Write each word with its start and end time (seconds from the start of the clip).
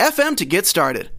anchor.fm 0.00 0.36
to 0.36 0.44
get 0.44 0.66
started. 0.66 1.10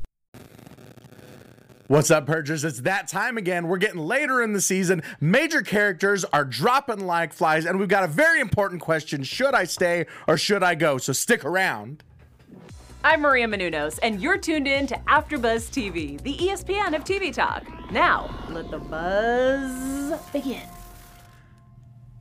What's 1.88 2.10
up, 2.10 2.26
Purgers? 2.26 2.64
It's 2.64 2.82
that 2.82 3.08
time 3.08 3.38
again. 3.38 3.68
We're 3.68 3.78
getting 3.78 4.00
later 4.00 4.42
in 4.42 4.54
the 4.54 4.62
season. 4.62 5.04
Major 5.22 5.62
characters 5.62 6.26
are 6.26 6.44
dropping 6.44 7.06
like 7.06 7.32
flies, 7.32 7.66
and 7.66 7.78
we've 7.78 7.88
got 7.88 8.04
a 8.04 8.08
very 8.08 8.40
important 8.42 8.82
question 8.82 9.24
Should 9.24 9.54
I 9.54 9.66
stay 9.66 10.08
or 10.28 10.36
should 10.36 10.64
I 10.64 10.74
go? 10.74 10.98
So 10.98 11.14
stick 11.14 11.46
around. 11.46 12.04
I'm 13.04 13.22
Maria 13.22 13.46
Menounos, 13.46 14.00
and 14.02 14.20
you're 14.20 14.40
tuned 14.40 14.68
in 14.68 14.88
to 14.88 14.96
AfterBuzz 15.08 15.70
TV, 15.70 16.20
the 16.24 16.36
ESPN 16.38 16.96
of 16.96 17.04
TV 17.04 17.32
talk. 17.32 17.64
Now, 17.92 18.34
let 18.50 18.72
the 18.72 18.80
buzz 18.80 20.20
begin. 20.32 20.64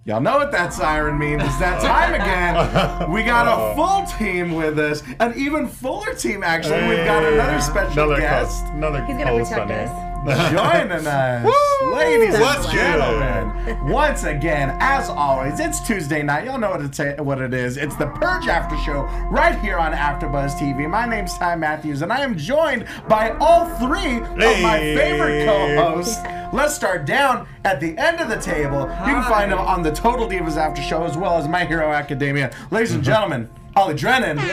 Y'all 0.06 0.20
know 0.20 0.36
what 0.36 0.52
that 0.52 0.74
siren 0.74 1.18
means. 1.18 1.42
It's 1.42 1.58
that 1.60 1.80
time 1.80 2.12
again. 2.12 3.10
We 3.10 3.22
got 3.22 3.46
a 3.46 3.54
oh. 3.54 3.74
full 3.74 4.18
team 4.18 4.52
with 4.52 4.78
us, 4.78 5.02
an 5.18 5.32
even 5.34 5.66
fuller 5.66 6.14
team, 6.14 6.42
actually. 6.42 6.86
We've 6.86 7.06
got 7.06 7.24
another 7.24 7.58
special 7.62 7.92
another 7.92 8.20
guest. 8.20 8.64
Coast, 8.64 8.74
another 8.74 9.02
He's 9.06 9.16
gonna 9.16 9.30
coast 9.30 9.52
protect 9.52 9.70
on 9.70 9.88
us. 9.88 10.03
There. 10.24 10.51
joining 10.51 11.06
us. 11.06 11.47
Ladies 11.83 12.34
and 12.34 12.72
gentlemen, 12.72 13.89
once 13.91 14.25
again, 14.25 14.77
as 14.81 15.08
always, 15.08 15.61
it's 15.61 15.81
Tuesday 15.86 16.22
night. 16.22 16.44
Y'all 16.47 16.58
know 16.58 16.70
what, 16.70 16.81
it's, 16.83 16.98
what 17.20 17.41
it 17.41 17.53
is. 17.55 17.77
It's 17.77 17.94
the 17.97 18.06
Purge 18.06 18.48
After 18.48 18.77
Show 18.78 19.03
right 19.31 19.58
here 19.61 19.77
on 19.78 19.92
AfterBuzz 19.92 20.55
TV. 20.58 20.89
My 20.89 21.06
name's 21.06 21.36
Ty 21.39 21.56
Matthews, 21.56 22.03
and 22.03 22.12
I 22.12 22.20
am 22.20 22.36
joined 22.39 22.86
by 23.08 23.31
all 23.41 23.66
three 23.78 24.16
of 24.19 24.62
my 24.62 24.78
favorite 24.78 25.44
co-hosts. 25.47 26.19
Let's 26.53 26.75
start 26.75 27.05
down 27.05 27.47
at 27.64 27.81
the 27.81 27.97
end 27.98 28.20
of 28.20 28.28
the 28.28 28.36
table. 28.41 28.81
You 28.83 29.14
can 29.14 29.25
find 29.25 29.50
them 29.53 29.59
on 29.59 29.83
the 29.83 29.91
Total 29.92 30.27
Divas 30.28 30.56
After 30.56 30.81
Show 30.83 31.05
as 31.05 31.16
well 31.16 31.36
as 31.36 31.48
My 31.48 31.64
Hero 31.64 31.91
Academia. 31.92 32.53
Ladies 32.70 32.92
and 32.92 33.03
gentlemen, 33.05 33.50
Ollie 33.77 33.94
Drennan. 33.94 34.38
So 34.38 34.44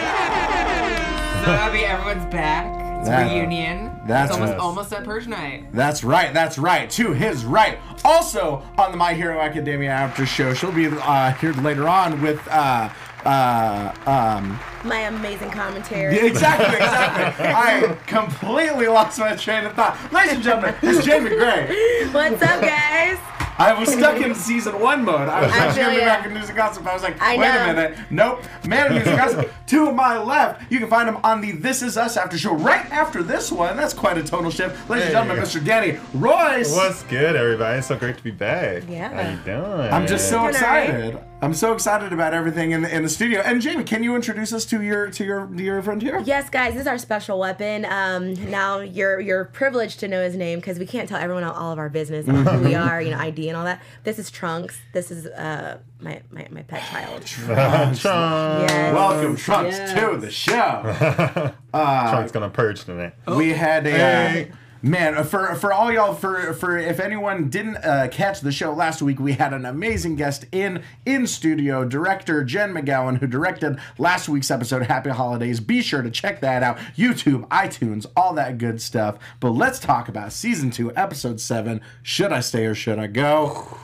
happy 1.51 1.79
everyone's 1.85 2.25
back. 2.31 2.65
It's 2.99 3.07
a 3.07 3.11
That- 3.11 3.31
reunion. 3.31 3.90
That's 4.07 4.31
it's 4.31 4.33
almost, 4.39 4.51
right. 4.51 4.59
almost 4.59 4.93
at 4.93 5.03
Purge 5.03 5.27
night. 5.27 5.65
That's 5.73 6.03
right, 6.03 6.33
that's 6.33 6.57
right. 6.57 6.89
To 6.91 7.13
his 7.13 7.45
right. 7.45 7.77
Also 8.03 8.63
on 8.77 8.91
the 8.91 8.97
My 8.97 9.13
Hero 9.13 9.39
Academia 9.39 9.91
after 9.91 10.25
show, 10.25 10.53
she'll 10.53 10.71
be 10.71 10.87
uh, 10.87 11.33
here 11.33 11.53
later 11.53 11.87
on 11.87 12.21
with 12.21 12.39
uh, 12.47 12.89
uh, 13.25 13.93
um, 14.07 14.59
My 14.83 15.01
amazing 15.01 15.51
commentary. 15.51 16.15
yeah, 16.15 16.25
exactly, 16.25 16.75
exactly. 16.75 17.45
I 17.47 17.97
completely 18.07 18.87
lost 18.87 19.19
my 19.19 19.35
train 19.35 19.65
of 19.65 19.73
thought. 19.73 19.97
Ladies 20.11 20.33
and 20.33 20.43
gentlemen, 20.43 20.75
it's 20.81 21.05
Jaimi 21.05 21.29
Gray. 21.37 22.07
What's 22.11 22.41
up, 22.41 22.61
guys? 22.61 23.19
I 23.61 23.73
was 23.79 23.89
stuck 23.91 24.19
in 24.21 24.33
season 24.33 24.79
one 24.79 25.03
mode. 25.05 25.29
I 25.29 25.41
was 25.41 25.51
I 25.51 25.65
just 25.65 25.77
feel 25.77 25.85
gonna 25.87 25.99
be 25.99 26.05
back 26.05 26.25
in 26.25 26.33
news 26.33 26.47
and 26.47 26.57
gossip. 26.57 26.85
I 26.87 26.93
was 26.93 27.03
like, 27.03 27.21
I 27.21 27.37
wait 27.37 27.47
a 27.47 27.73
minute. 27.73 27.97
Nope. 28.09 28.43
Man 28.67 28.87
of 28.87 28.93
news 28.93 29.07
and 29.07 29.17
gossip. 29.17 29.51
to 29.67 29.91
my 29.91 30.17
left, 30.17 30.71
you 30.71 30.79
can 30.79 30.89
find 30.89 31.07
him 31.07 31.17
on 31.23 31.41
the 31.41 31.51
This 31.53 31.81
Is 31.81 31.97
Us 31.97 32.17
after 32.17 32.37
show 32.37 32.53
right 32.55 32.85
after 32.91 33.21
this 33.23 33.51
one. 33.51 33.77
That's 33.77 33.93
quite 33.93 34.17
a 34.17 34.23
total 34.23 34.51
shift. 34.51 34.89
Ladies 34.89 35.05
and 35.07 35.15
Hey. 35.15 35.21
gentlemen, 35.27 35.43
Mr. 35.43 35.63
Danny 35.63 35.99
Royce. 36.13 36.75
What's 36.75 37.03
good, 37.03 37.35
everybody? 37.35 37.77
It's 37.79 37.87
so 37.87 37.95
great 37.97 38.17
to 38.17 38.23
be 38.23 38.31
back. 38.31 38.83
Yeah. 38.89 39.09
How 39.23 39.29
you 39.31 39.37
doing? 39.37 39.91
I'm 39.93 40.07
just 40.07 40.29
so 40.29 40.41
Doing 40.41 40.55
all 40.55 40.61
right. 40.61 40.89
excited. 40.89 41.19
I'm 41.43 41.55
so 41.55 41.73
excited 41.73 42.13
about 42.13 42.35
everything 42.35 42.69
in 42.69 42.83
the, 42.83 42.95
in 42.95 43.01
the 43.01 43.09
studio. 43.09 43.41
And 43.41 43.59
Jaimi, 43.63 43.83
can 43.87 44.03
you 44.03 44.15
introduce 44.15 44.53
us 44.53 44.63
to 44.65 44.81
your 44.83 45.09
to 45.09 45.23
your 45.25 45.47
to 45.47 45.63
your 45.63 45.81
friend 45.81 45.99
here? 45.99 46.19
Yes, 46.23 46.51
guys, 46.51 46.73
this 46.73 46.81
is 46.81 46.87
our 46.87 46.99
special 46.99 47.39
weapon. 47.39 47.83
Um, 47.85 48.35
now 48.51 48.79
you're 48.81 49.19
you're 49.19 49.45
privileged 49.45 49.99
to 50.01 50.07
know 50.07 50.21
his 50.23 50.35
name 50.35 50.59
because 50.59 50.77
we 50.77 50.85
can't 50.85 51.09
tell 51.09 51.19
everyone 51.19 51.43
all 51.43 51.71
of 51.71 51.79
our 51.79 51.89
business, 51.89 52.27
and 52.27 52.47
who 52.47 52.59
we 52.63 52.75
are, 52.87 53.01
you 53.01 53.09
know, 53.09 53.17
ID 53.17 53.47
and 53.49 53.57
all 53.57 53.65
that. 53.65 53.81
This 54.03 54.19
is 54.19 54.29
Trunks. 54.29 54.79
This 54.93 55.09
is 55.09 55.25
uh 55.25 55.79
my 55.99 56.21
my, 56.29 56.47
my 56.51 56.61
pet 56.61 56.83
child. 56.91 57.25
Trunks. 57.25 58.03
Yes. 58.03 58.93
Welcome, 58.93 59.35
Trunks, 59.35 59.77
Yes. 59.77 59.93
to 59.99 60.17
the 60.17 60.29
show. 60.29 61.53
uh, 61.73 62.11
Trunk's 62.11 62.31
gonna 62.31 62.49
purge 62.51 62.83
tonight. 62.83 63.13
we 63.27 63.49
had 63.53 63.87
a 63.87 63.91
Hey. 63.91 64.49
uh, 64.51 64.55
man 64.81 65.23
for 65.23 65.53
for 65.55 65.71
all 65.71 65.91
y'all 65.91 66.13
for 66.13 66.53
for 66.53 66.77
if 66.77 66.99
anyone 66.99 67.49
didn't 67.49 67.77
uh, 67.77 68.07
catch 68.09 68.41
the 68.41 68.51
show 68.51 68.73
last 68.73 69.01
week, 69.01 69.19
we 69.19 69.33
had 69.33 69.53
an 69.53 69.65
amazing 69.65 70.15
guest 70.15 70.45
in 70.51 70.83
in 71.05 71.27
studio, 71.27 71.85
director 71.85 72.43
Jen 72.43 72.73
McGowan, 72.73 73.19
who 73.19 73.27
directed 73.27 73.77
last 73.97 74.27
week's 74.27 74.51
episode. 74.51 74.83
Happy 74.83 75.11
holidays! 75.11 75.59
Be 75.59 75.81
sure 75.81 76.01
to 76.01 76.11
check 76.11 76.41
that 76.41 76.63
out. 76.63 76.77
YouTube, 76.97 77.47
iTunes, 77.49 78.05
all 78.15 78.33
that 78.33 78.57
good 78.57 78.81
stuff. 78.81 79.17
But 79.39 79.51
let's 79.51 79.79
talk 79.79 80.07
about 80.07 80.33
season 80.33 80.71
two, 80.71 80.95
episode 80.95 81.39
seven. 81.39 81.81
Should 82.03 82.31
I 82.31 82.39
stay 82.39 82.65
or 82.65 82.75
should 82.75 82.99
I 82.99 83.07
go? 83.07 83.77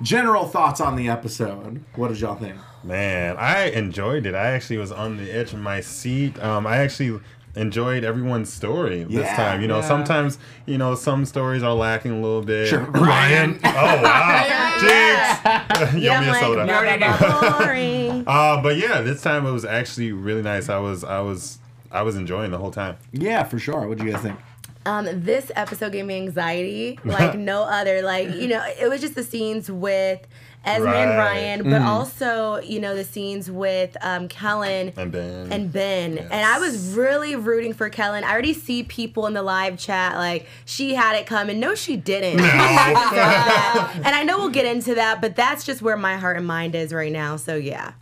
General 0.00 0.46
thoughts 0.46 0.80
on 0.80 0.94
the 0.94 1.08
episode. 1.08 1.84
What 1.96 2.08
did 2.08 2.20
y'all 2.20 2.36
think? 2.36 2.54
Man, 2.84 3.36
I 3.36 3.64
enjoyed 3.70 4.26
it. 4.26 4.34
I 4.34 4.52
actually 4.52 4.78
was 4.78 4.92
on 4.92 5.16
the 5.16 5.28
edge 5.30 5.52
of 5.52 5.58
my 5.58 5.80
seat. 5.80 6.40
Um, 6.40 6.68
I 6.68 6.76
actually 6.76 7.20
enjoyed 7.58 8.04
everyone's 8.04 8.52
story 8.52 9.04
this 9.04 9.28
time. 9.30 9.60
You 9.60 9.68
know, 9.68 9.78
Yeah. 9.80 9.88
sometimes 9.88 10.38
you 10.66 10.78
know 10.78 10.94
some 10.94 11.24
stories 11.26 11.62
are 11.62 11.74
lacking 11.74 12.12
a 12.12 12.20
little 12.20 12.42
bit. 12.42 12.68
Sure. 12.68 12.80
Ryan. 12.84 13.58
oh 13.64 14.02
wow. 14.02 14.78
Jinx. 14.80 15.92
Yummy 15.94 16.00
Yeah, 16.04 16.20
I'm 16.20 16.26
like, 16.28 16.40
soda. 16.40 16.64
blah, 16.64 16.96
blah, 17.18 17.40
blah, 17.40 17.58
boring. 17.58 18.24
Uh, 18.26 18.62
but 18.62 18.76
yeah, 18.76 19.00
this 19.00 19.20
time 19.22 19.46
it 19.46 19.50
was 19.50 19.64
actually 19.64 20.12
really 20.12 20.42
nice. 20.42 20.68
I 20.68 20.78
was, 20.78 21.04
I 21.04 21.20
was, 21.20 21.58
I 21.90 22.02
was 22.02 22.16
enjoying 22.16 22.50
the 22.50 22.58
whole 22.58 22.70
time. 22.70 22.96
Yeah, 23.12 23.42
for 23.44 23.58
sure. 23.58 23.86
What 23.88 23.98
do 23.98 24.04
you 24.04 24.12
guys 24.12 24.22
think? 24.22 24.38
Um, 24.86 25.06
this 25.24 25.50
episode 25.54 25.92
gave 25.92 26.06
me 26.06 26.16
anxiety 26.16 26.98
like 27.04 27.36
no 27.38 27.62
other. 27.64 28.02
Like 28.02 28.34
you 28.34 28.48
know, 28.48 28.64
it 28.80 28.88
was 28.88 29.00
just 29.00 29.14
the 29.14 29.24
scenes 29.24 29.70
with 29.70 30.20
Esme 30.64 30.86
and 30.88 31.10
Ryan, 31.16 31.70
but 31.70 31.80
also 31.82 32.56
you 32.60 32.78
know 32.80 32.94
the 32.94 33.04
scenes 33.04 33.50
with 33.50 33.96
um, 34.02 34.28
Kellen 34.28 34.92
And 34.96 35.10
Ben. 35.12 35.52
and 35.52 35.72
Ben. 35.72 36.18
And 36.18 36.32
I 36.34 36.58
was 36.58 36.94
really 36.94 37.36
rooting 37.36 37.72
for 37.72 37.88
Kellen. 37.88 38.22
I 38.24 38.30
already 38.32 38.52
see 38.52 38.82
people 38.82 39.26
in 39.26 39.32
the 39.34 39.42
live 39.42 39.78
chat 39.78 40.16
like 40.16 40.46
she 40.66 40.94
had 40.94 41.16
it 41.16 41.26
coming. 41.26 41.58
No, 41.60 41.74
she 41.74 41.96
didn't. 41.96 42.38
She 42.38 42.44
had 42.44 42.94
to 42.94 43.08
say 43.10 43.16
that. 43.16 43.92
and 43.96 44.08
I 44.14 44.24
know 44.24 44.38
we'll 44.38 44.48
get 44.50 44.66
into 44.66 44.94
that, 44.96 45.20
but 45.22 45.36
that's 45.36 45.64
just 45.64 45.80
where 45.80 45.96
my 45.96 46.16
heart 46.16 46.36
and 46.36 46.46
mind 46.46 46.74
is 46.74 46.92
right 46.92 47.12
now. 47.12 47.36
So 47.36 47.54
yeah. 47.54 47.92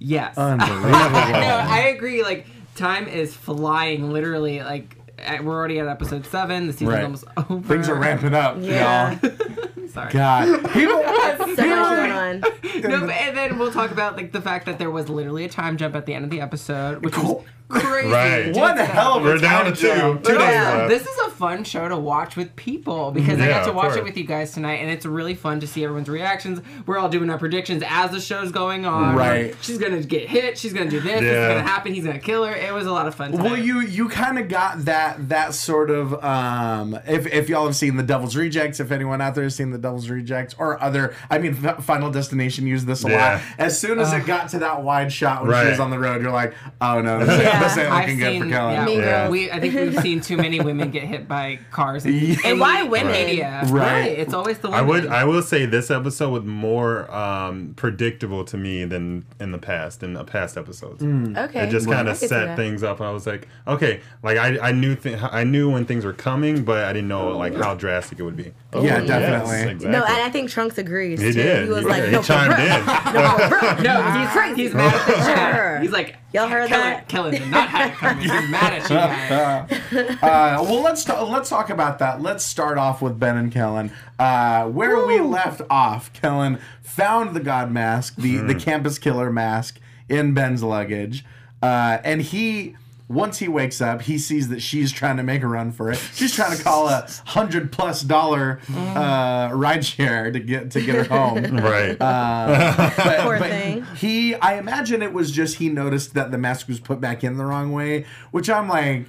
Yes. 0.00 0.36
Unbelievable. 0.38 0.88
no, 0.90 1.64
I 1.68 1.92
agree. 1.94 2.22
Like 2.24 2.46
time 2.74 3.06
is 3.06 3.34
flying. 3.34 4.10
Literally, 4.12 4.60
like 4.62 4.96
we're 5.42 5.52
already 5.54 5.78
at 5.78 5.86
episode 5.86 6.24
seven. 6.26 6.66
The 6.66 6.72
season's 6.72 6.88
Right. 6.90 7.04
almost 7.04 7.24
over. 7.50 7.68
Things 7.68 7.88
are 7.90 7.94
ramping 7.94 8.32
up, 8.34 8.56
Yeah. 8.58 9.18
y'all. 9.22 9.30
Sorry. 9.92 10.12
God, 10.12 10.46
people. 10.72 11.02
So 11.02 11.46
much 11.46 11.56
going 11.56 12.12
on. 12.12 12.42
No, 12.82 13.00
but, 13.00 13.10
and 13.10 13.36
then 13.36 13.58
we'll 13.58 13.72
talk 13.72 13.90
about 13.90 14.16
like 14.16 14.32
the 14.32 14.40
fact 14.40 14.64
that 14.66 14.78
there 14.78 14.90
was 14.90 15.08
literally 15.08 15.44
a 15.44 15.48
time 15.48 15.76
jump 15.76 15.94
at 15.94 16.06
the 16.06 16.14
end 16.14 16.24
of 16.24 16.30
the 16.30 16.40
episode, 16.40 17.04
which 17.04 17.12
Cool. 17.14 17.36
was 17.36 17.44
crazy. 17.70 18.08
Right. 18.08 18.46
Just 18.46 18.60
What 18.60 18.74
a 18.74 18.78
that- 18.78 18.90
hell 18.90 19.14
of 19.16 19.24
a 19.24 19.28
We're 19.28 19.38
down 19.38 19.64
to 19.66 19.72
two. 19.72 19.86
jump. 19.88 20.24
Two 20.24 20.32
days 20.32 20.40
Yeah, 20.40 20.74
left. 20.76 20.88
this 20.90 21.02
is 21.02 21.18
a 21.26 21.30
fun 21.30 21.64
show 21.64 21.88
to 21.88 21.96
watch 21.96 22.36
with 22.36 22.54
people 22.56 23.10
because 23.12 23.40
I 23.40 23.48
got 23.48 23.64
to 23.66 23.72
watch 23.72 23.96
it 23.96 24.04
with 24.04 24.16
you 24.16 24.24
guys 24.24 24.52
tonight, 24.52 24.76
and 24.76 24.90
it's 24.90 25.06
really 25.06 25.34
fun 25.34 25.60
to 25.60 25.66
see 25.66 25.84
everyone's 25.84 26.08
reactions. 26.08 26.60
We're 26.86 26.98
all 26.98 27.08
doing 27.08 27.30
our 27.30 27.38
predictions 27.38 27.82
as 27.86 28.10
the 28.10 28.20
show's 28.20 28.52
going 28.52 28.84
on. 28.86 29.14
Right. 29.16 29.54
She's 29.62 29.78
gonna 29.78 30.02
get 30.02 30.28
hit. 30.28 30.58
She's 30.58 30.72
gonna 30.72 30.90
do 30.90 31.00
this. 31.00 31.20
This 31.20 31.30
is 31.30 31.36
Yeah. 31.36 31.48
gonna 31.48 31.62
happen. 31.68 31.94
He's 31.94 32.04
gonna 32.04 32.18
kill 32.18 32.44
her. 32.44 32.54
It 32.54 32.72
was 32.72 32.86
a 32.86 32.92
lot 32.92 33.06
of 33.06 33.14
fun. 33.14 33.32
Tonight. 33.32 33.44
Well, 33.44 33.56
you 33.58 33.80
you 33.80 34.08
kind 34.08 34.38
of 34.38 34.48
got 34.48 34.84
that 34.84 35.28
that 35.28 35.54
sort 35.54 35.90
of 35.90 36.22
um 36.24 36.98
if 37.06 37.26
if 37.32 37.48
y'all 37.48 37.66
have 37.66 37.76
seen 37.76 37.96
the 37.96 38.02
Devil's 38.02 38.36
Rejects, 38.36 38.80
if 38.80 38.90
anyone 38.92 39.20
out 39.20 39.34
there 39.34 39.44
has 39.44 39.54
seen 39.56 39.70
the 39.70 39.78
Devil's 39.78 40.08
Rejects 40.10 40.54
or 40.58 40.82
other, 40.82 41.14
I 41.30 41.38
mean, 41.38 41.54
Final 41.54 42.10
Destination 42.10 42.66
used 42.66 42.86
this 42.86 43.02
a 43.04 43.08
lot. 43.08 43.40
As 43.58 43.78
soon 43.78 43.98
as 43.98 44.12
it 44.12 44.26
got 44.26 44.48
to 44.50 44.58
that 44.60 44.82
wide 44.82 45.12
shot 45.12 45.46
when 45.46 45.64
she 45.64 45.70
was 45.70 45.80
on 45.80 45.90
the 45.90 45.98
road, 45.98 46.22
you're 46.22 46.30
like, 46.32 46.54
oh 46.80 47.00
no, 47.00 47.18
this, 47.24 47.28
ain't 47.62 47.76
Yeah. 47.76 47.84
this 47.84 47.92
I've 47.92 48.00
looking 48.02 48.18
good 48.18 48.32
seen, 48.32 48.42
for 48.42 48.48
Kellen. 48.50 48.74
yeah, 48.74 48.84
Mean 48.84 48.98
Yeah. 49.00 49.28
We 49.28 49.50
I 49.50 49.60
think 49.60 49.74
we've 49.74 50.00
seen 50.00 50.20
too 50.20 50.36
many 50.36 50.60
women 50.60 50.90
get 50.90 51.02
hit 51.04 51.28
by 51.28 51.58
cars. 51.70 52.04
In, 52.06 52.14
Yeah. 52.14 52.36
And 52.44 52.60
why 52.60 52.82
the 52.84 52.90
women? 52.90 53.12
Media. 53.12 53.62
Right. 53.68 54.06
It's 54.18 54.34
always 54.34 54.58
the 54.58 54.68
I 54.70 54.80
would 54.82 55.06
I 55.06 55.24
will 55.24 55.42
say 55.42 55.66
this 55.66 55.90
episode 55.90 56.30
was 56.30 56.44
more 56.44 57.10
um, 57.14 57.74
predictable 57.76 58.44
to 58.44 58.56
me 58.56 58.84
than 58.84 59.24
in 59.38 59.52
the 59.52 59.58
past 59.58 60.02
in 60.02 60.14
the 60.14 60.24
past 60.24 60.56
episodes. 60.56 61.02
Okay. 61.02 61.60
It 61.66 61.70
just 61.70 61.86
Well, 61.86 61.96
kind 61.96 62.08
I 62.08 62.12
of 62.12 62.16
could 62.18 62.20
see 62.20 62.28
set 62.28 62.46
that. 62.46 62.56
things 62.56 62.82
up. 62.82 63.00
I 63.00 63.10
was 63.10 63.26
like, 63.26 63.48
okay, 63.66 64.00
like 64.22 64.38
I, 64.38 64.58
I 64.68 64.72
knew 64.72 64.94
th- 64.96 65.18
I 65.22 65.44
knew 65.44 65.70
when 65.70 65.84
things 65.84 66.04
were 66.04 66.12
coming, 66.12 66.64
but 66.64 66.84
I 66.84 66.92
didn't 66.92 67.08
know 67.08 67.36
like 67.36 67.54
how 67.54 67.74
drastic 67.74 68.18
it 68.20 68.22
would 68.22 68.36
be. 68.36 68.52
Oh, 68.72 68.82
Yeah, 68.82 68.98
yes, 69.00 69.08
definitely. 69.08 69.60
exactly. 69.72 69.88
No, 69.90 70.04
and 70.04 70.16
I 70.22 70.30
think 70.30 70.50
Trunks 70.50 70.78
agrees. 70.78 71.20
he 71.20 71.28
too. 71.32 71.42
did. 71.42 71.64
He 71.64 71.70
was 71.70 71.80
he, 71.82 71.88
like, 71.88 72.04
he 72.04 72.10
no, 72.12 72.22
for 72.22 72.26
chimed 72.32 72.56
real. 72.58 72.66
in. 72.66 72.86
No, 73.14 73.48
for 73.48 73.66
real. 73.66 73.82
No, 73.82 74.02
he's 74.02 74.20
he's 74.20 74.30
crazy. 74.30 74.62
He's 74.62 74.74
mad 74.74 74.94
at 74.94 75.06
the 75.06 75.12
Sure. 75.24 75.34
chat. 75.34 75.82
He's 75.82 75.90
like, 75.92 76.16
Y'all 76.32 76.46
heard 76.46 76.68
Kellen, 76.68 76.84
that? 76.84 77.08
Kellen, 77.08 77.49
not 77.50 77.68
had 77.68 77.90
it 77.90 77.94
coming. 77.96 78.30
I'm 78.30 78.50
mad 78.50 78.72
at 78.74 78.90
you 78.90 78.96
guys. 78.96 80.16
Uh, 80.22 80.58
well, 80.62 80.82
let's 80.82 81.04
ta- 81.04 81.22
let's 81.24 81.48
talk 81.48 81.70
about 81.70 81.98
that. 81.98 82.20
Let's 82.22 82.44
start 82.44 82.78
off 82.78 83.00
with 83.02 83.18
Ben 83.18 83.36
and 83.36 83.50
Kellen. 83.52 83.90
Uh, 84.18 84.66
where 84.66 85.04
we 85.06 85.20
left 85.20 85.60
off, 85.70 86.12
Kellen 86.12 86.58
found 86.82 87.34
the 87.34 87.40
God 87.40 87.70
mask, 87.72 88.16
the 88.16 88.36
the 88.38 88.54
campus 88.54 88.98
killer 88.98 89.30
mask 89.32 89.78
in 90.08 90.34
Ben's 90.34 90.62
luggage, 90.62 91.24
uh, 91.62 91.98
and 92.04 92.22
he. 92.22 92.76
Once 93.10 93.38
he 93.38 93.48
wakes 93.48 93.80
up, 93.80 94.02
he 94.02 94.16
sees 94.16 94.50
that 94.50 94.62
she's 94.62 94.92
trying 94.92 95.16
to 95.16 95.22
make 95.24 95.42
a 95.42 95.46
run 95.48 95.72
for 95.72 95.90
it. 95.90 95.98
She's 96.14 96.32
trying 96.32 96.56
to 96.56 96.62
call 96.62 96.88
a 96.88 97.08
hundred 97.26 97.72
plus 97.72 98.02
dollar 98.02 98.60
uh, 98.72 99.50
ride 99.52 99.84
share 99.84 100.30
to 100.30 100.38
get 100.38 100.70
to 100.70 100.80
get 100.80 100.94
her 100.94 101.04
home. 101.04 101.40
Right. 101.60 101.98
But, 101.98 103.20
Poor 103.22 103.38
but 103.38 103.50
thing. 103.50 103.84
He, 103.96 104.36
I 104.36 104.58
imagine 104.58 105.02
it 105.02 105.12
was 105.12 105.32
just 105.32 105.56
he 105.56 105.68
noticed 105.68 106.14
that 106.14 106.30
the 106.30 106.38
mask 106.38 106.68
was 106.68 106.78
put 106.78 107.00
back 107.00 107.24
in 107.24 107.36
the 107.36 107.44
wrong 107.44 107.72
way, 107.72 108.06
which 108.30 108.48
I'm 108.48 108.68
like, 108.68 109.06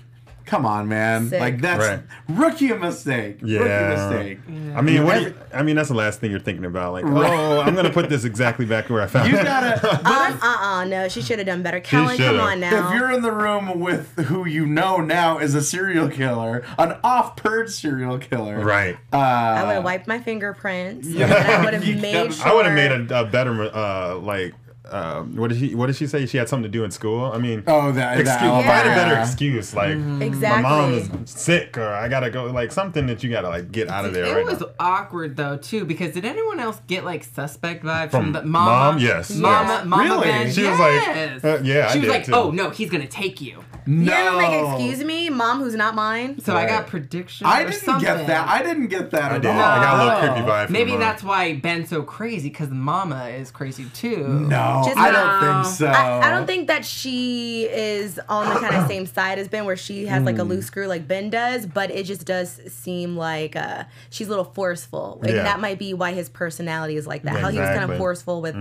come 0.51 0.65
on, 0.65 0.85
man, 0.89 1.29
Sick. 1.29 1.39
like 1.39 1.61
that's 1.61 1.79
Right. 1.87 1.99
rookie 2.27 2.73
mistake. 2.73 3.39
Yeah. 3.41 3.59
Rookie 3.59 3.95
mistake. 3.95 4.39
I 4.75 4.81
mean, 4.81 5.05
what 5.05 5.15
do 5.15 5.21
you- 5.21 5.35
I 5.53 5.63
mean, 5.63 5.77
that's 5.77 5.87
the 5.87 5.95
last 5.95 6.19
thing 6.19 6.29
you're 6.29 6.41
thinking 6.41 6.65
about. 6.65 6.91
Like, 6.91 7.05
oh, 7.05 7.61
I'm 7.61 7.73
gonna 7.73 7.89
put 7.89 8.09
this 8.09 8.25
exactly 8.25 8.65
back 8.65 8.89
where 8.89 9.01
I 9.01 9.07
found 9.07 9.29
You 9.29 9.35
it. 9.37 9.39
You 9.39 9.45
gotta. 9.45 9.99
Um, 10.11 10.39
uh-uh, 10.41 10.83
no, 10.85 11.07
she 11.07 11.21
should 11.21 11.39
have 11.39 11.45
done 11.45 11.63
better. 11.63 11.79
Kellen, 11.79 12.17
come 12.17 12.39
on 12.39 12.59
now. 12.59 12.89
If 12.89 12.95
you're 12.99 13.11
in 13.11 13.21
the 13.21 13.31
room 13.31 13.79
with 13.79 14.13
who 14.25 14.45
you 14.45 14.65
know 14.65 14.97
now 14.97 15.37
is 15.39 15.55
a 15.55 15.61
serial 15.61 16.09
killer, 16.09 16.63
an 16.77 16.97
off-purge 17.03 17.69
serial 17.69 18.17
killer, 18.17 18.59
Right. 18.59 18.97
Uh, 19.13 19.17
I 19.17 19.63
would 19.63 19.73
have 19.75 19.83
wiped 19.85 20.07
my 20.07 20.19
fingerprints. 20.19 21.07
and 21.07 21.23
I 21.33 21.63
would 21.63 21.73
have 21.73 21.83
made 22.01 22.33
sure. 22.33 22.47
I 22.47 22.53
would 22.53 22.65
have 22.65 22.75
made 22.75 22.91
a, 22.91 23.21
a 23.21 23.25
better, 23.25 23.63
uh, 23.73 24.15
like, 24.17 24.53
uh, 24.91 25.21
what 25.23 25.49
did 25.49 25.59
she? 25.59 25.73
What 25.75 25.87
did 25.87 25.95
she 25.95 26.05
say? 26.07 26.25
She 26.25 26.37
had 26.37 26.49
something 26.49 26.63
to 26.63 26.69
do 26.69 26.83
in 26.83 26.91
school. 26.91 27.31
I 27.31 27.37
mean, 27.37 27.63
Oh, 27.67 27.91
that- 27.93 28.19
excuse, 28.19 28.27
that 28.39 28.65
find 28.65 28.89
a 28.89 28.95
better 28.95 29.19
excuse. 29.21 29.73
Like, 29.73 29.91
Exactly. 30.21 30.39
my 30.47 30.61
mom 30.61 30.93
is 30.93 31.09
sick, 31.25 31.77
or 31.77 31.87
I 31.87 32.07
gotta 32.07 32.29
go. 32.29 32.45
Like 32.45 32.71
something 32.71 33.05
that 33.07 33.23
you 33.23 33.29
gotta 33.29 33.49
like 33.49 33.71
get 33.71 33.89
out 33.89 34.05
of 34.05 34.13
there 34.13 34.25
It 34.25 34.33
right 34.35 34.45
was 34.45 34.59
now. 34.61 34.67
awkward 34.79 35.35
though 35.37 35.57
too 35.57 35.85
because 35.85 36.13
did 36.13 36.25
anyone 36.25 36.59
else 36.59 36.81
get 36.87 37.05
like 37.05 37.23
suspect 37.23 37.83
vibes 37.83 38.11
From 38.11 38.25
from, 38.25 38.31
the 38.33 38.43
mama? 38.43 38.71
mom? 38.93 38.97
Yes. 38.99 39.31
Mama, 39.35 39.69
Yeah. 39.79 39.83
mama 39.85 40.03
Really? 40.03 40.23
Ben? 40.27 40.51
She 40.51 40.63
was 40.63 40.77
yes. 40.79 41.43
like, 41.43 41.61
uh, 41.61 41.63
yeah, 41.63 41.87
I 41.87 41.91
She 41.93 41.99
was 41.99 42.07
did 42.07 42.11
like, 42.11 42.25
too. 42.25 42.33
oh 42.35 42.51
no, 42.51 42.69
he's 42.69 42.89
gonna 42.89 43.07
take 43.07 43.39
you. 43.41 43.63
no. 43.85 44.11
Yeah, 44.11 44.31
like, 44.31 44.77
excuse 44.83 45.03
me, 45.03 45.29
mom 45.29 45.59
who's 45.59 45.75
not 45.75 45.95
mine. 45.95 46.39
So 46.41 46.55
I 46.55 46.67
got 46.67 46.87
predictions. 46.87 47.47
I 47.49 47.61
or 47.61 47.69
didn't 47.69 47.81
something. 47.81 48.05
get 48.05 48.27
that. 48.27 48.47
I 48.47 48.61
didn't 48.61 48.87
get 48.87 49.09
that 49.11 49.31
I 49.31 49.35
at 49.35 49.41
did. 49.41 49.49
all. 49.51 49.59
I 49.59 49.83
got 49.83 49.93
a 49.93 49.97
little 50.03 50.19
No. 50.27 50.33
creepy 50.33 50.49
vibe. 50.49 50.69
Maybe 50.69 50.91
mom. 50.91 50.99
that's 50.99 51.23
why 51.23 51.53
Ben's 51.55 51.89
so 51.89 52.03
crazy 52.03 52.49
because 52.49 52.69
Mama 52.69 53.25
is 53.29 53.49
crazy 53.51 53.85
too. 53.93 54.27
No, 54.47 54.80
Just 54.85 54.97
I 54.97 55.11
not- 55.11 55.41
don't 55.41 55.63
think 55.63 55.75
so. 55.75 55.87
I, 55.87 56.27
I 56.27 56.29
don't 56.31 56.45
think 56.47 56.67
that 56.67 56.85
she 56.85 57.63
is 57.65 58.19
on 58.29 58.47
the 58.53 58.59
kind 58.59 58.75
of 58.75 58.87
same 58.87 59.05
side 59.05 59.39
as 59.39 59.47
Ben, 59.47 59.65
where 59.65 59.75
she 59.77 60.05
has 60.07 60.19
Hmm. 60.19 60.25
like 60.25 60.37
a 60.37 60.43
loose 60.43 60.65
screw 60.67 60.87
like 60.87 61.07
Ben 61.07 61.29
does, 61.29 61.65
but 61.65 61.91
it 61.91 62.05
just 62.05 62.25
does 62.25 62.59
seem 62.67 63.15
like 63.17 63.55
uh, 63.55 63.83
she's 64.09 64.27
a 64.27 64.29
little 64.29 64.45
forceful. 64.45 65.19
And 65.23 65.31
Yeah. 65.35 65.43
that 65.43 65.59
might 65.59 65.79
be 65.79 65.93
why 65.93 66.13
his 66.13 66.29
personality 66.29 66.95
is 66.97 67.07
like 67.07 67.23
that. 67.23 67.39
How 67.39 67.49
he 67.49 67.59
was 67.59 67.69
kind 67.69 67.89
of 67.91 67.97
forceful 67.97 68.41
with. 68.41 68.55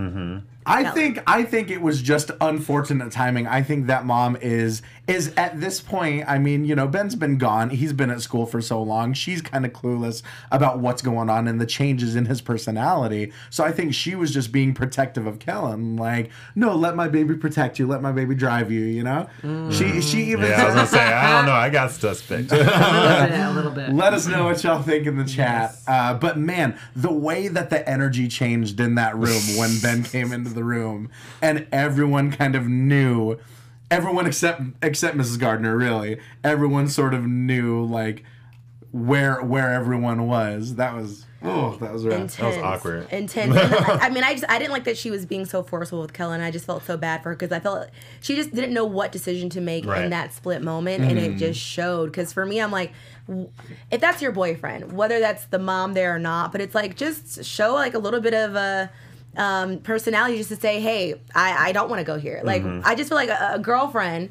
I 0.66 0.82
Kelly. 0.82 0.94
think 0.94 1.22
I 1.26 1.42
think 1.42 1.70
it 1.70 1.80
was 1.80 2.02
just 2.02 2.30
unfortunate 2.40 3.10
timing. 3.12 3.46
I 3.46 3.62
think 3.62 3.86
that 3.86 4.04
mom 4.04 4.36
is 4.40 4.82
is 5.08 5.32
at 5.36 5.60
this 5.60 5.80
point. 5.80 6.24
I 6.28 6.38
mean, 6.38 6.64
you 6.64 6.74
know, 6.76 6.86
Ben's 6.86 7.16
been 7.16 7.38
gone. 7.38 7.70
He's 7.70 7.92
been 7.92 8.10
at 8.10 8.20
school 8.20 8.46
for 8.46 8.60
so 8.60 8.80
long. 8.82 9.12
She's 9.14 9.40
kind 9.42 9.64
of 9.64 9.72
clueless 9.72 10.22
about 10.52 10.78
what's 10.78 11.02
going 11.02 11.28
on 11.30 11.48
and 11.48 11.60
the 11.60 11.66
changes 11.66 12.14
in 12.14 12.26
his 12.26 12.40
personality. 12.40 13.32
So 13.48 13.64
I 13.64 13.72
think 13.72 13.94
she 13.94 14.14
was 14.14 14.32
just 14.32 14.52
being 14.52 14.74
protective 14.74 15.26
of 15.26 15.38
Kellen. 15.38 15.96
Like, 15.96 16.30
no, 16.54 16.74
let 16.76 16.94
my 16.94 17.08
baby 17.08 17.34
protect 17.34 17.78
you. 17.78 17.86
Let 17.86 18.02
my 18.02 18.12
baby 18.12 18.34
drive 18.34 18.70
you. 18.70 18.82
You 18.82 19.02
know. 19.02 19.28
She 19.72 20.00
she 20.02 20.24
even 20.30 20.46
Yeah, 20.50 20.62
I 20.62 20.66
was 20.66 20.74
gonna 20.74 20.86
say, 20.86 21.00
I 21.12 21.32
don't 21.36 21.46
know. 21.46 21.52
I 21.52 21.70
got 21.70 21.90
suspect. 21.90 22.52
A 22.52 22.56
little 22.56 23.28
bit, 23.28 23.40
a 23.40 23.50
little 23.52 23.70
bit. 23.70 23.92
Let 23.94 24.12
us 24.14 24.26
know 24.26 24.44
what 24.44 24.62
y'all 24.62 24.82
think 24.82 25.06
in 25.06 25.16
the 25.16 25.24
chat. 25.24 25.76
Uh, 25.86 26.14
but 26.14 26.38
man, 26.38 26.78
the 26.94 27.12
way 27.12 27.48
that 27.48 27.70
the 27.70 27.88
energy 27.88 28.28
changed 28.28 28.78
in 28.78 28.94
that 28.96 29.16
room 29.16 29.40
when 29.56 29.78
Ben 29.80 30.02
came 30.02 30.32
into 30.32 30.49
the 30.54 30.64
room, 30.64 31.10
and 31.40 31.66
everyone 31.72 32.30
kind 32.30 32.54
of 32.54 32.68
knew, 32.68 33.38
everyone 33.90 34.26
except 34.26 34.62
except 34.82 35.16
Mrs. 35.16 35.38
Gardner, 35.38 35.76
really, 35.76 36.18
everyone 36.44 36.88
sort 36.88 37.14
of 37.14 37.26
knew 37.26 37.84
like 37.84 38.24
where 38.92 39.42
where 39.42 39.72
everyone 39.72 40.26
was. 40.26 40.74
That 40.76 40.94
was 40.94 41.26
oh, 41.42 41.76
that 41.76 41.92
was 41.92 42.04
rough. 42.04 42.20
Intense. 42.20 42.56
awkward. 42.56 43.08
Intense. 43.12 43.56
And 43.56 43.74
I, 43.74 44.06
I 44.06 44.10
mean, 44.10 44.24
I 44.24 44.32
just 44.32 44.44
I 44.48 44.58
didn't 44.58 44.72
like 44.72 44.84
that 44.84 44.98
she 44.98 45.10
was 45.10 45.26
being 45.26 45.44
so 45.44 45.62
forceful 45.62 46.00
with 46.00 46.12
Kellen. 46.12 46.40
I 46.40 46.50
just 46.50 46.66
felt 46.66 46.84
so 46.84 46.96
bad 46.96 47.22
for 47.22 47.30
her 47.30 47.36
because 47.36 47.52
I 47.52 47.60
felt 47.60 47.88
she 48.20 48.34
just 48.34 48.52
didn't 48.54 48.74
know 48.74 48.84
what 48.84 49.12
decision 49.12 49.48
to 49.50 49.60
make 49.60 49.86
Right. 49.86 50.04
in 50.04 50.10
that 50.10 50.32
split 50.32 50.62
moment, 50.62 51.04
and 51.04 51.18
it 51.18 51.30
mm-hmm. 51.30 51.38
just 51.38 51.60
showed. 51.60 52.06
Because 52.06 52.32
for 52.32 52.44
me, 52.44 52.60
I'm 52.60 52.72
like, 52.72 52.92
if 53.90 54.00
that's 54.00 54.20
your 54.20 54.32
boyfriend, 54.32 54.92
whether 54.92 55.20
that's 55.20 55.44
the 55.46 55.58
mom 55.58 55.94
there 55.94 56.14
or 56.14 56.18
not, 56.18 56.52
but 56.52 56.60
it's 56.60 56.74
like 56.74 56.96
just 56.96 57.44
show 57.44 57.74
like 57.74 57.94
a 57.94 57.98
little 57.98 58.20
bit 58.20 58.34
of 58.34 58.56
a. 58.56 58.90
Um, 59.40 59.78
personality 59.78 60.36
just 60.36 60.50
to 60.50 60.56
say, 60.56 60.80
hey, 60.80 61.14
I, 61.34 61.68
I 61.68 61.72
don't 61.72 61.88
want 61.88 62.00
to 62.00 62.04
go 62.04 62.18
here. 62.18 62.40
Like, 62.44 62.62
I 62.84 62.94
just 62.94 63.08
feel 63.08 63.16
like 63.16 63.30
a, 63.30 63.52
a 63.54 63.58
girlfriend 63.58 64.30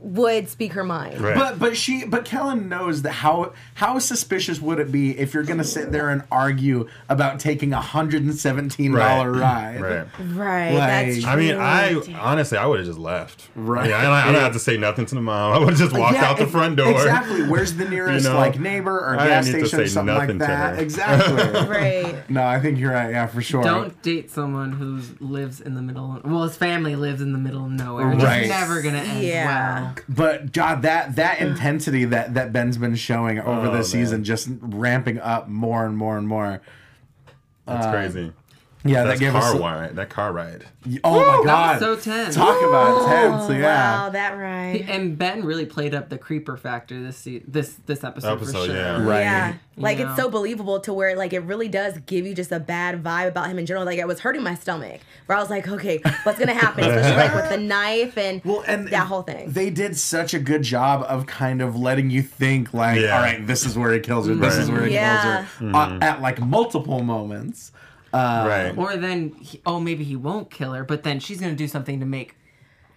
would 0.00 0.48
speak 0.48 0.72
her 0.74 0.84
mind. 0.84 1.20
Right. 1.20 1.34
But 1.36 1.58
but 1.58 1.76
she 1.76 2.04
but 2.04 2.24
Kellen 2.24 2.68
knows 2.68 3.02
that 3.02 3.12
how 3.12 3.52
how 3.74 3.98
suspicious 3.98 4.60
would 4.60 4.78
it 4.78 4.90
be 4.92 5.18
if 5.18 5.34
you're 5.34 5.42
gonna 5.42 5.64
sit 5.64 5.92
there 5.92 6.08
and 6.10 6.22
argue 6.30 6.88
about 7.08 7.40
taking 7.40 7.72
a 7.72 7.80
hundred 7.80 8.22
and 8.22 8.34
seventeen 8.34 8.92
dollar 8.92 9.32
ride? 9.32 9.80
Right. 9.80 10.06
Right. 10.20 10.70
Like- 10.72 10.78
that's 10.88 11.20
true. 11.22 11.30
I 11.30 11.36
mean, 11.36 11.54
I 11.56 12.18
honestly, 12.20 12.58
I 12.58 12.66
would 12.66 12.78
have 12.80 12.86
just 12.86 12.98
left. 12.98 13.48
Right. 13.54 13.90
Yeah, 13.90 13.98
I 13.98 14.02
don't, 14.02 14.12
I 14.12 14.24
don't 14.32 14.42
have 14.42 14.52
to 14.54 14.58
say 14.58 14.76
nothing 14.76 15.06
to 15.06 15.14
the 15.14 15.20
mom. 15.22 15.52
I 15.54 15.58
would 15.58 15.70
have 15.70 15.78
just 15.78 15.92
walked 15.96 16.14
Yeah, 16.14 16.26
out 16.30 16.38
the 16.38 16.46
front 16.46 16.76
door. 16.76 16.90
Exactly. 16.92 17.42
Where's 17.44 17.74
the 17.74 17.84
nearest 17.88 18.26
know, 18.26 18.36
like 18.36 18.58
neighbor 18.60 18.96
or 18.98 19.18
I 19.18 19.26
gas 19.28 19.46
didn't 19.46 19.56
need 19.56 19.62
to 19.62 19.68
station 19.68 19.80
or 19.80 19.86
say 19.86 19.92
something 19.94 20.14
like 20.14 20.22
nothing 20.28 20.38
to 20.40 20.46
that? 20.46 20.76
her. 20.76 20.82
Exactly. 20.82 21.66
Right. 21.76 22.30
no, 22.30 22.44
I 22.44 22.60
think 22.60 22.78
you're 22.78 22.92
right. 22.92 23.10
Yeah, 23.10 23.26
for 23.26 23.42
sure. 23.42 23.62
Don't 23.62 24.00
date 24.02 24.30
someone 24.30 24.72
who 24.72 25.00
lives 25.24 25.60
in 25.60 25.74
the 25.74 25.82
middle. 25.82 26.16
Of, 26.16 26.24
Well, 26.24 26.42
his 26.44 26.56
family 26.56 26.94
lives 26.96 27.20
in 27.20 27.32
the 27.32 27.38
middle 27.38 27.64
of 27.64 27.70
nowhere. 27.70 28.06
Right. 28.06 28.40
It's 28.42 28.48
never 28.48 28.82
gonna 28.82 28.98
end 28.98 29.22
Yeah. 29.22 29.46
well. 29.82 29.85
But 30.08 30.52
God, 30.52 30.82
that 30.82 31.16
that 31.16 31.40
intensity 31.40 32.04
that 32.06 32.34
that 32.34 32.52
Ben's 32.52 32.78
been 32.78 32.94
showing 32.96 33.38
over 33.38 33.68
Oh, 33.68 33.72
the 33.72 33.82
season, 33.84 34.24
just 34.24 34.48
ramping 34.60 35.18
up 35.18 35.48
more 35.48 35.84
and 35.86 35.96
more 35.96 36.16
and 36.18 36.26
more. 36.28 36.60
That's 37.66 37.86
uh, 37.86 37.90
crazy. 37.90 38.32
Yeah, 38.88 39.04
That 39.04 39.10
that 39.10 39.18
gave 39.18 39.32
car 39.32 39.54
us. 39.54 39.58
ride. 39.60 39.96
That 39.96 40.08
car 40.10 40.32
ride. 40.32 40.64
Oh 41.04 41.18
my 41.18 41.24
That 41.24 41.44
God! 41.44 41.80
was 41.80 42.04
so 42.04 42.10
tense. 42.10 42.34
Talk 42.34 42.62
about 42.62 43.06
tense. 43.08 43.50
Yeah. 43.50 43.62
Wow, 44.04 44.10
that 44.10 44.32
right. 44.38 44.84
And 44.88 45.18
Ben 45.18 45.44
really 45.44 45.66
played 45.66 45.94
up 45.94 46.08
the 46.10 46.18
creeper 46.18 46.56
factor 46.56 47.02
this 47.02 47.16
se- 47.16 47.42
this 47.48 47.74
this 47.86 48.04
episode, 48.04 48.38
for 48.44 48.50
sure. 48.52 48.66
yeah. 48.66 49.02
Right. 49.04 49.20
Yeah. 49.20 49.54
Like 49.78 49.98
Yeah. 49.98 50.08
it's 50.12 50.20
so 50.22 50.30
believable 50.30 50.80
to 50.80 50.92
where 50.92 51.16
like 51.16 51.32
it 51.32 51.40
really 51.40 51.68
does 51.68 51.98
give 52.06 52.24
you 52.26 52.34
just 52.34 52.52
a 52.52 52.60
bad 52.60 53.02
vibe 53.02 53.28
about 53.28 53.48
him 53.48 53.58
in 53.58 53.66
general. 53.66 53.84
Like 53.84 53.98
it 53.98 54.06
was 54.06 54.20
hurting 54.20 54.42
my 54.42 54.54
stomach. 54.54 55.00
Where 55.26 55.36
I 55.36 55.40
was 55.40 55.50
like, 55.50 55.68
okay, 55.68 56.00
what's 56.22 56.38
gonna 56.38 56.54
happen? 56.54 56.84
Especially 56.88 57.16
like 57.16 57.34
with 57.34 57.50
the 57.50 57.58
knife 57.58 58.16
and 58.16 58.40
Well, 58.44 58.62
and 58.66 58.88
that 58.88 59.06
whole 59.08 59.22
thing. 59.22 59.50
They 59.50 59.70
did 59.70 59.96
such 59.96 60.34
a 60.34 60.38
good 60.38 60.62
job 60.62 61.04
of 61.08 61.26
kind 61.26 61.60
of 61.60 61.76
letting 61.76 62.10
you 62.10 62.22
think, 62.22 62.72
like, 62.72 63.00
Yeah. 63.00 63.16
all 63.16 63.22
right, 63.22 63.44
this 63.46 63.66
is 63.66 63.76
where 63.76 63.92
he 63.92 63.98
kills 64.00 64.28
her. 64.28 64.34
This 64.34 64.54
Right. 64.54 64.62
is 64.62 64.70
where 64.70 64.84
he 64.86 64.94
Yeah. 64.94 65.44
kills 65.58 65.72
her, 65.72 65.76
uh, 65.76 65.98
at 66.00 66.22
like 66.22 66.40
multiple 66.40 67.02
moments. 67.02 67.72
Uh, 68.12 68.44
right. 68.48 68.78
Or 68.78 68.96
then, 68.96 69.32
he, 69.40 69.60
oh, 69.66 69.80
maybe 69.80 70.04
he 70.04 70.16
won't 70.16 70.50
kill 70.50 70.72
her, 70.72 70.84
but 70.84 71.02
then 71.02 71.20
she's 71.20 71.40
gonna 71.40 71.54
do 71.54 71.68
something 71.68 72.00
to 72.00 72.06
make 72.06 72.36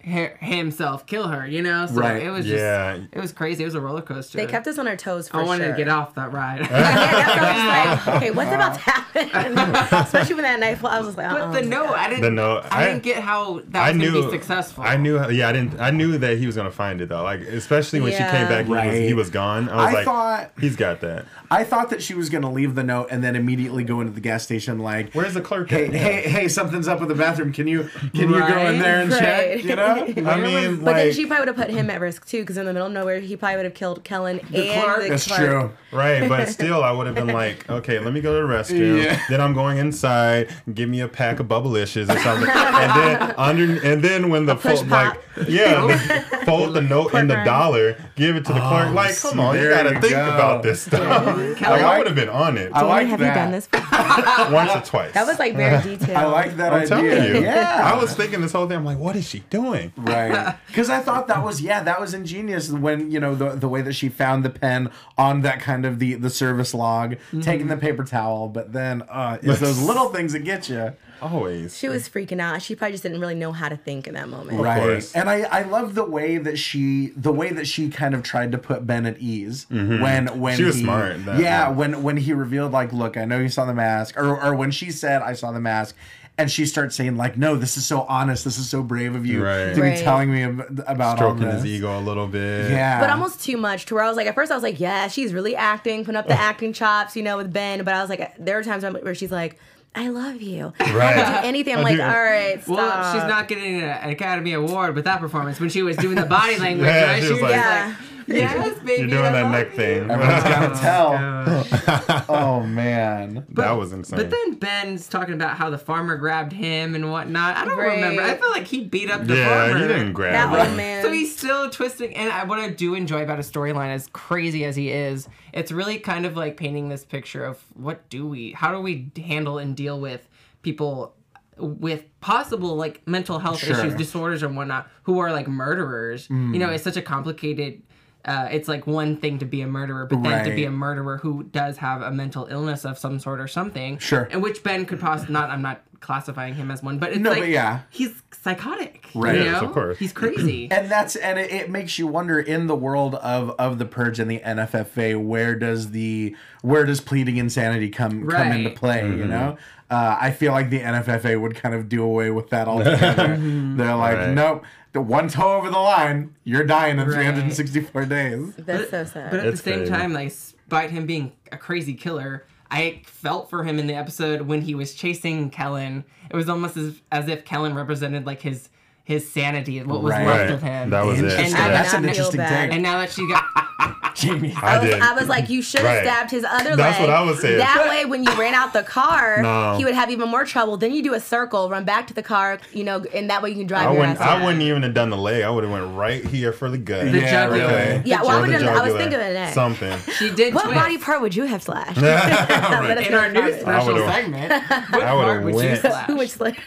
her, 0.04 0.36
himself 0.40 1.06
kill 1.06 1.28
her. 1.28 1.46
You 1.46 1.62
know? 1.62 1.86
So 1.86 1.94
Right. 2.00 2.22
it 2.22 2.30
was 2.30 2.46
just, 2.46 2.58
Yeah. 2.60 2.98
it 3.12 3.18
was 3.20 3.32
crazy. 3.32 3.62
It 3.62 3.66
was 3.66 3.74
a 3.74 3.80
roller 3.80 4.02
coaster. 4.02 4.38
they 4.38 4.46
kept 4.46 4.66
us 4.66 4.78
on 4.78 4.86
our 4.88 4.96
toes 4.96 5.28
for 5.28 5.40
I 5.40 5.44
wanted 5.44 5.64
sure. 5.64 5.72
to 5.72 5.76
get 5.78 5.88
off 5.88 6.14
that 6.14 6.32
ride. 6.32 6.60
Yeah, 6.70 6.76
that's 6.80 7.28
what 7.28 7.44
I 7.44 7.94
was 7.94 8.06
like, 8.06 8.16
okay, 8.16 8.30
what's 8.30 8.52
about 8.52 8.74
to 8.74 8.80
happen? 8.80 9.58
Especially 10.04 10.34
when 10.34 10.44
that 10.44 10.60
knife. 10.60 10.84
I 10.84 10.98
was 10.98 11.08
just 11.08 11.18
like, 11.18 11.30
But 11.30 11.40
uh-uh. 11.40 11.52
the 11.52 11.62
note, 11.62 11.90
I 11.90 12.08
didn't. 12.08 12.22
The 12.22 12.30
note, 12.30 12.64
I, 12.70 12.82
I- 12.82 12.86
didn't 12.88 13.02
get 13.02 13.22
how 13.22 13.60
that 13.68 13.82
I 13.82 13.90
was 13.90 13.98
knew 13.98 14.12
gonna 14.12 14.26
be 14.26 14.30
successful. 14.32 14.84
I 14.84 14.96
knew. 14.96 15.30
Yeah, 15.30 15.48
I 15.48 15.52
didn't. 15.52 15.80
I 15.80 15.90
knew 15.90 16.16
that 16.18 16.38
he 16.38 16.46
was 16.46 16.56
gonna 16.56 16.70
find 16.70 17.00
it 17.00 17.08
though. 17.08 17.22
Like 17.22 17.40
especially 17.40 18.00
when 18.00 18.12
she 18.12 18.18
came 18.18 18.48
back, 18.48 18.66
he, 18.66 18.72
Right. 18.72 18.86
was, 18.88 18.98
he 18.98 19.14
was 19.14 19.30
gone. 19.30 19.68
I 19.68 19.76
was 19.76 19.84
I 19.86 19.92
like, 19.92 20.04
thought- 20.04 20.50
he's 20.60 20.76
got 20.76 21.00
that. 21.00 21.26
I 21.50 21.64
thought 21.64 21.90
that 21.90 22.02
she 22.02 22.14
was 22.14 22.30
gonna 22.30 22.50
leave 22.50 22.74
the 22.76 22.84
note 22.84 23.08
and 23.10 23.22
then 23.24 23.34
immediately 23.36 23.82
go 23.84 24.00
into 24.00 24.12
the 24.12 24.20
gas 24.20 24.44
station, 24.44 24.78
like, 24.78 25.12
Where's 25.12 25.34
the 25.34 25.40
clerk? 25.40 25.68
hey, 25.70 25.86
at? 25.86 25.94
hey, 25.94 26.22
hey, 26.28 26.48
something's 26.48 26.86
up 26.88 27.00
with 27.00 27.08
the 27.08 27.14
bathroom. 27.16 27.52
Can 27.52 27.66
you 27.66 27.88
can 28.14 28.30
you 28.30 28.38
go 28.38 28.58
in 28.66 28.78
there 28.78 29.00
and 29.02 29.10
check? 29.10 29.46
Right. 29.48 29.64
You 29.64 29.76
know? 29.76 29.89
I 29.90 30.40
mean, 30.40 30.84
But 30.84 30.94
then 30.94 31.12
she 31.12 31.26
probably 31.26 31.40
would 31.46 31.48
have 31.48 31.56
put 31.68 31.70
him 31.74 31.90
at 31.90 32.00
risk 32.00 32.26
too, 32.26 32.40
because 32.40 32.56
in 32.56 32.66
the 32.66 32.72
middle 32.72 32.86
of 32.88 32.92
nowhere, 32.92 33.20
he 33.20 33.36
probably 33.36 33.56
would 33.56 33.64
have 33.66 33.74
killed 33.74 34.04
Kellen 34.04 34.38
and 34.40 34.48
clerk? 34.50 35.02
the 35.02 35.08
That's 35.10 35.26
clerk. 35.26 35.40
true. 35.40 35.70
right, 35.98 36.28
but 36.28 36.48
still, 36.56 36.82
I 36.84 36.92
would 36.92 37.06
have 37.06 37.14
been 37.16 37.28
like, 37.28 37.68
okay, 37.70 37.98
let 37.98 38.12
me 38.12 38.20
go 38.20 38.40
to 38.40 38.46
the 38.46 38.52
restroom. 38.52 39.02
Yeah. 39.02 39.20
Then 39.28 39.40
I'm 39.40 39.54
going 39.54 39.78
inside. 39.78 40.50
Give 40.72 40.88
me 40.88 41.00
a 41.00 41.08
pack 41.08 41.40
of 41.40 41.46
bubblicious 41.48 42.04
or 42.14 42.18
something, 42.20 42.48
and 42.48 42.92
then 43.00 43.34
under, 43.36 43.84
and 43.86 44.02
then 44.02 44.28
when 44.30 44.46
the 44.46 44.54
push 44.56 44.80
fo- 44.80 44.86
like, 44.86 45.20
yeah, 45.48 45.80
the- 45.86 46.36
fold 46.46 46.74
the 46.74 46.80
note 46.80 47.14
in 47.14 47.28
the 47.28 47.34
Clerk. 47.34 47.46
dollar, 47.46 47.96
give 48.16 48.36
it 48.36 48.44
to 48.46 48.52
the 48.52 48.60
clerk. 48.60 48.88
Oh, 48.90 48.92
like, 48.92 49.16
come 49.18 49.40
on, 49.40 49.56
you 49.58 49.68
gotta 49.68 49.94
you 49.94 50.00
think 50.00 50.12
go. 50.12 50.28
about 50.28 50.62
this 50.62 50.82
stuff. 50.82 51.26
like, 51.26 51.62
I 51.62 51.82
like- 51.82 51.98
would 51.98 52.06
have 52.06 52.16
been 52.16 52.28
on 52.28 52.56
it 52.58 52.70
I 52.74 52.82
like 52.82 53.06
have 53.08 53.20
that. 53.20 53.28
you 53.28 53.34
done 53.34 53.50
this 53.52 53.66
before? 53.66 54.52
once 54.52 54.70
or 54.74 54.80
twice. 54.82 55.12
That 55.14 55.26
was 55.26 55.38
like 55.38 55.54
very 55.56 55.82
detailed. 55.82 56.16
I 56.16 56.26
like 56.26 56.56
that 56.56 56.72
I'm 56.72 56.82
idea. 56.82 56.88
telling 56.88 57.34
you. 57.36 57.42
Yeah. 57.42 57.90
I 57.94 57.98
was 58.00 58.14
thinking 58.14 58.40
this 58.40 58.52
whole 58.52 58.66
thing. 58.68 58.76
I'm 58.78 58.84
like, 58.84 58.98
what 58.98 59.16
is 59.16 59.26
she 59.28 59.40
doing? 59.50 59.79
Way. 59.80 59.92
Right. 59.96 60.56
Because 60.66 60.88
I 60.88 61.00
thought 61.00 61.26
that 61.28 61.42
was 61.42 61.60
yeah, 61.60 61.82
that 61.82 62.00
was 62.00 62.14
ingenious 62.14 62.70
when, 62.70 63.10
you 63.10 63.18
know, 63.20 63.34
the 63.34 63.50
the 63.50 63.68
way 63.68 63.82
that 63.82 63.94
she 63.94 64.08
found 64.08 64.44
the 64.44 64.50
pen 64.50 64.90
on 65.18 65.40
that 65.42 65.60
kind 65.60 65.84
of 65.84 65.98
the 65.98 66.14
the 66.14 66.30
service 66.30 66.72
log, 66.74 67.16
taking 67.42 67.66
the 67.68 67.76
paper 67.76 68.04
towel, 68.04 68.48
but 68.48 68.72
then 68.72 69.02
uh 69.02 69.38
it's 69.42 69.60
those 69.60 69.80
little 69.90 70.10
things 70.10 70.32
that 70.32 70.40
get 70.44 70.68
you. 70.68 70.92
Always. 71.22 71.76
She 71.76 71.86
was 71.88 72.08
freaking 72.08 72.40
out. 72.40 72.62
She 72.62 72.74
probably 72.74 72.92
just 72.92 73.02
didn't 73.02 73.20
really 73.20 73.34
know 73.34 73.52
how 73.52 73.68
to 73.68 73.76
think 73.76 74.06
in 74.06 74.14
that 74.14 74.28
moment. 74.30 74.58
Right. 74.58 74.80
course. 74.80 75.14
And 75.14 75.28
I 75.28 75.42
I 75.42 75.62
love 75.62 75.94
the 75.94 76.04
way 76.04 76.38
that 76.38 76.56
she 76.58 77.12
the 77.16 77.32
way 77.32 77.50
that 77.50 77.66
she 77.66 77.90
kind 77.90 78.14
of 78.14 78.22
tried 78.22 78.52
to 78.52 78.58
put 78.58 78.86
Ben 78.86 79.04
at 79.06 79.18
ease 79.18 79.66
when 79.68 79.78
when 80.00 80.26
Mm-hmm. 80.28 80.56
She 80.56 80.64
was 80.64 80.76
he- 80.76 80.82
smart 80.84 81.24
that, 81.26 81.38
yeah, 81.38 81.68
yeah. 81.68 81.68
when 81.70 82.02
when 82.02 82.16
he 82.16 82.32
revealed 82.32 82.72
like, 82.72 82.92
look, 82.92 83.16
I 83.16 83.24
know 83.26 83.38
you 83.38 83.48
saw 83.50 83.64
the 83.66 83.74
mask 83.74 84.16
or 84.16 84.40
or 84.40 84.54
when 84.54 84.70
she 84.70 84.90
said 84.90 85.20
I 85.20 85.32
saw 85.34 85.50
the 85.52 85.60
mask 85.60 85.94
and 86.40 86.50
she 86.50 86.66
starts 86.66 86.96
saying 86.96 87.16
like, 87.16 87.36
no, 87.36 87.56
this 87.56 87.76
is 87.76 87.84
so 87.86 88.02
honest. 88.08 88.44
This 88.44 88.58
is 88.58 88.68
so 88.68 88.82
brave 88.82 89.14
of 89.14 89.26
you 89.26 89.44
Right. 89.44 89.74
to 89.74 89.80
Right. 89.80 89.96
be 89.98 90.02
telling 90.02 90.32
me 90.32 90.42
ab- 90.44 90.82
about 90.86 91.16
Stroking 91.18 91.44
all 91.44 91.52
this. 91.52 91.62
his 91.62 91.72
ego 91.72 91.98
a 91.98 92.00
little 92.00 92.26
bit. 92.26 92.70
Yeah. 92.70 92.98
But 93.00 93.10
almost 93.10 93.44
too 93.44 93.56
much 93.56 93.86
to 93.86 93.94
where 93.94 94.04
I 94.04 94.08
was 94.08 94.16
like, 94.16 94.26
at 94.26 94.34
first 94.34 94.50
I 94.50 94.54
was 94.54 94.62
like, 94.62 94.80
yeah, 94.80 95.08
she's 95.08 95.32
really 95.32 95.54
acting, 95.54 96.04
putting 96.04 96.18
up 96.18 96.26
the 96.26 96.40
acting 96.40 96.72
chops, 96.72 97.14
you 97.16 97.22
know, 97.22 97.36
with 97.36 97.52
Ben. 97.52 97.84
But 97.84 97.94
I 97.94 98.00
was 98.00 98.10
like, 98.10 98.34
there 98.38 98.58
are 98.58 98.62
times 98.62 98.82
where 98.84 99.14
she's 99.14 99.30
like, 99.32 99.58
I 99.94 100.08
love 100.08 100.40
you. 100.40 100.72
Right. 100.78 101.16
I'll 101.18 101.42
do 101.42 101.48
anything. 101.48 101.76
I'm 101.76 101.82
like, 101.82 101.98
all 101.98 102.06
right, 102.08 102.62
stop. 102.62 102.76
Well, 102.76 103.12
she's 103.14 103.28
not 103.28 103.48
getting 103.48 103.82
an 103.82 104.08
Academy 104.10 104.52
Award 104.52 104.94
with 104.94 105.04
that 105.04 105.18
performance 105.20 105.58
when 105.58 105.68
she 105.68 105.82
was 105.82 105.96
doing 105.96 106.14
the 106.14 106.26
body 106.26 106.56
language. 106.60 106.86
Yeah, 106.86 107.04
right? 107.10 107.20
she 107.20 107.26
She 107.26 107.32
was 107.32 107.42
was 107.42 107.50
like- 107.50 107.50
Yeah. 107.60 107.86
like, 107.98 108.09
yes, 108.36 108.78
baby. 108.80 109.00
You're 109.00 109.08
doing 109.08 109.24
I 109.26 109.42
that 109.42 109.50
neck 109.50 109.70
you." 109.70 109.76
thing. 109.76 110.10
Everyone's 110.10 110.42
gotta 110.44 110.80
tell. 110.80 111.12
Oh, 111.14 111.66
Gosh. 111.86 112.24
Oh 112.28 112.60
man. 112.62 113.44
that 113.50 113.72
was 113.72 113.92
insane. 113.92 114.18
But 114.18 114.30
then 114.30 114.54
Ben's 114.54 115.08
talking 115.08 115.34
about 115.34 115.56
how 115.56 115.70
the 115.70 115.78
farmer 115.78 116.16
grabbed 116.16 116.52
him 116.52 116.94
and 116.94 117.10
whatnot. 117.10 117.56
I 117.56 117.64
don't 117.64 117.76
Right. 117.78 117.94
remember. 117.96 118.22
I 118.22 118.36
feel 118.36 118.50
like 118.50 118.66
he 118.66 118.84
beat 118.84 119.10
up 119.10 119.26
the 119.26 119.36
yeah, 119.36 119.48
farmer. 119.68 119.78
he 119.78 119.88
didn't 119.88 120.12
grab 120.12 120.32
that 120.32 120.48
her. 120.50 120.58
one 120.68 120.76
man. 120.76 121.02
So 121.02 121.10
he's 121.12 121.36
still 121.36 121.68
twisting, 121.70 122.14
and 122.14 122.30
I, 122.32 122.44
what 122.44 122.58
I 122.58 122.68
do 122.68 122.94
enjoy 122.94 123.22
about 123.22 123.38
his 123.38 123.50
storyline, 123.50 123.88
as 123.94 124.08
crazy 124.12 124.64
as 124.64 124.76
he 124.76 124.90
is, 124.90 125.28
it's 125.52 125.72
really 125.72 125.98
kind 125.98 126.26
of 126.26 126.36
like 126.36 126.56
painting 126.56 126.88
this 126.88 127.04
picture 127.04 127.44
of 127.44 127.62
what 127.74 128.08
do 128.10 128.26
we, 128.26 128.52
how 128.52 128.72
do 128.72 128.80
we 128.80 129.10
handle 129.22 129.58
and 129.58 129.76
deal 129.76 129.98
with 130.00 130.28
people 130.62 131.14
with 131.56 132.04
possible 132.20 132.74
like 132.76 133.06
mental 133.06 133.38
health 133.38 133.58
Sure. 133.58 133.76
issues, 133.78 133.94
disorders, 133.94 134.42
and 134.42 134.56
whatnot, 134.56 134.88
who 135.02 135.18
are 135.18 135.30
like 135.32 135.46
murderers. 135.48 136.28
You 136.30 136.36
mm. 136.36 136.58
know, 136.58 136.70
it's 136.70 136.84
such 136.84 136.96
a 136.96 137.02
complicated. 137.02 137.82
Uh, 138.24 138.48
it's 138.50 138.68
like 138.68 138.86
one 138.86 139.16
thing 139.16 139.38
to 139.38 139.44
be 139.46 139.62
a 139.62 139.66
murderer, 139.66 140.06
but 140.06 140.22
then 140.22 140.44
to 140.44 140.54
be 140.54 140.64
a 140.64 140.70
murderer 140.70 141.16
who 141.18 141.44
does 141.44 141.78
have 141.78 142.02
a 142.02 142.10
mental 142.10 142.46
illness 142.50 142.84
of 142.84 142.98
some 142.98 143.18
sort 143.18 143.40
or 143.40 143.48
something. 143.48 143.98
Sure. 143.98 144.28
And 144.30 144.42
which 144.42 144.62
Ben 144.62 144.84
could 144.84 145.00
possibly 145.00 145.32
not. 145.32 145.48
I'm 145.50 145.62
not 145.62 145.82
classifying 146.00 146.54
him 146.54 146.70
as 146.70 146.82
one, 146.82 146.98
but 146.98 147.10
it's 147.10 147.18
No, 147.20 147.30
like 147.30 147.40
but 147.40 147.48
yeah. 147.50 147.80
he's 147.90 148.22
psychotic. 148.32 149.06
Right. 149.14 149.36
You 149.36 149.44
Yes, 149.44 149.62
of 149.62 149.72
course. 149.72 149.98
He's 149.98 150.12
crazy. 150.12 150.68
And 150.70 150.90
that's 150.90 151.14
and 151.16 151.38
it, 151.38 151.50
it 151.50 151.70
makes 151.70 151.98
you 151.98 152.06
wonder 152.06 152.38
in 152.38 152.66
the 152.68 152.74
world 152.76 153.14
of 153.16 153.50
of 153.58 153.78
the 153.78 153.84
purge 153.84 154.18
and 154.18 154.30
the 154.30 154.40
NFFA 154.40 155.22
where 155.22 155.54
does 155.54 155.90
the 155.90 156.34
where 156.62 156.84
does 156.84 157.00
pleading 157.00 157.36
insanity 157.36 157.88
come 157.90 158.26
come 158.28 158.52
into 158.52 158.70
play 158.70 159.00
you 159.02 159.10
Mm-hmm. 159.18 159.28
know 159.28 159.56
uh, 159.90 160.16
I 160.20 160.30
feel 160.30 160.52
like 160.52 160.70
the 160.70 160.80
NFFA 160.80 161.40
would 161.40 161.56
kind 161.56 161.74
of 161.74 161.88
do 161.88 162.02
away 162.02 162.30
with 162.30 162.50
that 162.50 162.68
altogether 162.72 163.36
they're 163.36 163.94
like 163.96 164.16
Right. 164.16 164.30
nope 164.34 164.64
the 164.92 165.00
one 165.00 165.28
toe 165.28 165.56
over 165.56 165.70
the 165.70 165.78
line 165.78 166.34
you're 166.44 166.64
dying 166.64 166.98
in 166.98 167.06
Right. 167.06 167.14
364 167.14 168.04
days 168.06 168.54
That's 168.58 168.90
so 168.90 169.04
sad. 169.04 169.30
But 169.30 169.40
at 169.40 169.46
It's 169.46 169.60
the 169.62 169.70
same 169.70 169.78
crazy. 169.80 169.92
time, 169.92 170.12
like, 170.12 170.28
despite 170.30 170.90
him 170.90 171.06
being 171.06 171.32
a 171.52 171.56
crazy 171.56 171.94
killer, 171.94 172.44
I 172.72 173.02
felt 173.04 173.50
for 173.50 173.62
him 173.64 173.78
in 173.78 173.86
the 173.86 173.94
episode 173.94 174.42
when 174.42 174.62
he 174.62 174.74
was 174.74 174.94
chasing 174.94 175.50
Kellen. 175.50 176.04
It 176.30 176.36
was 176.36 176.48
almost 176.48 176.76
as, 176.76 177.00
as 177.12 177.28
if 177.28 177.44
Kellen 177.44 177.74
represented 177.74 178.26
like 178.26 178.42
his 178.42 178.68
his 179.04 179.28
sanity, 179.28 179.82
what 179.82 180.02
was 180.02 180.10
Right. 180.12 180.26
left 180.26 180.40
Right. 180.40 180.50
of 180.50 180.62
him. 180.62 180.90
That 180.90 181.04
was 181.04 181.18
it. 181.18 181.24
Interesting. 181.24 181.54
And 181.54 181.64
I 181.64 181.68
that's 181.70 181.94
an 181.94 182.04
interesting 182.04 182.40
take 182.40 182.72
and 182.72 182.82
now 182.82 182.98
that 182.98 183.10
she 183.10 183.26
got 183.28 183.44
Jaimi 184.20 184.54
I, 184.62 184.76
I 184.76 184.78
was, 184.80 184.90
did. 184.90 185.00
I 185.02 185.12
was 185.14 185.28
like, 185.28 185.48
you 185.48 185.62
should 185.62 185.80
have 185.80 185.90
Right. 185.96 186.04
stabbed 186.04 186.30
his 186.30 186.44
other 186.44 186.76
That's 186.76 186.78
leg. 186.78 186.78
That's 186.78 187.00
what 187.00 187.10
I 187.10 187.22
was 187.22 187.40
saying. 187.40 187.58
That 187.58 187.86
way, 187.88 188.04
when 188.04 188.22
you 188.24 188.32
ran 188.34 188.54
out 188.54 188.72
the 188.72 188.82
car, 188.82 189.42
No. 189.42 189.76
he 189.76 189.84
would 189.84 189.94
have 189.94 190.10
even 190.10 190.28
more 190.28 190.44
trouble. 190.44 190.76
Then 190.76 190.92
you 190.92 191.02
do 191.02 191.14
a 191.14 191.20
circle, 191.20 191.68
run 191.70 191.84
back 191.84 192.06
to 192.08 192.14
the 192.14 192.22
car, 192.22 192.58
you 192.72 192.84
know, 192.84 193.04
and 193.14 193.30
that 193.30 193.42
way 193.42 193.50
you 193.50 193.56
can 193.56 193.66
drive 193.66 193.88
I 193.88 193.92
your 193.92 194.00
wouldn't. 194.00 194.20
ass 194.20 194.26
I 194.28 194.44
wouldn't 194.44 194.62
even 194.62 194.82
have 194.82 194.94
done 194.94 195.10
the 195.10 195.16
leg. 195.16 195.42
I 195.42 195.50
would 195.50 195.64
have 195.64 195.72
went 195.72 195.94
right 195.96 196.24
here 196.24 196.52
for 196.52 196.68
the 196.70 196.78
gut. 196.78 197.04
The 197.10 197.18
Yeah, 197.20 197.46
jugular. 197.46 197.66
really. 197.68 198.02
Yeah, 198.04 198.22
well, 198.22 198.30
I 198.30 198.38
Or 198.38 198.40
would 198.42 198.50
the 198.50 198.58
have. 198.58 198.62
I 198.62 198.72
was 198.72 198.92
jugular. 198.92 198.98
thinking 198.98 199.20
of 199.20 199.26
the 199.26 199.32
neck. 199.34 199.54
Something. 199.54 199.98
she 200.18 200.30
did 200.30 200.54
What 200.54 200.64
twist. 200.64 200.74
body 200.78 200.98
part 200.98 201.20
would 201.20 201.34
you 201.34 201.44
have 201.44 201.62
slashed? 201.62 201.96
Let 202.00 203.06
in 203.06 203.14
our 203.14 203.30
new 203.32 203.52
special 203.60 203.96
segment. 203.98 204.50
What 204.52 205.02
I 205.02 205.10
part 205.10 205.44
would 205.44 205.54
you 205.54 205.76
slash? 205.76 206.06
Who 206.06 206.16
would 206.16 206.30
slash? 206.30 206.58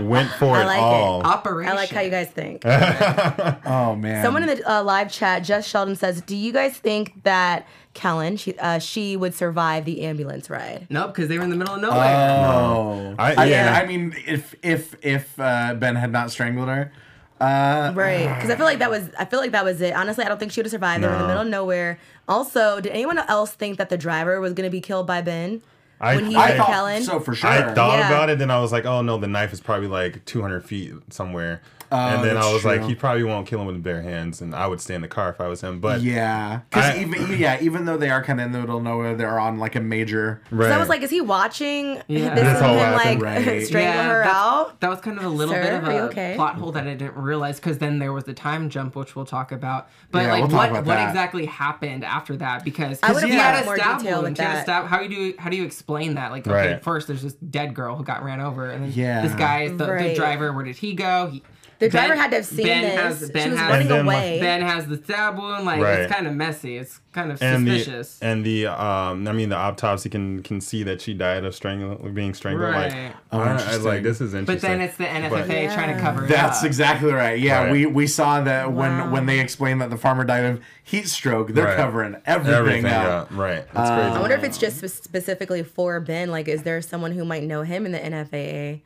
Went 0.00 0.30
for 0.32 0.60
it 0.60 0.64
like 0.64 0.78
it. 0.78 0.82
all. 0.82 1.22
Operation. 1.22 1.72
I 1.72 1.74
like 1.76 1.90
how 1.90 2.00
you 2.00 2.10
guys 2.10 2.28
think. 2.28 2.62
oh 2.64 3.94
man 3.96 4.24
Someone 4.24 4.42
in 4.48 4.48
the 4.58 4.70
uh, 4.70 4.82
live 4.82 5.10
chat, 5.10 5.42
Jess 5.44 5.66
Sheldon 5.66 5.96
says, 5.96 6.20
"Do 6.30 6.36
you 6.36 6.52
guys 6.52 6.76
think 6.78 7.22
that 7.24 7.66
Kellen, 7.94 8.36
she, 8.36 8.56
uh, 8.58 8.78
she 8.78 9.16
would 9.16 9.34
survive 9.34 9.84
the 9.84 10.02
ambulance 10.02 10.48
ride?" 10.48 10.86
Nope, 10.88 11.12
because 11.14 11.28
they 11.28 11.36
were 11.38 11.44
in 11.44 11.50
the 11.50 11.56
middle 11.56 11.74
of 11.74 11.80
nowhere. 11.82 11.98
oh 11.98 13.14
I- 13.18 13.34
I, 13.34 13.44
yeah. 13.46 13.80
I 13.82 13.86
mean 13.86 14.14
if 14.26 14.54
if 14.62 14.94
if 15.04 15.38
uh, 15.38 15.74
Ben 15.74 15.96
had 15.96 16.10
not 16.12 16.30
strangled 16.30 16.68
her 16.68 16.92
uh, 17.40 17.92
Right, 17.94 18.28
because 18.34 18.50
I 18.50 18.56
feel 18.56 18.66
like 18.66 18.78
that 18.80 18.90
was 18.90 19.08
I 19.18 19.24
feel 19.24 19.40
like 19.40 19.52
that 19.52 19.64
was 19.64 19.80
it. 19.80 19.94
Honestly, 19.94 20.24
I 20.24 20.28
don't 20.28 20.38
think 20.38 20.52
she 20.52 20.60
would 20.60 20.66
have 20.66 20.72
survived. 20.72 21.02
They 21.02 21.08
were 21.08 21.14
in 21.14 21.20
the 21.22 21.26
middle 21.28 21.42
of 21.42 21.48
nowhere. 21.48 21.98
Also, 22.28 22.80
did 22.80 22.92
anyone 22.92 23.18
else 23.18 23.52
think 23.52 23.78
that 23.78 23.88
the 23.88 23.96
driver 23.98 24.40
was 24.40 24.52
going 24.52 24.66
to 24.66 24.70
be 24.70 24.80
killed 24.82 25.06
by 25.06 25.20
Ben 25.22 25.62
I, 26.00 26.16
when 26.16 26.26
he 26.26 26.36
I, 26.36 26.56
thought 26.56 26.66
Kellen? 26.68 27.02
so 27.02 27.18
for 27.18 27.34
sure 27.34 27.50
I 27.50 27.74
thought 27.74 27.98
Yeah. 27.98 28.08
about 28.08 28.28
it, 28.30 28.38
then 28.38 28.50
I 28.50 28.60
was 28.60 28.72
like, 28.72 28.84
oh 28.84 29.00
no, 29.02 29.16
the 29.18 29.26
knife 29.26 29.52
is 29.52 29.60
probably 29.60 29.88
like 29.88 30.24
200 30.26 30.64
feet 30.64 30.92
somewhere. 31.10 31.60
Oh, 31.92 31.96
and 31.96 32.22
then 32.24 32.36
I 32.36 32.40
that's 32.40 32.52
was 32.52 32.64
like, 32.64 32.82
he 32.84 32.94
probably 32.94 33.24
won't 33.24 33.46
kill 33.46 33.60
him 33.60 33.66
with 33.66 33.82
bare 33.82 34.02
hands, 34.02 34.40
and 34.40 34.54
I 34.54 34.66
would 34.66 34.80
stay 34.80 34.94
in 34.94 35.00
the 35.00 35.08
car 35.08 35.30
if 35.30 35.40
I 35.40 35.48
was 35.48 35.60
him. 35.60 35.80
But 35.80 36.00
Yeah, 36.02 36.60
because 36.70 36.96
even 36.98 37.38
yeah, 37.38 37.58
even 37.60 37.84
though 37.84 37.96
they 37.96 38.10
are 38.10 38.22
kind 38.22 38.40
of 38.40 38.46
in 38.46 38.52
the 38.52 38.60
middle 38.60 38.76
of 38.78 38.82
nowhere, 38.82 39.14
they're 39.14 39.38
on 39.38 39.58
like 39.58 39.74
a 39.76 39.80
major. 39.80 40.40
right. 40.50 40.68
So 40.68 40.74
I 40.74 40.78
was 40.78 40.88
like, 40.88 41.02
is 41.02 41.10
he 41.10 41.20
watching 41.20 42.00
Yeah. 42.06 42.34
this, 42.34 42.44
This 42.44 42.56
and 42.62 42.66
whole 42.66 42.76
like 42.76 43.02
happened, 43.22 43.22
right. 43.22 43.66
strangle 43.66 44.02
her 44.04 44.08
that's- 44.22 44.34
out? 44.36 44.80
That 44.80 44.90
was 44.90 45.00
kind 45.00 45.18
of 45.18 45.24
a 45.24 45.28
little 45.28 45.54
Sir, 45.54 45.62
bit 45.62 45.72
of 45.74 45.84
a 45.88 46.00
okay? 46.04 46.32
plot 46.36 46.54
hole 46.56 46.72
that 46.72 46.86
I 46.86 46.94
didn't 46.94 47.16
realize 47.16 47.58
because 47.58 47.78
then 47.78 47.98
there 47.98 48.12
was 48.12 48.24
the 48.24 48.34
time 48.34 48.70
jump, 48.70 48.94
which 48.96 49.16
we'll 49.16 49.24
talk 49.26 49.50
about. 49.52 49.88
But 50.10 50.22
Yeah, 50.24 50.32
like, 50.32 50.40
we'll 50.42 50.48
talk 50.50 50.58
what 50.60 50.70
about 50.70 50.86
what 50.86 50.94
that. 50.94 51.08
exactly 51.08 51.46
happened 51.46 52.04
after 52.04 52.36
that? 52.36 52.64
Because 52.64 52.98
I 53.02 53.12
would've 53.12 53.28
had 53.30 53.62
a 53.62 53.64
more 53.64 53.76
stab 53.76 53.98
detail 53.98 54.22
wound. 54.22 54.28
with 54.28 54.36
She 54.38 54.42
had 54.44 54.52
a 54.52 54.54
that. 54.56 54.62
stab. 54.64 54.86
How 54.86 54.98
do 55.06 55.12
you 55.14 55.34
how 55.38 55.50
do 55.50 55.56
you 55.56 55.64
explain 55.64 56.14
that? 56.14 56.30
Like, 56.30 56.46
okay, 56.46 56.72
Right. 56.74 56.82
first 56.84 57.08
there's 57.08 57.22
this 57.22 57.34
dead 57.34 57.74
girl 57.74 57.96
who 57.96 58.04
got 58.04 58.24
ran 58.24 58.40
over, 58.40 58.70
and 58.70 58.84
then 58.84 58.92
Yeah. 58.94 59.22
this 59.22 59.34
guy, 59.34 59.68
the, 59.68 59.74
the 59.74 60.14
driver, 60.14 60.52
where 60.52 60.64
did 60.64 60.76
he 60.76 60.94
go? 60.94 61.28
He, 61.32 61.42
The 61.80 61.88
driver 61.88 62.14
had 62.14 62.30
to 62.30 62.36
have 62.36 62.46
seen 62.46 62.66
ben 62.66 62.82
this. 62.82 63.20
Has, 63.20 63.30
ben 63.30 63.42
she 63.44 63.50
was 63.50 63.58
has, 63.58 63.70
running 63.70 63.86
And 63.88 63.90
then, 63.90 64.06
like, 64.06 64.16
away. 64.16 64.40
Ben 64.40 64.62
has 64.62 64.86
the 64.86 64.96
stab 65.02 65.38
wound. 65.38 65.64
Like 65.64 65.80
Right. 65.80 66.00
it's 66.00 66.12
kind 66.12 66.26
of 66.26 66.34
messy. 66.34 66.76
It's 66.76 67.00
kind 67.12 67.32
of 67.32 67.42
and 67.42 67.66
suspicious. 67.66 68.18
the 68.18 68.26
and 68.26 68.44
the 68.44 68.66
um, 68.66 69.26
I 69.26 69.32
mean 69.32 69.48
the 69.48 69.56
autopsy 69.56 70.08
can 70.10 70.42
can 70.42 70.60
see 70.60 70.82
that 70.84 71.00
she 71.00 71.14
died 71.14 71.44
of 71.44 71.54
strangling, 71.54 72.14
being 72.14 72.34
strangled. 72.34 72.70
Right. 72.70 72.92
Like, 72.92 73.12
Oh, 73.32 73.40
I, 73.40 73.52
I 73.72 73.76
like, 73.76 74.02
this 74.02 74.20
is 74.20 74.34
interesting. 74.34 74.44
but 74.44 74.60
then 74.60 74.80
it's 74.80 74.96
the 74.96 75.04
NFFA 75.04 75.30
But- 75.68 75.74
trying 75.74 75.94
to 75.96 76.00
cover 76.00 76.24
it 76.24 76.28
That's 76.28 76.60
up. 76.60 76.66
exactly 76.66 77.12
right. 77.12 77.38
Yeah, 77.38 77.62
Right. 77.64 77.72
we 77.72 77.86
we 77.86 78.06
saw 78.06 78.40
that 78.42 78.72
when 78.72 78.90
Wow. 78.98 79.10
when 79.10 79.26
they 79.26 79.40
explained 79.40 79.80
that 79.80 79.90
the 79.90 79.96
farmer 79.96 80.24
died 80.24 80.44
of 80.44 80.60
heat 80.84 81.08
stroke. 81.08 81.54
They're 81.54 81.64
Right. 81.64 81.76
covering 81.76 82.16
everything, 82.26 82.54
everything 82.54 82.86
up. 82.86 83.30
yeah, 83.30 83.40
right. 83.40 83.64
That's 83.72 83.90
crazy. 83.90 84.16
I 84.16 84.20
wonder 84.20 84.36
if 84.36 84.44
it's 84.44 84.58
just 84.58 84.86
specifically 85.02 85.62
for 85.62 85.98
Ben. 86.00 86.30
Like, 86.30 86.46
is 86.48 86.62
there 86.62 86.82
someone 86.82 87.12
who 87.12 87.24
might 87.24 87.44
know 87.44 87.62
him 87.62 87.86
in 87.86 87.92
the 87.92 87.98
NFFA? 88.04 88.82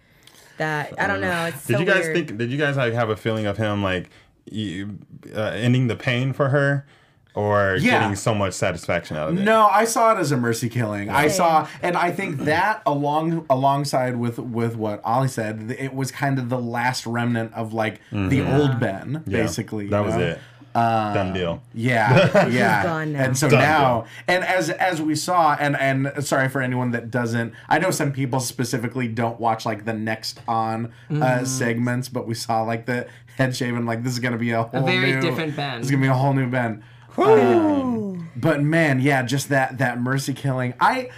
That 0.58 0.94
I 0.98 1.06
don't 1.06 1.20
know. 1.20 1.46
It's 1.46 1.62
so 1.62 1.78
did 1.78 1.80
you 1.80 1.86
guys 1.92 2.04
weird. 2.04 2.14
think? 2.28 2.38
Did 2.38 2.50
you 2.52 2.58
guys 2.58 2.76
like 2.76 2.92
have 2.94 3.08
a 3.10 3.16
feeling 3.16 3.46
of 3.46 3.56
him 3.56 3.82
like 3.82 4.10
you, 4.50 4.98
uh, 5.34 5.40
ending 5.40 5.86
the 5.88 5.96
pain 5.96 6.32
for 6.32 6.50
her, 6.50 6.86
or 7.34 7.76
Yeah. 7.80 7.98
getting 8.00 8.14
so 8.14 8.34
much 8.34 8.52
satisfaction 8.52 9.16
out 9.16 9.30
of 9.30 9.38
it? 9.38 9.42
No, 9.42 9.66
I 9.72 9.84
saw 9.84 10.12
it 10.14 10.18
as 10.18 10.30
a 10.32 10.36
mercy 10.36 10.68
killing. 10.68 11.10
I 11.10 11.26
saw, 11.28 11.66
and 11.82 11.96
I 11.96 12.10
think 12.12 12.40
that 12.44 12.82
along 12.86 13.46
alongside 13.50 14.16
with 14.16 14.38
with 14.38 14.76
what 14.76 15.00
Ollie 15.02 15.28
said, 15.28 15.74
it 15.78 15.92
was 15.94 16.12
kind 16.12 16.38
of 16.38 16.48
the 16.50 16.58
last 16.58 17.06
remnant 17.06 17.52
of 17.54 17.72
like 17.72 18.00
the 18.12 18.42
old 18.42 18.78
Ben, 18.78 19.22
Mm-hmm. 19.24 19.30
Yeah, 19.30 19.42
basically. 19.42 19.88
that 19.88 19.98
you 19.98 20.04
was 20.04 20.14
know? 20.14 20.20
it. 20.20 20.38
Done 20.74 21.32
deal. 21.32 21.62
Yeah, 21.72 22.46
yeah. 22.48 22.82
gone 22.82 23.12
now. 23.12 23.24
And 23.24 23.38
so 23.38 23.48
Done 23.48 23.60
now, 23.60 24.04
and 24.26 24.42
as 24.44 24.70
as 24.70 25.00
we 25.00 25.14
saw, 25.14 25.54
and 25.58 25.76
and 25.76 26.12
sorry 26.26 26.48
for 26.48 26.60
anyone 26.60 26.90
that 26.90 27.10
doesn't. 27.10 27.52
I 27.68 27.78
know 27.78 27.90
some 27.90 28.12
people 28.12 28.40
specifically 28.40 29.06
don't 29.08 29.38
watch 29.38 29.64
like 29.64 29.84
the 29.84 29.92
next 29.94 30.40
on 30.48 30.92
Mm-hmm. 31.10 31.22
uh, 31.22 31.44
segments, 31.44 32.08
but 32.08 32.26
we 32.26 32.34
saw 32.34 32.62
like 32.62 32.86
the 32.86 33.06
head 33.36 33.54
shaven. 33.56 33.86
Like 33.86 34.02
this 34.02 34.12
is 34.14 34.18
gonna 34.18 34.36
be 34.38 34.50
a 34.50 34.64
whole 34.64 34.82
very 34.84 35.12
new, 35.12 35.20
different 35.20 35.54
Ben. 35.54 35.78
This 35.78 35.86
is 35.86 35.90
gonna 35.92 36.02
be 36.02 36.08
a 36.08 36.14
whole 36.14 36.32
new 36.34 36.48
Ben. 36.48 36.82
Um, 37.16 38.30
but 38.36 38.62
man, 38.62 39.00
yeah, 39.00 39.22
just 39.22 39.48
that 39.50 39.78
that 39.78 40.00
mercy 40.00 40.34
killing. 40.34 40.74
I 40.80 41.10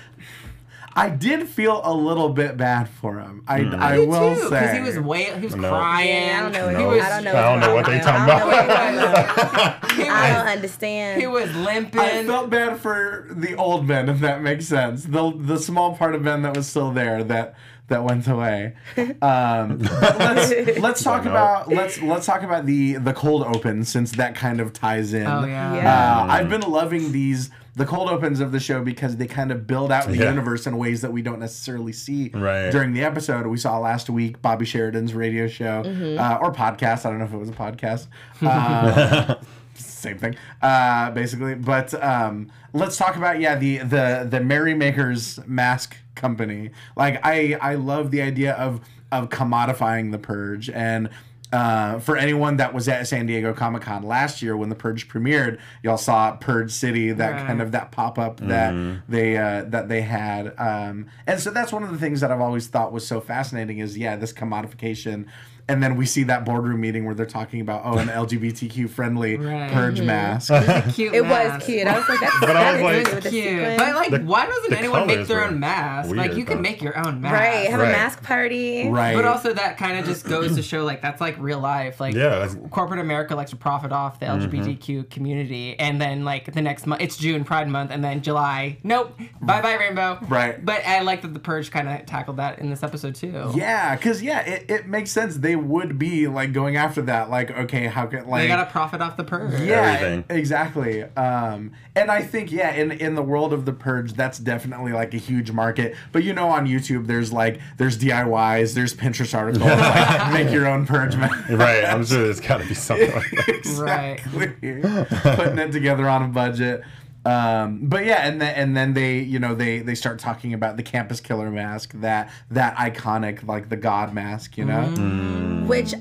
I 0.97 1.11
did 1.11 1.47
feel 1.49 1.83
a 1.85 1.93
little 1.93 2.31
bit 2.31 2.57
bad 2.57 2.89
for 2.89 3.19
him. 3.21 3.43
I, 3.47 3.61
Mm. 3.61 3.79
I 3.79 3.97
Me 3.99 4.07
will 4.07 4.35
too, 4.35 4.49
say 4.49 4.77
he 4.77 4.81
was 4.83 4.99
way 4.99 5.25
he 5.39 5.45
was 5.45 5.55
No. 5.55 5.69
crying. 5.69 6.09
Yeah, 6.09 6.39
I 6.39 6.51
don't 6.51 6.73
know. 6.73 6.79
He 6.81 6.87
was, 6.87 7.05
I 7.05 7.09
don't 7.11 7.25
know. 7.25 7.37
I 7.37 7.43
don't 7.53 7.61
know 7.61 7.75
what 7.75 7.85
they 7.87 7.99
going 7.99 8.09
on. 8.09 8.29
talking 8.29 8.33
I 8.33 8.39
don't 8.39 8.49
know 8.49 9.07
what 9.07 9.27
you're 9.27 9.45
talking 9.45 9.79
about. 9.79 9.93
He 9.93 10.03
I 10.09 10.33
don't 10.33 10.47
understand. 10.49 11.21
he 11.21 11.27
was 11.27 11.55
limping. 11.55 12.01
I 12.01 12.25
felt 12.25 12.49
bad 12.51 12.79
for 12.81 13.29
the 13.31 13.55
old 13.57 13.87
men, 13.87 14.09
if 14.09 14.21
that 14.21 14.41
makes 14.43 14.67
sense. 14.67 15.05
The 15.05 15.33
the 15.37 15.59
small 15.59 15.95
part 15.97 16.15
of 16.15 16.23
Ben 16.23 16.43
that 16.43 16.57
was 16.57 16.67
still 16.67 16.91
there 16.93 17.23
that 17.25 17.55
that 17.89 18.03
went 18.03 18.27
away. 18.27 18.75
Um, 19.23 19.79
let's 20.01 20.79
let's 20.81 21.03
talk 21.05 21.25
Why 21.25 21.31
not? 21.31 21.67
about 21.67 21.69
let's 21.69 22.01
let's 22.03 22.27
talk 22.27 22.43
about 22.43 22.67
the 22.67 22.95
the 22.97 23.13
cold 23.13 23.43
open 23.45 23.85
since 23.85 24.13
that 24.13 24.35
kind 24.35 24.61
of 24.61 24.73
ties 24.73 25.13
in. 25.15 25.27
Oh, 25.27 25.45
yeah. 25.45 25.75
Yeah. 25.75 26.19
Uh, 26.21 26.27
I've 26.31 26.49
been 26.49 26.63
loving 26.63 27.13
these 27.13 27.51
the 27.77 27.85
cold 27.87 28.09
opens 28.09 28.41
of 28.41 28.53
the 28.53 28.59
show 28.61 28.83
because 28.83 29.17
they 29.19 29.27
kind 29.27 29.53
of 29.53 29.67
build 29.67 29.93
out 29.93 30.07
the 30.07 30.17
Yeah. 30.17 30.31
universe 30.31 30.67
in 30.67 30.79
ways 30.79 31.03
that 31.03 31.13
we 31.13 31.21
don't 31.23 31.39
necessarily 31.39 31.93
see 31.93 32.31
Right. 32.35 32.71
during 32.71 32.95
the 32.95 33.05
episode. 33.05 33.47
We 33.47 33.59
saw 33.59 33.79
last 33.79 34.09
week 34.11 34.41
Bobby 34.43 34.65
Sheridan's 34.65 35.15
radio 35.15 35.47
show 35.47 35.83
uh, 36.19 36.39
or 36.41 36.53
podcast. 36.53 37.05
I 37.05 37.11
don't 37.11 37.19
know 37.19 37.27
if 37.27 37.35
it 37.35 37.37
was 37.39 37.51
a 37.51 37.53
podcast. 37.53 38.07
Uh, 38.43 39.35
same 39.75 40.19
thing, 40.19 40.37
uh, 40.63 41.11
basically. 41.11 41.55
But 41.55 41.93
um, 42.03 42.51
let's 42.73 42.97
talk 42.97 43.17
about 43.17 43.41
yeah 43.41 43.57
the 43.57 43.79
the 43.79 44.27
the 44.29 44.41
Merrymakers 44.41 45.39
mask 45.47 45.97
company. 46.15 46.71
Like 46.97 47.21
I 47.25 47.59
I 47.61 47.75
love 47.75 48.11
the 48.11 48.23
idea 48.23 48.55
of 48.55 48.81
of 49.13 49.29
commodifying 49.29 50.13
the 50.13 50.19
purge 50.19 50.71
and. 50.71 51.11
Uh, 51.57 51.99
for 52.01 52.17
anyone 52.19 52.59
that 52.59 52.75
was 52.75 52.87
at 52.87 53.07
San 53.09 53.25
Diego 53.25 53.55
Comic 53.55 53.83
Con 53.83 54.03
last 54.03 54.43
year 54.43 54.57
when 54.57 54.69
the 54.69 54.75
Purge 54.75 55.09
premiered, 55.09 55.59
y'all 55.83 55.97
saw 55.97 56.33
Purge 56.33 56.71
City, 56.71 57.13
that 57.13 57.31
Right. 57.33 57.47
kind 57.47 57.63
of 57.63 57.73
that 57.73 57.93
pop 57.93 58.19
up 58.19 58.41
that 58.41 58.75
they 59.09 59.37
uh, 59.39 59.65
that 59.69 59.89
they 59.89 60.03
had, 60.03 60.53
um, 60.59 61.07
and 61.27 61.41
so 61.41 61.51
that's 61.51 61.73
one 61.73 61.83
of 61.83 61.91
the 61.91 61.99
things 61.99 62.21
that 62.21 62.31
I've 62.31 62.41
always 62.43 62.67
thought 62.67 62.93
was 62.93 63.07
so 63.07 63.21
fascinating 63.21 63.79
is 63.79 63.97
yeah 63.97 64.17
this 64.17 64.33
commodification, 64.35 65.27
and 65.69 65.83
then 65.83 65.97
we 65.97 66.07
see 66.07 66.23
that 66.25 66.45
boardroom 66.45 66.81
meeting 66.81 67.05
where 67.05 67.15
they're 67.15 67.27
talking 67.27 67.61
about 67.61 67.83
oh 67.85 67.99
an 67.99 68.09
LGBTQ 68.09 68.89
friendly 68.89 69.37
Right. 69.37 69.71
Purge 69.73 70.01
mask. 70.01 70.53
cute 70.95 71.15
it 71.15 71.23
mask. 71.25 71.59
was 71.59 71.67
cute. 71.67 71.87
I 71.87 71.99
was 71.99 72.09
like, 72.09 72.21
that's 72.21 72.41
But 72.41 72.57
I 72.57 72.73
was 72.73 72.83
like- 72.83 72.93
really 73.07 73.15
with 73.17 73.25
the 73.25 73.31
Cute. 73.31 73.79
But 73.79 73.95
like, 73.97 74.11
The- 74.11 74.19
why 74.21 74.47
doesn't 74.47 74.73
anyone 74.75 75.07
make 75.07 75.27
their 75.27 75.45
own 75.45 75.59
mask? 75.59 76.11
like, 76.15 76.29
weird, 76.31 76.39
you 76.39 76.45
can 76.45 76.61
make 76.63 76.81
your 76.83 76.97
own 77.05 77.21
mask. 77.21 77.35
right, 77.35 77.69
have 77.71 77.81
a 77.81 77.85
mask 77.85 78.23
party. 78.23 78.89
right. 78.89 79.15
But 79.17 79.25
also 79.25 79.53
that 79.55 79.77
kind 79.79 79.99
of 79.99 80.05
just 80.07 80.25
goes 80.27 80.55
to 80.55 80.63
show 80.63 80.85
like 80.85 81.03
that's 81.03 81.21
like 81.21 81.37
real 81.39 81.59
life. 81.59 81.99
Like 82.01 82.15
Yeah, 82.15 82.49
corporate 82.71 83.01
America 83.01 83.35
likes 83.35 83.51
to 83.51 83.57
profit 83.57 83.91
off 83.93 84.21
the 84.21 84.27
mm-hmm. 84.27 84.47
LGBTQ 84.57 85.11
community, 85.11 85.79
and 85.79 86.01
then 86.01 86.25
like 86.25 86.53
the 86.53 86.63
next 86.63 86.87
month 86.87 87.03
it's 87.03 87.17
June 87.17 87.43
Pride 87.45 87.69
Month, 87.69 87.91
and 87.91 88.05
then 88.05 88.23
July, 88.23 88.79
nope, 88.85 89.19
bye 89.43 89.61
bye 89.61 89.75
rainbow. 89.75 90.19
Right. 90.29 90.65
But 90.65 90.87
I 90.87 91.01
like 91.01 91.23
that 91.23 91.35
the 91.35 91.41
Purge 91.41 91.71
kind 91.71 91.89
of 91.89 92.07
tackled 92.07 92.37
that 92.37 92.59
in 92.61 92.71
this 92.71 92.83
episode 92.83 93.15
too. 93.17 93.51
yeah, 93.57 93.97
because 93.97 94.23
yeah, 94.23 94.41
it, 94.41 94.71
it 94.71 94.87
makes 94.87 95.11
sense. 95.11 95.37
They 95.37 95.56
would 95.57 95.99
be 95.99 96.27
like 96.29 96.53
going 96.53 96.77
after 96.77 97.03
that. 97.03 97.29
Like, 97.31 97.51
okay, 97.51 97.87
how 97.87 98.07
can 98.07 98.29
like 98.29 98.43
They 98.43 98.49
gotta 98.49 98.71
profit 98.71 99.01
off 99.01 99.17
the 99.17 99.25
Purge. 99.25 99.61
yeah, 99.61 99.93
Everything. 99.99 100.25
exactly. 100.29 101.03
Um, 101.03 101.73
and 101.95 102.11
I 102.11 102.23
think 102.23 102.53
yeah, 102.53 102.73
in 102.75 102.93
in 102.93 103.15
the 103.15 103.23
world 103.23 103.53
of 103.53 103.65
the 103.65 103.73
purge, 103.73 104.13
that's 104.13 104.39
definitely 104.39 104.93
like 104.93 105.15
a 105.15 105.19
huge 105.19 105.51
market. 105.51 105.95
But 106.13 106.23
you 106.25 106.33
know, 106.33 106.49
on 106.49 106.67
YouTube, 106.67 107.07
there's 107.07 107.33
like 107.33 107.61
there's 107.79 107.99
DIYs, 107.99 108.75
there's 108.75 108.95
Pinterest 108.95 109.37
articles, 109.37 109.65
like 109.65 110.33
make 110.47 110.53
your 110.53 110.67
own 110.67 110.87
purge 110.87 111.17
mask. 111.17 111.49
right. 111.51 111.85
I'm 111.85 112.05
sure 112.05 112.23
there's 112.25 112.41
got 112.41 112.59
to 112.61 112.67
be 112.67 112.75
something 112.75 113.13
like 113.13 113.31
that. 113.31 113.49
exactly. 113.57 114.47
Putting 114.49 115.59
it 115.59 115.73
together 115.73 116.09
on 116.09 116.23
a 116.23 116.29
budget. 116.29 116.83
Um, 117.27 117.81
but 117.83 118.05
yeah, 118.05 118.29
and 118.29 118.41
then 118.41 118.55
and 118.55 118.77
then 118.77 118.95
they, 118.95 119.19
you 119.19 119.41
know, 119.41 119.55
they 119.55 119.81
they 119.81 119.97
start 119.97 120.21
talking 120.21 120.55
about 120.55 120.77
the 120.77 120.85
campus 120.85 121.21
killer 121.21 121.51
mask, 121.51 121.91
that 121.95 122.31
that 122.53 122.77
iconic 122.77 123.45
like 123.45 123.69
the 123.69 123.77
god 123.77 124.15
mask, 124.15 124.57
you 124.57 124.65
know. 124.65 124.93
Mm-hmm. 124.95 125.67
Which, 125.67 125.95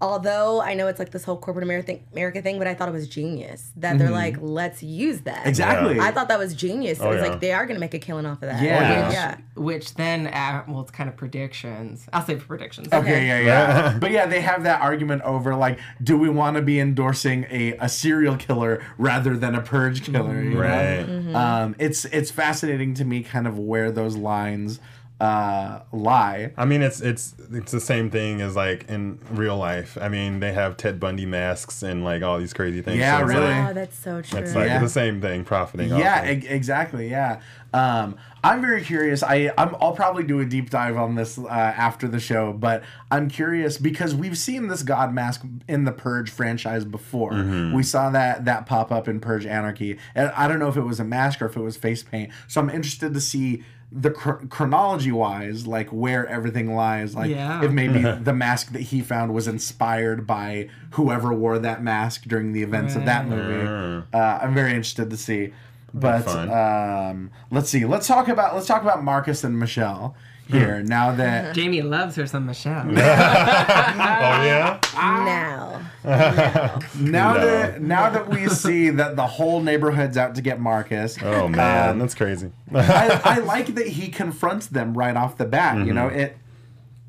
although 0.00 0.60
I 0.60 0.74
know 0.74 0.86
it's 0.86 0.98
like 0.98 1.10
this 1.10 1.24
whole 1.24 1.36
corporate 1.36 1.64
America 1.64 1.98
America 2.12 2.40
thing, 2.40 2.58
but 2.58 2.66
I 2.66 2.74
thought 2.74 2.88
it 2.88 2.92
was 2.92 3.08
genius 3.08 3.72
that 3.76 3.98
they're 3.98 4.10
like, 4.10 4.36
let's 4.40 4.82
use 4.82 5.22
that. 5.22 5.46
Exactly. 5.46 5.98
I 5.98 6.12
thought 6.12 6.28
that 6.28 6.38
was 6.38 6.54
genius. 6.54 7.00
Oh, 7.00 7.10
it 7.10 7.14
was 7.14 7.22
yeah. 7.22 7.30
like 7.30 7.40
they 7.40 7.52
are 7.52 7.66
gonna 7.66 7.80
make 7.80 7.94
a 7.94 7.98
killing 7.98 8.26
off 8.26 8.42
of 8.42 8.48
that. 8.48 8.62
Yeah. 8.62 9.10
yeah. 9.10 9.36
Which 9.56 9.94
then, 9.94 10.28
uh, 10.28 10.64
well, 10.68 10.82
it's 10.82 10.90
kind 10.90 11.08
of 11.08 11.16
predictions. 11.16 12.08
I'll 12.12 12.24
say 12.24 12.36
for 12.36 12.46
predictions. 12.46 12.92
Okay, 12.92 13.26
yeah, 13.26 13.40
yeah. 13.40 13.98
but 13.98 14.10
yeah, 14.10 14.26
they 14.26 14.40
have 14.40 14.62
that 14.64 14.80
argument 14.80 15.22
over 15.22 15.54
like, 15.54 15.80
do 16.02 16.16
we 16.16 16.28
want 16.28 16.56
to 16.56 16.62
be 16.62 16.78
endorsing 16.78 17.46
a, 17.50 17.72
a 17.78 17.88
serial 17.88 18.36
killer 18.36 18.84
rather 18.98 19.36
than 19.36 19.54
a 19.54 19.60
purge 19.60 20.04
killer? 20.04 20.40
you 20.40 20.50
know? 20.50 20.60
Right. 20.60 21.34
Um, 21.34 21.74
it's 21.78 22.04
it's 22.06 22.30
fascinating 22.30 22.94
to 22.94 23.04
me, 23.04 23.22
kind 23.22 23.46
of 23.46 23.58
where 23.58 23.90
those 23.90 24.16
lines 24.16 24.80
uh, 25.20 25.80
lie. 25.92 26.52
I 26.56 26.64
mean, 26.64 26.80
it's 26.82 27.00
it's 27.00 27.34
it's 27.50 27.72
the 27.72 27.80
same 27.80 28.08
thing 28.10 28.40
as 28.40 28.54
like 28.54 28.88
in 28.88 29.18
real 29.30 29.56
life. 29.56 29.98
I 30.00 30.08
mean, 30.08 30.38
they 30.40 30.52
have 30.52 30.76
Ted 30.76 31.00
Bundy 31.00 31.26
masks 31.26 31.82
and 31.82 32.04
like 32.04 32.22
all 32.22 32.38
these 32.38 32.52
crazy 32.52 32.82
things. 32.82 32.98
Yeah, 32.98 33.20
it's 33.20 33.28
really. 33.28 33.46
Like, 33.48 33.70
Oh, 33.70 33.74
that's 33.74 33.98
so 33.98 34.22
true. 34.22 34.38
it's 34.38 34.54
like 34.54 34.66
Yeah. 34.68 34.78
the 34.80 34.88
same 34.88 35.20
thing, 35.20 35.44
profiting. 35.44 35.92
off 35.92 35.98
Yeah, 35.98 36.22
of. 36.22 36.44
e- 36.44 36.48
exactly. 36.48 37.10
Yeah. 37.10 37.40
Um, 37.74 38.16
I'm 38.44 38.60
very 38.60 38.82
curious. 38.82 39.22
I 39.24 39.52
I'm, 39.58 39.74
I'll 39.80 39.92
probably 39.92 40.22
do 40.22 40.38
a 40.40 40.44
deep 40.44 40.70
dive 40.70 40.96
on 40.96 41.16
this 41.16 41.36
uh, 41.36 41.48
after 41.48 42.06
the 42.06 42.20
show, 42.20 42.52
but 42.52 42.82
I'm 43.10 43.28
curious 43.28 43.76
because 43.76 44.14
we've 44.14 44.38
seen 44.38 44.68
this 44.68 44.82
God 44.84 45.12
mask 45.12 45.42
in 45.66 45.84
the 45.84 45.92
Purge 45.92 46.30
franchise 46.30 46.84
before. 46.84 47.32
We 47.74 47.82
saw 47.82 48.08
that 48.10 48.44
that 48.44 48.66
pop 48.66 48.92
up 48.92 49.08
in 49.08 49.18
Purge 49.20 49.44
Anarchy, 49.46 49.98
and 50.14 50.30
I 50.36 50.46
don't 50.48 50.60
know 50.60 50.68
if 50.68 50.76
it 50.76 50.82
was 50.82 51.00
a 51.00 51.04
mask 51.04 51.42
or 51.42 51.46
if 51.46 51.56
it 51.56 51.60
was 51.60 51.76
face 51.76 52.02
paint. 52.04 52.30
So 52.46 52.60
I'm 52.60 52.70
interested 52.70 53.12
to 53.14 53.20
see 53.20 53.64
the 53.90 54.10
chro- 54.10 54.48
chronology 54.50 55.10
wise, 55.12 55.66
like 55.66 55.88
where 55.88 56.26
everything 56.26 56.74
lies. 56.74 57.14
Like 57.14 57.30
Yeah. 57.30 57.62
if 57.64 57.72
maybe 57.72 58.02
the 58.22 58.34
mask 58.34 58.72
that 58.72 58.82
he 58.82 59.00
found 59.00 59.32
was 59.32 59.48
inspired 59.48 60.26
by 60.26 60.68
whoever 60.92 61.32
wore 61.32 61.58
that 61.58 61.82
mask 61.82 62.24
during 62.24 62.52
the 62.52 62.62
events 62.62 62.96
of 62.96 63.04
that 63.06 63.26
movie. 63.26 64.04
Uh, 64.12 64.38
I'm 64.42 64.52
very 64.54 64.70
interested 64.70 65.08
to 65.10 65.16
see. 65.16 65.52
But 65.94 66.28
um, 66.28 67.30
let's 67.50 67.70
see. 67.70 67.86
Let's 67.86 68.06
talk 68.06 68.28
about 68.28 68.54
let's 68.54 68.66
talk 68.66 68.82
about 68.82 69.02
Marcus 69.02 69.42
and 69.42 69.58
Michelle 69.58 70.14
here. 70.48 70.82
Now 70.82 71.12
that 71.12 71.54
Jaimi 71.56 71.82
loves 71.88 72.16
her 72.16 72.26
some 72.26 72.46
Michelle. 72.46 72.86
Oh 72.88 74.42
yeah. 74.44 74.80
now. 74.94 75.80
now 76.04 77.34
No. 77.34 77.40
that 77.46 77.82
now 77.82 78.10
that 78.10 78.28
we 78.28 78.48
see 78.48 78.90
that 78.90 79.16
the 79.16 79.26
whole 79.26 79.60
neighborhood's 79.60 80.16
out 80.16 80.34
to 80.36 80.42
get 80.42 80.60
Marcus. 80.60 81.16
Oh 81.22 81.48
man, 81.48 81.90
um, 81.90 81.98
that's 81.98 82.14
crazy. 82.14 82.50
I, 82.74 83.20
I 83.24 83.38
like 83.40 83.74
that 83.74 83.86
he 83.88 84.08
confronts 84.08 84.66
them 84.66 84.94
right 84.96 85.16
off 85.16 85.36
the 85.36 85.44
bat. 85.44 85.76
You 85.78 85.84
Mm-hmm. 85.84 85.94
know, 85.94 86.08
it 86.08 86.36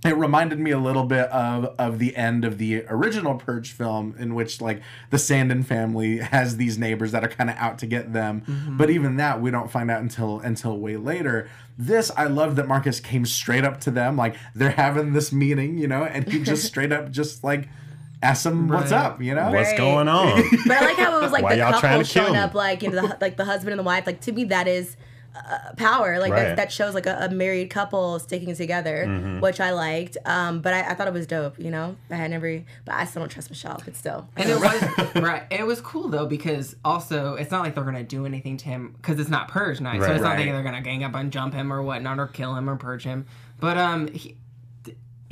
it 0.06 0.16
reminded 0.16 0.60
me 0.60 0.72
a 0.72 0.78
little 0.80 1.04
bit 1.04 1.30
of 1.30 1.76
of 1.78 2.00
the 2.00 2.16
end 2.16 2.46
of 2.46 2.58
the 2.58 2.86
original 2.88 3.36
Purge 3.36 3.72
film, 3.72 4.16
in 4.18 4.34
which 4.34 4.62
like 4.62 4.82
the 5.10 5.18
Sandin 5.18 5.66
family 5.66 6.18
has 6.20 6.58
these 6.58 6.78
neighbors 6.78 7.12
that 7.12 7.24
are 7.24 7.28
kind 7.30 7.50
of 7.50 7.58
out 7.58 7.78
to 7.80 7.86
get 7.86 8.14
them. 8.14 8.42
Mm-hmm. 8.48 8.78
But 8.78 8.90
even 8.90 9.18
that 9.18 9.42
we 9.42 9.52
don't 9.52 9.70
find 9.70 9.92
out 9.92 10.02
until 10.02 10.40
until 10.40 10.78
way 10.78 10.96
later. 10.98 11.50
This 11.78 12.12
I 12.18 12.26
love 12.26 12.56
that 12.58 12.68
Marcus 12.68 13.00
came 13.00 13.26
straight 13.26 13.64
up 13.64 13.80
to 13.82 13.92
them, 13.92 14.16
like 14.18 14.36
they're 14.56 14.70
having 14.72 15.14
this 15.14 15.32
meeting, 15.32 15.78
you 15.78 15.88
know, 15.88 16.04
and 16.04 16.28
he 16.32 16.44
just 16.44 16.64
straight 16.72 16.92
up 16.92 17.10
just 17.12 17.44
like 17.44 17.68
asked 18.22 18.44
them 18.44 18.68
what's 18.68 18.92
up, 18.92 19.22
you 19.22 19.34
know. 19.34 19.50
What's 19.52 19.70
Right. 19.70 19.78
going 19.78 20.08
on? 20.10 20.44
But 20.68 20.78
I 20.78 20.86
like 20.86 20.98
how 20.98 21.18
it 21.18 21.22
was 21.22 21.32
like 21.32 21.44
Why 21.44 21.56
the 21.56 21.60
y'all 21.62 21.80
trying 21.80 21.94
couple 21.94 22.00
to 22.00 22.10
showing 22.10 22.34
me? 22.34 22.40
up, 22.40 22.54
like 22.54 22.84
you 22.84 22.90
know, 22.92 23.02
the, 23.08 23.18
like 23.22 23.38
the 23.38 23.46
husband 23.46 23.72
and 23.72 23.80
the 23.80 23.84
wife. 23.84 24.06
Like 24.08 24.20
to 24.22 24.32
me, 24.34 24.44
that 24.46 24.68
is 24.68 24.98
uh, 25.36 25.74
power. 25.78 26.20
Like 26.20 26.32
Right. 26.32 26.44
that, 26.44 26.56
that 26.58 26.72
shows 26.72 26.94
like 26.94 27.06
a, 27.06 27.18
a 27.26 27.30
married 27.30 27.70
couple 27.70 28.20
sticking 28.20 28.56
together, 28.56 29.06
Mm-hmm. 29.08 29.40
which 29.40 29.60
I 29.60 29.72
liked. 29.72 30.18
Um, 30.26 30.62
but 30.62 30.74
I, 30.74 30.82
I 30.92 30.94
thought 30.96 31.08
it 31.08 31.14
was 31.14 31.28
dope. 31.28 31.60
You 31.60 31.72
know, 31.72 31.96
I 32.10 32.16
had 32.16 32.32
never, 32.32 32.64
but 32.86 32.96
I 32.96 33.06
still 33.06 33.22
don't 33.22 33.30
trust 33.30 33.50
Michelle. 33.50 33.82
But 33.84 33.96
still, 33.96 34.28
And 34.38 34.50
it 34.50 34.60
was 34.60 35.16
right. 35.24 35.44
It 35.52 35.66
was 35.66 35.82
cool 35.82 36.10
though 36.10 36.26
because 36.26 36.76
also 36.84 37.36
it's 37.36 37.52
not 37.52 37.64
like 37.64 37.76
they're 37.76 37.84
gonna 37.84 38.04
do 38.04 38.26
anything 38.26 38.58
to 38.58 38.66
him 38.66 38.94
because 38.98 39.20
it's 39.20 39.30
not 39.30 39.48
purge 39.48 39.80
night. 39.82 40.02
So 40.02 40.08
Right. 40.08 40.16
it's 40.16 40.24
not 40.24 40.30
Right. 40.36 40.40
like 40.46 40.52
they're 40.54 40.64
gonna 40.64 40.82
gang 40.82 41.04
up 41.04 41.14
and 41.16 41.32
jump 41.32 41.54
him 41.54 41.72
or 41.72 41.82
whatnot 41.82 42.20
or 42.20 42.28
kill 42.28 42.56
him 42.56 42.70
or 42.70 42.76
purge 42.76 43.04
him. 43.04 43.26
But 43.60 43.78
um, 43.78 44.08
he, 44.08 44.20
th- 44.30 44.38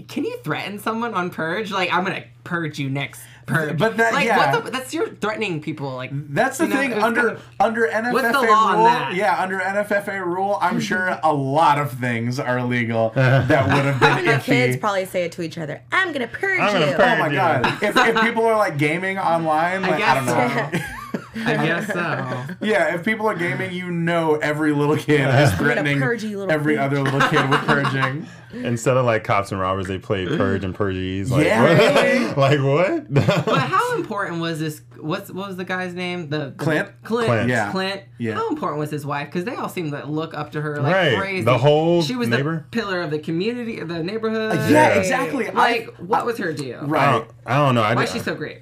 can 0.08 0.24
you 0.26 0.38
threaten 0.44 0.80
someone 0.80 1.14
on 1.14 1.30
purge? 1.30 1.72
Like 1.72 1.92
I'm 1.94 2.04
gonna 2.04 2.24
purge 2.44 2.80
you 2.80 2.90
next 2.90 3.22
purge. 3.46 3.78
But 3.78 3.98
that- 3.98 4.14
like 4.14 4.26
yeah. 4.28 4.54
what 4.54 4.66
the, 4.66 4.72
that's 4.72 4.94
you're 4.94 5.08
threatening 5.16 5.62
people. 5.62 5.96
Like 5.96 6.12
That's 6.34 6.58
the 6.60 6.66
you 6.66 6.70
know, 6.70 6.76
thing 6.78 6.94
under 6.94 7.22
kind 7.22 7.32
of- 7.38 7.44
under 7.60 7.88
NFFA 7.88 8.14
What's 8.14 8.32
the 8.32 8.42
law 8.42 8.68
on 8.68 8.76
rule. 8.76 8.84
that? 8.86 9.16
Yeah, 9.16 9.42
under 9.42 9.58
NFFA 9.60 10.26
rule, 10.26 10.58
I'm 10.62 10.80
sure 10.80 11.18
a 11.24 11.34
lot 11.34 11.80
of 11.80 11.92
things 11.94 12.40
are 12.40 12.58
illegal 12.60 13.12
that 13.16 13.48
would 13.68 13.86
have 13.86 14.00
been 14.00 14.26
the 14.36 14.40
kids 14.40 14.78
probably 14.78 15.06
say 15.06 15.24
it 15.24 15.32
to 15.34 15.42
each 15.42 15.58
other. 15.58 15.82
I'm 15.92 16.12
gonna 16.14 16.28
purge 16.28 16.60
I'm 16.62 16.74
gonna 16.74 16.92
you. 16.92 16.96
purge 16.98 17.18
Oh 17.18 17.20
my 17.20 17.28
you. 17.30 17.36
god! 17.36 17.84
If, 17.84 17.96
if 17.98 18.22
people 18.22 18.46
are 18.46 18.58
like 18.58 18.78
gaming 18.78 19.18
online, 19.18 19.82
like 19.82 19.94
I, 19.94 19.98
guess 19.98 20.26
don't 20.26 20.74
know. 20.74 20.80
I 21.46 21.66
guess 21.66 21.88
so. 21.88 22.56
Yeah, 22.66 22.96
if 22.96 23.04
people 23.06 23.28
are 23.28 23.36
gaming, 23.36 23.74
you 23.74 23.92
know 23.92 24.36
every 24.36 24.74
little 24.74 24.98
kid 24.98 25.22
is 25.22 25.54
threatening 25.54 26.00
purge 26.00 26.24
you, 26.24 26.38
little 26.40 26.52
every 26.52 26.76
bitch. 26.76 26.82
other 26.82 27.02
little 27.02 27.20
kid 27.30 27.50
with 27.50 27.60
purging. 27.62 28.28
Instead 28.54 28.96
of 28.96 29.06
like 29.06 29.24
cops 29.26 29.52
and 29.52 29.60
robbers, 29.60 29.88
they 29.88 29.98
play 30.00 30.26
purge 30.26 30.64
and 30.64 30.74
purges. 30.74 31.30
Like, 31.32 31.46
Yeah. 31.46 32.28
what? 32.30 32.38
like 32.60 32.60
what? 32.62 33.14
But 33.46 33.58
how 33.60 33.96
important 33.96 34.40
was 34.42 34.60
this? 34.60 34.82
What's 35.00 35.30
what 35.32 35.48
was 35.48 35.58
the 35.58 35.66
guy's 35.66 35.94
name? 35.94 36.30
The, 36.30 36.38
the 36.46 36.52
Clint? 36.52 36.90
Clint. 37.04 37.28
Clint. 37.28 37.50
Yeah. 37.50 37.72
Clint. 37.72 38.04
Yeah. 38.18 38.36
How 38.36 38.48
important 38.50 38.80
was 38.80 38.90
his 38.90 39.06
wife? 39.06 39.28
Because 39.28 39.44
they 39.44 39.56
all 39.56 39.70
seem 39.70 39.92
to 39.92 40.06
look 40.06 40.34
up 40.34 40.54
to 40.54 40.62
her 40.62 40.82
like 40.82 40.94
Right. 40.94 41.18
crazy. 41.18 41.44
The 41.44 41.58
whole 41.58 42.02
she 42.02 42.16
was 42.16 42.30
neighbor? 42.30 42.66
the 42.72 42.78
pillar 42.78 43.02
of 43.02 43.12
the 43.12 43.20
community, 43.20 43.80
of 43.80 43.90
the 43.90 44.02
neighborhood. 44.02 44.56
Yeah, 44.72 44.96
exactly. 44.98 45.50
I- 45.50 45.52
Like, 45.54 45.96
what 45.98 46.26
was 46.26 46.38
her 46.38 46.54
deal? 46.54 46.80
I 46.82 46.86
Right. 46.86 47.12
don't, 47.12 47.32
I 47.46 47.58
don't 47.58 47.76
know. 47.76 47.84
I, 47.84 47.94
Why 47.96 48.04
is 48.04 48.12
she 48.12 48.20
so 48.20 48.34
great? 48.34 48.62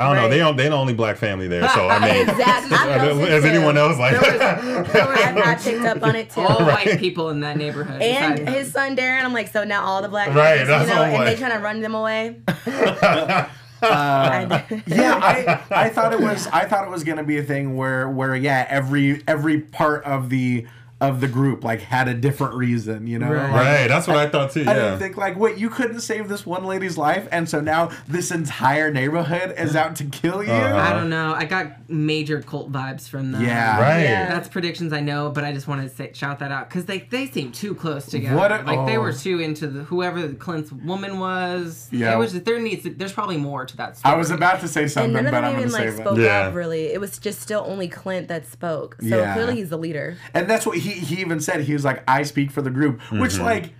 I 0.00 0.06
don't 0.06 0.16
know. 0.16 0.28
They 0.28 0.40
Right. 0.40 0.46
don't. 0.46 0.56
They 0.56 0.68
the 0.68 0.74
only 0.74 0.94
black 0.94 1.16
family 1.18 1.46
there. 1.46 1.68
So 1.68 1.88
I 1.88 1.98
mean, 2.00 2.22
Exactly. 2.28 2.76
I 2.76 2.96
noticed 2.98 3.20
it 3.28 3.32
as 3.32 3.44
anyone 3.44 3.76
else 3.76 3.98
like. 3.98 4.14
I, 4.16 5.52
I 5.52 5.54
picked 5.56 5.84
up 5.84 6.02
on 6.02 6.16
it 6.16 6.30
too. 6.30 6.40
All 6.48 6.60
white 6.64 6.98
people 6.98 7.28
in 7.30 7.40
that 7.40 7.56
neighborhood. 7.56 8.00
And 8.00 8.36
besides- 8.38 8.56
his 8.58 8.72
son 8.72 8.96
Darren, 8.96 9.22
I'm 9.24 9.32
like, 9.32 9.48
so 9.48 9.62
now 9.64 9.84
all 9.84 10.00
the 10.02 10.08
black 10.08 10.28
Right, 10.34 10.58
kids, 10.58 10.68
that's 10.68 10.88
you 10.88 10.94
know, 10.94 11.00
what 11.02 11.08
I'm 11.10 11.14
and 11.16 11.22
they 11.26 11.30
like. 11.30 11.38
trying 11.38 11.52
to 11.52 11.58
run 11.58 11.80
them 11.80 11.94
away. 11.94 12.36
I- 12.48 13.46
uh, 13.82 14.76
yeah, 14.86 15.18
I 15.22 15.84
I 15.86 15.88
thought 15.88 16.12
it 16.12 16.20
was 16.20 16.46
I 16.48 16.66
thought 16.66 16.84
it 16.84 16.90
was 16.90 17.02
gonna 17.02 17.24
be 17.24 17.38
a 17.38 17.42
thing 17.42 17.76
where 17.76 18.10
where 18.10 18.36
yeah 18.36 18.66
every 18.68 19.22
every 19.26 19.60
part 19.60 20.04
of 20.04 20.28
the 20.28 20.66
of 21.00 21.20
the 21.20 21.28
group 21.28 21.64
like 21.64 21.80
had 21.80 22.08
a 22.08 22.14
different 22.14 22.54
reason, 22.54 23.06
you 23.06 23.18
know. 23.18 23.30
Right. 23.30 23.50
Like, 23.50 23.52
right. 23.52 23.86
That's 23.88 24.06
what 24.06 24.16
I 24.16 24.28
thought 24.28 24.50
too. 24.50 24.60
I 24.60 24.64
Yeah. 24.64 24.74
didn't 24.74 24.98
think 24.98 25.16
like, 25.16 25.38
wait, 25.38 25.56
you 25.56 25.70
couldn't 25.70 26.00
save 26.00 26.28
this 26.28 26.44
one 26.44 26.64
lady's 26.64 26.98
life, 26.98 27.26
and 27.32 27.48
so 27.48 27.60
now 27.60 27.90
this 28.06 28.30
entire 28.30 28.90
neighborhood 28.92 29.54
is 29.56 29.74
out 29.74 29.96
to 29.96 30.04
kill 30.04 30.42
you. 30.42 30.52
Uh-huh. 30.52 30.76
I 30.76 30.92
don't 30.92 31.08
know. 31.08 31.32
I 31.34 31.44
got 31.44 31.88
major 31.88 32.42
cult 32.42 32.70
vibes 32.70 33.08
from 33.08 33.32
them. 33.32 33.42
Yeah. 33.44 33.80
Right. 33.80 34.02
Yeah. 34.02 34.28
That's 34.28 34.48
predictions 34.48 34.92
I 34.92 35.00
know, 35.00 35.30
but 35.30 35.44
I 35.44 35.52
just 35.52 35.66
wanted 35.66 35.88
to 35.88 35.94
say, 35.96 36.10
shout 36.12 36.38
that 36.40 36.52
out 36.52 36.68
because 36.68 36.84
they 36.84 36.98
they 37.10 37.26
seem 37.26 37.50
too 37.52 37.74
close 37.74 38.06
together. 38.06 38.36
What 38.36 38.52
a- 38.52 38.62
like 38.62 38.86
they 38.86 38.96
oh. 38.96 39.00
were 39.00 39.12
too 39.12 39.40
into 39.40 39.66
the 39.68 39.84
whoever 39.84 40.28
Clint's 40.34 40.70
woman 40.70 41.18
was. 41.18 41.88
Yeah. 41.90 42.14
It 42.14 42.18
was 42.18 42.32
there 42.42 42.58
needs 42.60 42.86
there's 42.96 43.12
probably 43.12 43.38
more 43.38 43.64
to 43.64 43.76
that 43.78 43.96
story. 43.96 44.14
I 44.14 44.18
was 44.18 44.30
about 44.30 44.60
to 44.60 44.68
say 44.68 44.86
something, 44.86 45.16
and 45.16 45.26
something, 45.26 45.32
none 45.32 45.44
of 45.44 45.54
them 45.54 45.62
I'm 45.62 45.68
even 45.68 45.72
like 45.72 45.98
spoke 46.06 46.18
it. 46.18 46.24
Yeah. 46.24 46.48
up 46.48 46.54
really. 46.54 46.86
It 46.92 47.00
was 47.00 47.18
just 47.18 47.40
still 47.40 47.64
only 47.66 47.88
Clint 47.88 48.28
that 48.28 48.46
spoke. 48.46 48.96
So 49.00 49.06
Yeah. 49.16 49.32
clearly 49.34 49.56
he's 49.56 49.70
the 49.70 49.78
leader. 49.78 50.16
And 50.34 50.48
that's 50.48 50.66
what 50.66 50.76
he 50.78 50.89
he 50.92 51.20
even 51.20 51.40
said. 51.40 51.60
He 51.62 51.72
was 51.72 51.84
like, 51.84 52.02
"I 52.08 52.22
speak 52.24 52.50
for 52.50 52.62
the 52.62 52.70
group," 52.70 53.00
which 53.12 53.32
Mm-hmm. 53.32 53.44
like. 53.44 53.74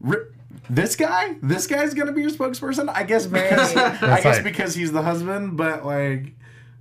ri- 0.00 0.26
this 0.68 0.94
guy, 0.94 1.34
this 1.42 1.66
guy's 1.66 1.94
gonna 1.94 2.12
be 2.12 2.20
your 2.20 2.30
spokesperson. 2.30 2.88
I 2.94 3.02
guess 3.02 3.26
because 3.26 3.74
Right. 3.76 4.02
I 4.02 4.20
guess 4.20 4.36
like- 4.36 4.44
because 4.44 4.74
he's 4.74 4.92
the 4.92 5.02
husband. 5.02 5.56
But 5.56 5.84
like, 5.84 6.34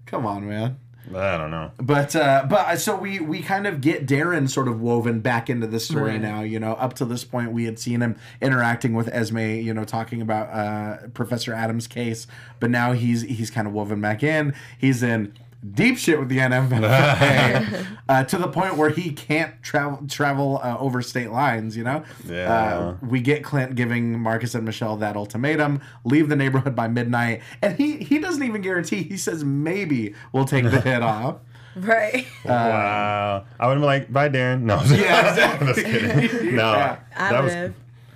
come 0.06 0.26
on, 0.28 0.48
man. 0.48 0.78
I 1.16 1.38
don't 1.38 1.50
know. 1.50 1.72
But 1.78 2.16
uh, 2.16 2.46
but 2.48 2.60
uh, 2.68 2.76
so 2.76 2.96
we 2.96 3.20
we 3.20 3.42
kind 3.42 3.66
of 3.66 3.82
get 3.82 4.06
Darren 4.06 4.48
sort 4.48 4.68
of 4.68 4.80
woven 4.80 5.22
back 5.22 5.50
into 5.50 5.66
the 5.66 5.80
story 5.80 6.12
Right. 6.12 6.22
now. 6.22 6.42
You 6.42 6.60
know, 6.60 6.74
up 6.74 6.94
to 6.96 7.06
this 7.06 7.24
point, 7.24 7.52
we 7.52 7.64
had 7.66 7.80
seen 7.80 8.02
him 8.02 8.16
interacting 8.42 8.94
with 8.94 9.08
Esme. 9.08 9.40
You 9.40 9.74
know, 9.74 9.86
talking 9.86 10.22
about 10.22 10.50
uh, 10.50 11.08
Professor 11.16 11.52
Adams' 11.52 11.88
case, 11.88 12.28
but 12.60 12.70
now 12.70 12.92
he's 12.92 13.24
he's 13.24 13.50
kind 13.50 13.66
of 13.68 13.74
woven 13.74 14.02
back 14.02 14.22
in. 14.22 14.54
He's 14.78 15.02
in 15.02 15.34
deep 15.74 15.98
shit 15.98 16.20
with 16.20 16.30
the 16.30 16.38
NFA 16.38 17.88
uh, 18.10 18.24
to 18.24 18.38
the 18.38 18.48
point 18.48 18.78
where 18.78 18.90
he 18.90 19.12
can't 19.12 19.62
travel 19.62 20.08
travel 20.08 20.60
uh, 20.64 20.78
over 20.80 21.02
state 21.02 21.32
lines. 21.32 21.76
You 21.76 21.84
know, 21.84 22.04
Yeah. 22.28 22.54
uh, 22.54 22.96
we 23.06 23.22
get 23.22 23.44
Clint 23.44 23.76
giving 23.76 24.20
Marcus 24.20 24.56
and 24.56 24.64
Michelle 24.66 24.96
that 24.98 25.16
ultimatum: 25.16 25.82
leave 26.06 26.30
the 26.30 26.36
neighborhood 26.36 26.76
by 26.76 26.88
midnight, 26.88 27.42
and 27.62 27.76
he 27.78 27.98
he 27.98 28.20
doesn't 28.20 28.44
even 28.44 28.62
guarantee. 28.62 29.04
He 29.04 29.18
says 29.18 29.44
maybe 29.44 30.14
we'll 30.32 30.46
take 30.46 30.64
the 30.66 30.82
hit 30.82 31.02
off. 31.02 31.38
Right. 31.76 32.26
wow. 32.44 33.46
I 33.60 33.68
would 33.68 33.74
have 33.74 33.80
been 33.80 33.86
like, 33.86 34.12
bye, 34.12 34.28
Darren. 34.28 34.62
No. 34.64 34.82
Yeah, 34.84 35.30
exactly. 35.30 35.68
I'm 35.68 35.74
just 35.76 35.86
kidding. 36.32 36.56
No. 36.56 36.74
Yeah. 36.74 37.00
I 37.16 37.32
that 37.32 37.44
would 37.44 37.54
was. 37.54 37.72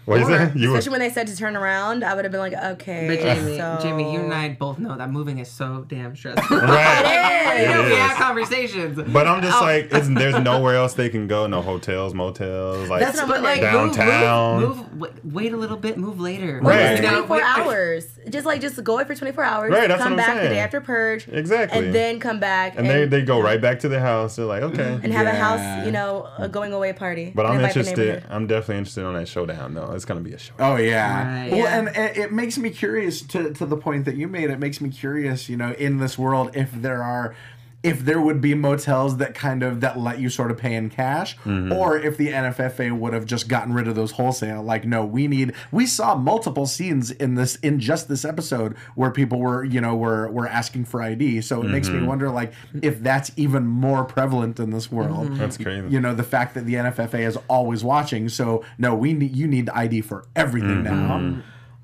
Have. 0.06 0.08
What 0.08 0.22
is 0.22 0.28
that? 0.28 0.58
You 0.58 0.70
Especially 0.76 0.90
were. 0.90 1.00
when 1.00 1.08
they 1.08 1.14
said 1.14 1.28
to 1.28 1.36
turn 1.38 1.56
around, 1.56 2.04
I 2.04 2.14
would 2.14 2.26
have 2.26 2.32
been 2.32 2.42
like, 2.42 2.54
okay. 2.54 3.08
But 3.08 3.20
Jaimi, 3.20 3.58
so... 3.58 3.88
Jaimi, 3.88 4.12
you 4.14 4.20
and 4.20 4.34
I 4.34 4.50
both 4.50 4.78
know 4.80 4.98
that 4.98 5.10
moving 5.12 5.40
is 5.40 5.50
so 5.50 5.86
damn 5.88 6.16
stressful. 6.16 6.58
Right. 6.58 7.60
you 7.62 7.70
know, 7.70 7.82
It 7.82 7.86
we 7.86 7.92
is. 7.94 7.98
have 8.00 8.18
conversations. 8.18 9.00
But 9.14 9.28
I'm 9.28 9.42
just 9.42 9.58
Oh. 9.58 9.62
like, 9.62 9.88
it's, 9.92 10.08
there's 10.10 10.40
nowhere 10.40 10.76
else 10.76 10.94
they 10.96 11.10
can 11.10 11.28
go. 11.28 11.48
No 11.48 11.62
hotels, 11.62 12.14
motels. 12.14 12.90
Like, 12.90 13.00
That's 13.02 13.18
not 13.18 13.28
But 13.28 13.44
like 13.44 13.62
Downtown. 13.62 14.60
move, 14.62 14.78
move, 14.78 14.94
move, 14.94 15.00
wait, 15.00 15.26
wait 15.26 15.54
a 15.54 15.58
little 15.58 15.78
bit, 15.78 15.98
move 15.98 16.20
later. 16.20 16.58
Or 16.58 16.62
Right. 16.62 16.98
just 16.98 17.04
You 17.04 17.10
know, 17.10 17.26
24 17.26 17.42
hours. 17.66 18.06
Just 18.30 18.46
like 18.46 18.62
just 18.62 18.82
go 18.84 18.96
away 18.96 19.04
for 19.06 19.16
24 19.16 19.44
hours. 19.44 19.72
Right, 19.72 19.88
that's 19.88 20.02
come 20.02 20.16
what 20.16 20.22
I'm 20.28 20.36
back 20.36 20.42
the 20.44 20.50
day 20.50 20.60
after 20.60 20.82
purge. 20.82 21.28
Exactly. 21.28 21.78
And 21.86 21.94
then 21.96 22.20
come 22.20 22.40
back 22.40 22.74
and 22.78 22.90
they, 22.90 23.06
they 23.06 23.22
go 23.22 23.42
right 23.42 23.62
back 23.62 23.80
to 23.80 23.90
their 23.90 24.00
house. 24.00 24.36
They're 24.38 24.46
like, 24.46 24.64
okay. 24.64 25.00
and 25.04 25.14
have 25.14 25.28
a 25.28 25.32
house, 25.36 25.86
you 25.86 25.92
know, 25.92 26.28
a 26.38 26.48
going 26.50 26.74
away 26.74 26.94
party. 26.94 27.32
But 27.36 27.46
I'm 27.46 27.60
interested. 27.64 28.24
I'm 28.30 28.48
definitely 28.48 28.78
interested 28.80 29.06
on 29.06 29.14
that 29.16 29.28
showdown. 29.28 29.74
though. 29.74 29.93
It's 29.96 30.06
gonna 30.06 30.22
be 30.22 30.34
a 30.34 30.38
show. 30.38 30.54
Oh 30.60 30.76
yeah. 30.78 31.42
Right. 31.44 31.52
Well, 31.52 31.60
Yeah. 31.62 31.80
and 31.80 31.88
it, 31.90 32.18
it 32.18 32.32
makes 32.32 32.58
me 32.58 32.70
curious 32.70 33.22
to 33.24 33.54
to 33.54 33.66
the 33.66 33.78
point 33.78 34.06
that 34.06 34.16
you 34.16 34.28
made. 34.28 34.50
It 34.50 34.60
makes 34.60 34.80
me 34.82 34.90
curious, 34.90 35.50
you 35.50 35.58
know, 35.58 35.72
in 35.74 35.98
this 35.98 36.18
world, 36.18 36.56
if 36.56 36.72
there 36.72 37.02
are. 37.04 37.36
If 37.84 38.06
there 38.06 38.22
would 38.22 38.40
be 38.40 38.56
motels 38.56 39.18
that 39.18 39.34
kind 39.36 39.62
of 39.62 39.82
that 39.82 40.00
let 40.00 40.18
you 40.20 40.30
sort 40.30 40.52
of 40.52 40.58
pay 40.58 40.74
in 40.74 40.90
cash, 40.90 41.38
Mm-hmm. 41.40 41.74
or 41.74 41.98
if 41.98 42.16
the 42.18 42.30
NFFA 42.30 42.98
would 42.98 43.12
have 43.14 43.26
just 43.26 43.50
gotten 43.50 43.74
rid 43.74 43.88
of 43.90 43.96
those 43.96 44.12
wholesale, 44.12 44.64
like 44.64 44.86
no, 44.86 45.04
we 45.06 45.28
need. 45.28 45.54
We 45.72 45.86
saw 45.86 46.16
multiple 46.16 46.66
scenes 46.66 47.12
in 47.12 47.36
this 47.36 47.58
in 47.58 47.80
just 47.82 48.08
this 48.08 48.24
episode 48.24 48.78
where 48.96 49.12
people 49.12 49.40
were 49.40 49.64
you 49.66 49.82
know 49.82 49.96
were 49.96 50.32
were 50.32 50.48
asking 50.48 50.86
for 50.86 51.02
ID. 51.02 51.42
So 51.42 51.62
it 51.62 51.66
makes 51.68 51.90
Mm-hmm. 51.90 52.02
me 52.02 52.08
wonder 52.08 52.30
like 52.30 52.54
if 52.82 53.04
that's 53.04 53.32
even 53.36 53.68
more 53.68 54.06
prevalent 54.06 54.60
in 54.60 54.70
this 54.72 54.90
world. 54.92 55.36
That's 55.36 55.58
crazy. 55.58 55.88
You 55.90 56.00
know 56.00 56.16
the 56.16 56.24
fact 56.24 56.54
that 56.56 56.66
the 56.66 56.76
NFFA 56.76 57.28
is 57.28 57.38
always 57.50 57.84
watching. 57.84 58.30
So 58.30 58.64
no, 58.78 58.96
we 58.96 59.14
need 59.14 59.36
you 59.36 59.48
need 59.48 59.70
ID 59.70 60.02
for 60.02 60.26
everything 60.36 60.84
Mm-hmm. 60.86 61.32
now. 61.38 61.44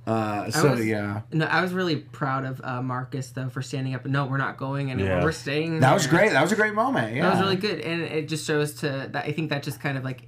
Uh, 0.10 0.50
so 0.52 0.72
was- 0.72 0.86
yeah, 0.86 1.22
No, 1.32 1.45
I 1.45 1.62
was 1.62 1.72
really 1.74 1.98
proud 1.98 2.45
of 2.45 2.62
uh, 2.63 2.82
Marcus 2.82 3.30
though 3.32 3.50
for 3.50 3.62
standing 3.62 3.93
up. 3.95 4.06
No, 4.06 4.26
we're 4.26 4.38
not 4.38 4.58
going 4.58 4.89
anywhere. 4.91 5.17
Yeah. 5.17 5.24
We're 5.24 5.32
staying. 5.32 5.80
that 5.82 5.93
was 5.93 6.08
great. 6.08 6.32
That 6.32 6.41
was 6.41 6.52
a 6.52 6.56
great 6.56 6.74
moment. 6.74 7.15
Yeah, 7.15 7.24
That 7.24 7.32
was 7.34 7.41
really 7.41 7.56
good, 7.58 7.80
and 7.82 8.02
it 8.02 8.28
just 8.28 8.45
shows 8.48 8.74
to 8.82 9.10
that. 9.12 9.26
I 9.26 9.32
think 9.32 9.50
that 9.52 9.63
just 9.63 9.80
kind 9.80 9.98
of 9.98 10.04
like 10.04 10.28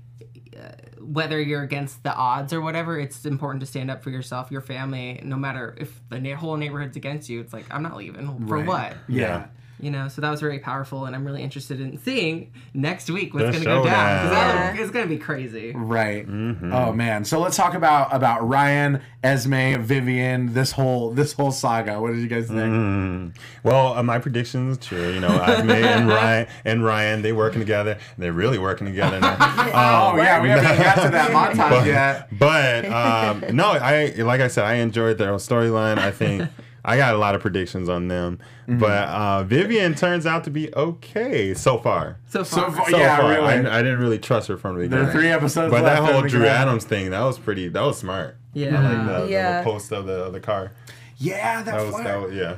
uh, 0.56 0.70
whether 1.00 1.42
you're 1.42 1.64
against 1.64 2.04
the 2.04 2.14
odds 2.14 2.54
or 2.54 2.62
whatever, 2.62 3.00
it's 3.00 3.26
important 3.26 3.62
to 3.62 3.66
stand 3.66 3.90
up 3.90 4.04
for 4.04 4.12
yourself, 4.12 4.52
your 4.52 4.62
family, 4.62 5.20
no 5.24 5.36
matter 5.36 5.76
if 5.80 6.00
the 6.10 6.20
na- 6.20 6.36
whole 6.36 6.56
neighborhood's 6.58 6.96
against 6.96 7.28
you. 7.30 7.40
It's 7.42 7.54
like 7.54 7.66
I'm 7.72 7.82
not 7.84 7.98
leaving 7.98 8.28
for 8.48 8.58
Right. 8.58 8.66
what. 8.68 8.94
Yeah. 9.08 9.48
You 9.82 9.92
know, 9.92 10.08
so 10.08 10.22
that 10.22 10.30
was 10.30 10.40
very 10.40 10.60
powerful, 10.60 11.06
and 11.06 11.16
I'm 11.16 11.26
really 11.26 11.42
interested 11.42 11.82
in 11.82 11.98
seeing 11.98 12.52
next 12.74 13.10
week 13.10 13.34
what's 13.34 13.46
going 13.46 13.60
to 13.60 13.66
go 13.66 13.84
down. 13.84 14.22
'cause 14.22 14.30
that 14.30 14.52
showdown. 14.52 14.72
look- 14.76 14.82
It's 14.82 14.92
going 14.92 15.06
to 15.06 15.10
be 15.10 15.18
crazy. 15.18 15.72
Right. 15.76 16.28
Mm-hmm. 16.28 16.72
Oh 16.74 16.94
man. 16.94 17.26
So 17.26 17.40
let's 17.40 17.58
talk 17.58 17.74
about 17.74 18.14
about 18.14 18.48
Ryan, 18.48 19.02
Esme, 19.24 19.82
Vivian, 19.82 20.54
this 20.54 20.72
whole 20.72 21.12
this 21.12 21.34
whole 21.34 21.52
saga. 21.52 22.00
What 22.00 22.12
did 22.14 22.20
you 22.20 22.28
guys 22.28 22.48
think? 22.48 22.60
Mm. 22.60 23.36
Well, 23.64 23.98
uh, 23.98 24.04
my 24.04 24.20
predictions, 24.20 24.78
true. 24.78 25.12
You 25.14 25.20
know, 25.20 25.30
I've 25.30 25.66
made 25.66 25.84
and 25.84 26.08
Ryan 26.20 26.48
and 26.66 26.86
Ryan, 26.86 27.22
they 27.22 27.32
working 27.34 27.60
together. 27.60 27.98
They're 28.18 28.34
really 28.34 28.58
working 28.60 28.88
together 28.88 29.20
now. 29.20 29.36
Oh 29.74 30.12
Um, 30.12 30.18
yeah, 30.18 30.42
we 30.42 30.50
haven't 30.50 30.72
even 30.72 30.84
got 30.84 30.96
to 31.04 31.10
that 31.10 31.32
montage 31.32 31.70
but, 31.70 31.86
yet. 31.86 32.38
but 32.38 32.86
um, 32.86 33.56
no, 33.56 33.72
I 33.72 34.14
like 34.18 34.42
I 34.42 34.48
said, 34.48 34.66
I 34.66 34.76
enjoyed 34.76 35.18
their 35.18 35.32
storyline. 35.34 35.98
I 35.98 36.12
think 36.12 36.48
I 36.84 36.98
got 36.98 37.14
a 37.14 37.18
lot 37.18 37.36
of 37.36 37.42
predictions 37.42 37.90
on 37.90 38.08
them. 38.08 38.40
Mm-hmm. 38.68 38.80
But 38.80 39.08
uh, 39.10 39.44
Vivian 39.44 39.94
turns 39.96 40.26
out 40.26 40.44
to 40.46 40.50
be 40.50 40.74
okay 40.76 41.54
so 41.54 41.78
far. 41.78 42.18
So 42.30 42.44
So 42.44 42.62
far, 42.62 42.72
far, 42.72 42.90
So 42.90 42.98
yeah, 42.98 43.18
far, 43.18 43.30
really. 43.30 43.68
I, 43.68 43.80
I 43.80 43.82
didn't 43.84 44.00
really 44.00 44.18
trust 44.20 44.48
her 44.48 44.58
from 44.58 44.76
the 44.76 44.82
beginning. 44.84 45.06
there 45.06 45.14
beginning. 45.14 45.32
are 45.32 45.40
three 45.40 45.46
episodes 45.46 45.72
But 45.72 45.84
left. 45.84 46.04
that 46.04 46.12
whole 46.14 46.22
Drew 46.24 46.40
can- 46.42 46.50
Adams 46.50 46.84
thing, 46.86 47.12
that 47.12 47.22
was 47.24 47.38
pretty. 47.38 47.68
That 47.68 47.82
was 47.84 47.98
smart. 48.00 48.38
yeah. 48.54 48.80
I 48.80 48.94
like 48.96 49.08
the, 49.08 49.26
the 49.26 49.32
Yeah. 49.32 49.58
little 49.60 49.74
post 49.74 49.92
of 49.92 50.06
the 50.08 50.24
of 50.26 50.34
the 50.34 50.40
car. 50.40 50.72
Yeah, 51.18 51.62
that, 51.62 51.66
That 51.78 51.86
was 51.86 51.92
flare. 51.94 52.04
that 52.06 52.22
was 52.28 52.34
yeah. 52.36 52.56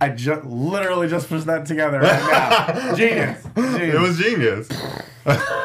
I 0.00 0.08
just 0.10 0.44
literally 0.44 1.08
just 1.08 1.28
put 1.28 1.44
that 1.46 1.66
together 1.66 2.00
right 2.00 2.20
now. 2.78 2.94
Genius. 2.94 3.44
Genius. 3.56 3.94
It 3.94 4.00
was 4.00 4.18
genius. 4.18 4.68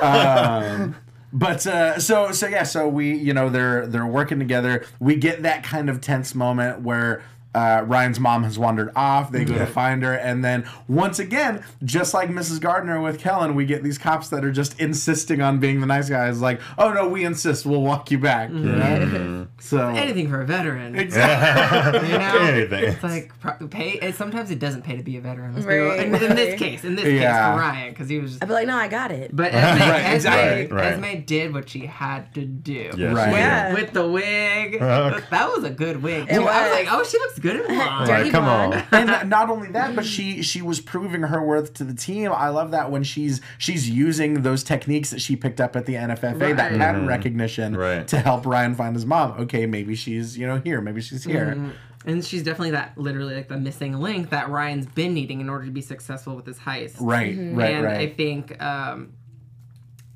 um, 0.02 0.96
but 1.34 1.66
uh, 1.68 2.00
so 2.00 2.32
so 2.32 2.48
yeah, 2.48 2.64
so 2.64 2.88
we 2.88 3.16
you 3.16 3.34
know 3.34 3.50
they're 3.50 3.88
they're 3.88 4.06
working 4.06 4.40
together. 4.40 4.86
We 5.00 5.16
get 5.16 5.44
that 5.44 5.64
kind 5.64 5.90
of 5.90 6.02
tense 6.02 6.36
moment 6.36 6.82
where. 6.82 7.24
Uh, 7.54 7.84
Ryan's 7.86 8.20
mom 8.20 8.44
has 8.44 8.58
wandered 8.58 8.92
off. 8.96 9.32
They 9.32 9.44
go 9.44 9.58
to 9.58 9.66
find 9.66 10.04
her, 10.04 10.14
and 10.14 10.44
then 10.44 10.66
once 10.88 11.20
again, 11.20 11.64
just 11.84 12.14
like 12.14 12.30
Mrs. 12.30 12.62
Gardner 12.62 13.02
with 13.02 13.20
Kellen, 13.20 13.56
we 13.56 13.66
get 13.66 13.84
these 13.84 13.98
cops 13.98 14.30
that 14.30 14.46
are 14.46 14.52
just 14.54 14.80
insisting 14.80 15.42
on 15.42 15.60
being 15.60 15.82
the 15.82 15.86
nice 15.88 16.08
guys. 16.10 16.40
Like, 16.42 16.62
oh 16.78 16.94
no, 16.94 17.10
we 17.10 17.26
insist. 17.26 17.66
We'll 17.66 17.82
walk 17.82 18.10
you 18.12 18.20
back. 18.20 18.50
You 18.50 18.56
know? 18.60 19.48
So 19.60 19.90
Anything 19.90 20.28
for 20.30 20.42
a 20.42 20.46
veteran. 20.46 20.96
exactly. 20.96 22.10
You 22.10 22.18
know? 22.18 22.38
Anything. 22.42 22.84
It's 22.86 23.04
like 23.04 23.32
pay. 23.70 23.92
It, 24.02 24.16
sometimes 24.16 24.50
it 24.52 24.60
doesn't 24.60 24.84
pay 24.84 24.98
to 24.98 25.04
be 25.04 25.18
a 25.18 25.22
veteran. 25.22 25.54
Let's 25.54 25.66
Right. 25.66 25.76
real. 25.76 25.92
In, 25.94 26.16
in 26.16 26.36
this 26.36 26.58
case, 26.60 26.84
in 26.84 26.96
this 26.96 27.06
case 27.06 27.22
for 27.22 27.28
Ryan, 27.28 27.90
because 27.92 28.10
he 28.10 28.20
was. 28.20 28.32
Just, 28.32 28.44
I'd 28.44 28.48
be 28.48 28.54
like, 28.54 28.68
no, 28.68 28.76
I 28.78 28.88
got 28.88 29.12
it. 29.12 29.36
But 29.36 29.54
Esme, 29.54 29.80
Right, 29.82 30.00
Esme, 30.04 30.16
exactly. 30.16 30.76
Right. 30.78 30.86
Esme 30.94 31.26
did 31.26 31.54
what 31.54 31.70
she 31.70 31.86
had 31.86 32.34
to 32.36 32.46
do. 32.46 32.92
Yes, 32.98 33.14
Right. 33.16 33.30
she. 33.30 33.36
Yeah. 33.36 33.74
With 33.74 33.92
the 33.94 34.08
wig, 34.08 34.82
Uh, 34.82 35.20
that 35.30 35.50
was 35.50 35.64
a 35.64 35.70
good 35.70 36.02
wig. 36.02 36.28
It 36.30 36.34
too. 36.36 36.42
I 36.42 36.62
was 36.64 36.70
was. 36.72 36.80
like, 36.80 36.88
oh, 36.92 37.04
she 37.04 37.18
looks 37.20 37.40
good 37.42 37.58
and 37.58 37.68
blonde. 37.68 38.08
Dirty 38.08 38.24
Like, 38.24 38.32
come 38.32 38.44
blonde. 38.46 38.74
on. 38.92 39.10
and 39.20 39.30
not 39.30 39.50
only 39.50 39.70
that, 39.72 39.96
but 39.96 40.06
she 40.06 40.42
she 40.42 40.62
was 40.62 40.80
proving 40.80 41.22
her 41.24 41.44
worth 41.46 41.74
to 41.76 41.84
the 41.84 41.94
team. 41.94 42.32
I 42.32 42.50
love 42.50 42.72
that 42.72 42.92
when 42.92 43.04
she's 43.04 43.42
she's 43.58 43.90
using 43.90 44.42
those 44.44 44.64
techniques 44.64 45.10
that 45.10 45.22
she 45.22 45.36
picked 45.36 45.60
up 45.60 45.76
at 45.76 45.86
the 45.86 45.96
NFFA, 45.96 46.56
that 46.56 46.72
Right. 46.72 46.78
pattern 46.80 47.08
recognition, 47.08 47.76
Right. 47.76 48.08
to 48.08 48.20
help 48.20 48.46
Ryan 48.46 48.76
find 48.76 48.96
his 48.96 49.06
mom. 49.06 49.32
Okay, 49.42 49.66
maybe 49.66 49.96
she's 49.96 50.38
you 50.38 50.46
know 50.48 50.60
here, 50.64 50.82
maybe 50.82 51.02
she's 51.02 51.24
here. 51.24 51.72
And 52.04 52.26
she's 52.26 52.42
definitely 52.42 52.72
that 52.72 52.98
literally 52.98 53.36
like 53.36 53.48
the 53.48 53.58
missing 53.60 53.94
link 54.00 54.32
that 54.32 54.50
Ryan's 54.50 54.88
been 54.88 55.14
needing 55.14 55.40
in 55.40 55.50
order 55.50 55.66
to 55.66 55.72
be 55.72 55.82
successful 55.82 56.36
with 56.36 56.46
this 56.46 56.58
heist. 56.58 56.96
Right, 57.00 57.38
right, 57.38 57.76
and 57.76 57.88
I 57.88 58.08
think 58.08 58.60
um, 58.60 59.14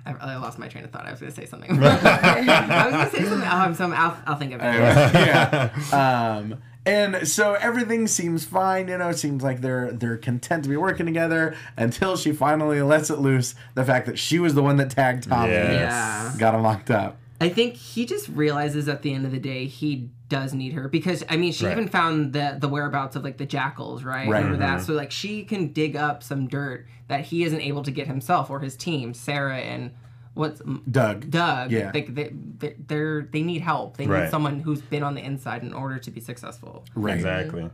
I, 0.04 0.14
I 0.14 0.36
lost 0.38 0.58
my 0.58 0.68
train 0.68 0.84
of 0.84 0.90
thought. 0.90 1.06
I 1.06 1.12
was 1.12 1.20
going 1.20 1.32
to 1.32 1.36
say 1.40 1.46
something. 1.46 1.70
I 1.84 2.86
was 2.88 2.92
going 2.94 3.06
to 3.06 3.12
say 3.12 3.24
something. 3.30 3.48
Oh, 3.48 3.52
I'm 3.56 3.76
some. 3.76 3.94
I'll, 3.94 4.18
I'll 4.26 4.36
think 4.36 4.54
of 4.54 4.62
it. 4.62 4.64
yeah. 4.64 5.70
Um, 6.40 6.56
and 6.86 7.28
so 7.28 7.54
everything 7.54 8.08
seems 8.08 8.46
fine, 8.46 8.88
you 8.88 8.98
know. 8.98 9.10
It 9.10 9.18
seems 9.18 9.44
like 9.44 9.62
they're 9.62 9.92
they're 9.92 10.18
content 10.18 10.64
to 10.64 10.70
be 10.70 10.78
working 10.78 11.06
together 11.06 11.56
until 11.78 12.16
she 12.18 12.32
finally 12.32 12.82
lets 12.82 13.10
it 13.10 13.20
loose. 13.20 13.56
The 13.74 13.84
fact 13.86 14.06
that 14.06 14.20
she 14.20 14.40
was 14.40 14.54
the 14.54 14.64
one 14.64 14.78
that 14.78 14.90
tagged 14.92 15.28
Tommy, 15.30 15.52
Yes. 15.52 15.72
Yeah. 15.92 16.34
got 16.38 16.54
him 16.56 16.62
locked 16.64 16.92
up. 16.92 17.18
I 17.42 17.50
think 17.50 17.74
he 17.76 18.06
just 18.06 18.30
realizes 18.30 18.88
at 18.88 19.02
the 19.02 19.14
end 19.14 19.26
of 19.26 19.32
the 19.32 19.40
day 19.40 19.66
he 19.66 20.10
does 20.30 20.54
need 20.54 20.74
her 20.74 20.88
because 20.88 21.24
I 21.30 21.36
mean 21.38 21.52
she 21.52 21.66
Right. 21.66 21.72
even 21.74 21.88
found 21.88 22.34
the 22.34 22.58
the 22.60 22.68
whereabouts 22.70 23.16
of 23.16 23.24
like 23.24 23.38
the 23.38 23.46
jackals, 23.46 24.04
right? 24.04 24.28
Right. 24.28 24.38
Remember 24.44 24.58
that? 24.58 24.78
Mm-hmm. 24.78 24.86
So 24.86 24.94
like 24.94 25.12
she 25.12 25.44
can 25.44 25.74
dig 25.74 25.96
up 25.96 26.24
some 26.24 26.48
dirt 26.48 26.88
that 27.08 27.26
he 27.26 27.44
isn't 27.44 27.62
able 27.62 27.84
to 27.84 27.92
get 27.92 28.08
himself 28.08 28.50
or 28.50 28.62
his 28.62 28.76
team, 28.76 29.14
Sarah 29.14 29.58
and 29.58 29.92
what's 30.36 30.62
Doug. 30.90 31.30
Doug. 31.32 31.72
Yeah. 31.72 31.92
They, 31.92 32.02
they, 32.04 32.32
they, 32.60 32.76
they're, 32.88 33.24
they 33.32 33.42
need 33.42 33.62
help. 33.62 33.98
They 33.98 34.06
need 34.06 34.12
Right. 34.12 34.30
someone 34.32 34.60
who's 34.60 34.82
been 34.82 35.02
on 35.04 35.16
the 35.16 35.22
inside 35.22 35.64
in 35.64 35.74
order 35.74 35.98
to 35.98 36.12
be 36.12 36.22
successful. 36.22 36.84
Right. 36.94 37.16
Exactly. 37.16 37.70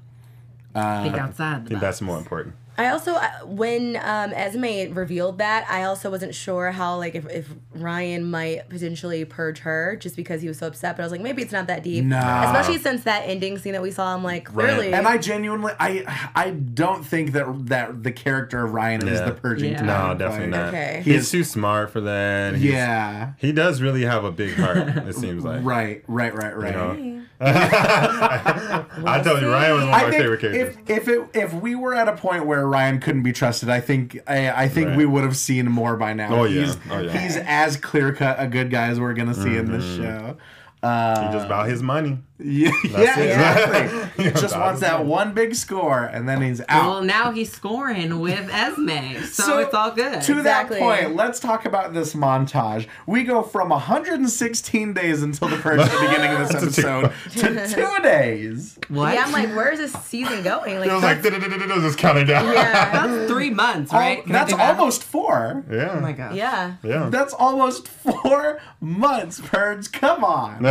I 0.73 1.03
Think 1.03 1.15
outside 1.17 1.65
the 1.65 1.69
think 1.69 1.81
box. 1.81 1.81
that's 1.81 2.01
more 2.01 2.17
important. 2.17 2.55
I 2.77 2.87
also 2.89 3.13
uh, 3.15 3.29
when 3.45 3.97
um, 3.97 4.31
Esme 4.33 4.93
revealed 4.93 5.37
that, 5.39 5.65
I 5.69 5.83
also 5.83 6.09
wasn't 6.09 6.33
sure 6.33 6.71
how 6.71 6.97
like 6.97 7.15
if, 7.15 7.29
if 7.29 7.47
Ryan 7.73 8.29
might 8.29 8.69
potentially 8.69 9.23
purge 9.25 9.59
her 9.59 9.95
just 9.99 10.15
because 10.15 10.41
he 10.41 10.47
was 10.47 10.57
so 10.57 10.67
upset. 10.67 10.95
But 10.95 11.03
I 11.03 11.05
was 11.05 11.11
like, 11.11 11.21
maybe 11.21 11.41
it's 11.41 11.51
not 11.51 11.67
that 11.67 11.83
deep. 11.83 12.05
Nah. 12.05 12.45
Especially 12.45 12.77
since 12.79 13.03
that 13.03 13.23
ending 13.25 13.57
scene 13.57 13.73
that 13.73 13.81
we 13.81 13.91
saw. 13.91 14.13
I'm 14.13 14.23
like, 14.23 14.45
clearly. 14.45 14.93
And 14.93 15.07
I 15.07 15.17
genuinely, 15.17 15.73
I 15.79 16.29
I 16.33 16.51
don't 16.51 17.03
think 17.05 17.33
that 17.33 17.45
that 17.67 18.03
the 18.03 18.11
character 18.11 18.63
of 18.63 18.73
Ryan 18.73 19.07
is 19.07 19.21
the 19.21 19.31
purging. 19.33 19.73
Yeah. 19.73 19.81
No, 19.81 20.15
definitely 20.17 20.51
Like, 20.51 20.59
not. 20.61 20.67
Okay. 20.69 21.01
He's 21.03 21.29
too 21.29 21.43
smart 21.43 21.91
for 21.91 22.01
that. 22.01 22.55
He's- 22.55 22.73
Yeah. 22.73 23.33
He 23.37 23.51
does 23.51 23.81
really 23.81 24.03
have 24.03 24.23
a 24.23 24.31
big 24.31 24.55
heart, 24.55 24.77
it 24.77 25.15
seems 25.15 25.43
like. 25.43 25.61
Right, 25.71 26.03
right, 26.07 26.33
right, 26.33 26.57
right. 26.57 26.71
You 26.97 27.03
know? 27.13 27.21
I 27.43 29.21
tell 29.23 29.41
you, 29.41 29.49
Ryan 29.49 29.73
was 29.75 29.83
one 29.85 29.89
of 29.89 29.95
I 29.95 30.03
my 30.03 30.09
think 30.11 30.21
favorite 30.21 30.41
characters. 30.41 30.75
if 30.87 30.89
if 30.89 31.07
it 31.07 31.27
if 31.33 31.53
we 31.53 31.75
were 31.75 31.93
at 31.95 32.07
a 32.07 32.15
point 32.15 32.45
where 32.45 32.67
Ryan 32.67 32.99
couldn't 32.99 33.23
be 33.23 33.31
trusted, 33.33 33.69
I 33.69 33.79
think 33.79 34.19
I, 34.27 34.49
I 34.63 34.67
think 34.67 34.89
Right. 34.89 34.97
we 34.97 35.05
would 35.05 35.23
have 35.23 35.35
seen 35.37 35.65
more 35.71 35.95
by 35.97 36.13
now. 36.13 36.33
Oh, 36.35 36.43
yeah. 36.43 36.65
He's, 36.65 36.77
Oh, 36.89 36.99
yeah. 36.99 37.17
he's 37.17 37.37
as 37.37 37.77
clear 37.77 38.13
cut 38.13 38.39
a 38.39 38.47
good 38.47 38.69
guy 38.69 38.87
as 38.87 38.99
we're 38.99 39.13
gonna 39.13 39.33
see 39.33 39.57
in 39.57 39.71
this 39.71 39.83
show. 39.97 40.37
Uh, 40.83 41.27
he 41.27 41.33
just 41.33 41.45
about 41.45 41.67
his 41.67 41.83
money. 41.83 42.17
Yeah, 42.43 42.71
yeah, 42.83 43.19
it. 43.19 43.29
exactly. 43.29 44.23
he 44.25 44.31
just 44.31 44.55
wants 44.57 44.81
that 44.81 45.05
one 45.05 45.33
big 45.33 45.55
score, 45.55 46.03
and 46.03 46.27
then 46.27 46.41
he's 46.41 46.61
out. 46.69 46.87
Well, 46.89 47.03
now 47.03 47.31
he's 47.31 47.51
scoring 47.51 48.19
with 48.19 48.49
Esme, 48.51 49.23
so, 49.25 49.59
it's 49.59 49.73
all 49.73 49.91
good. 49.91 50.21
To 50.23 50.37
Exactly. 50.37 50.79
that 50.79 50.83
point, 51.03 51.15
let's 51.15 51.39
talk 51.39 51.65
about 51.65 51.93
this 51.93 52.13
montage. 52.13 52.87
We 53.05 53.23
go 53.23 53.43
from 53.43 53.69
116 53.69 54.93
days 54.93 55.21
until 55.23 55.47
the 55.47 55.57
purge 55.57 55.79
at 55.79 55.91
the 55.91 56.07
beginning 56.07 56.31
of 56.31 56.47
this 56.47 56.55
episode 56.63 57.11
to 57.31 57.67
two 57.97 58.03
days. 58.03 58.77
what? 58.89 59.13
yeah, 59.13 59.23
I'm 59.25 59.31
like, 59.31 59.49
where's 59.49 59.79
this 59.79 59.93
season 60.03 60.43
going? 60.43 60.79
Like, 60.79 60.89
It 60.89 60.93
was 60.93 61.03
like, 61.03 61.21
just 61.23 61.97
counting 61.97 62.25
down. 62.27 62.45
yeah, 62.53 63.05
that's 63.07 63.31
three 63.31 63.49
months, 63.49 63.91
right? 63.93 64.17
Al- 64.19 64.23
Can 64.23 64.35
I 64.35 64.39
that's 64.39 64.53
almost 64.53 65.03
four. 65.03 65.63
Yeah. 65.69 65.93
Oh 65.97 65.99
my 66.01 66.11
god. 66.11 66.35
yeah. 66.35 66.75
Yeah. 66.83 67.09
That's 67.09 67.33
almost 67.33 67.87
four 67.87 68.59
months, 68.79 69.39
Purge. 69.43 69.91
Come 69.91 70.23
on. 70.23 70.63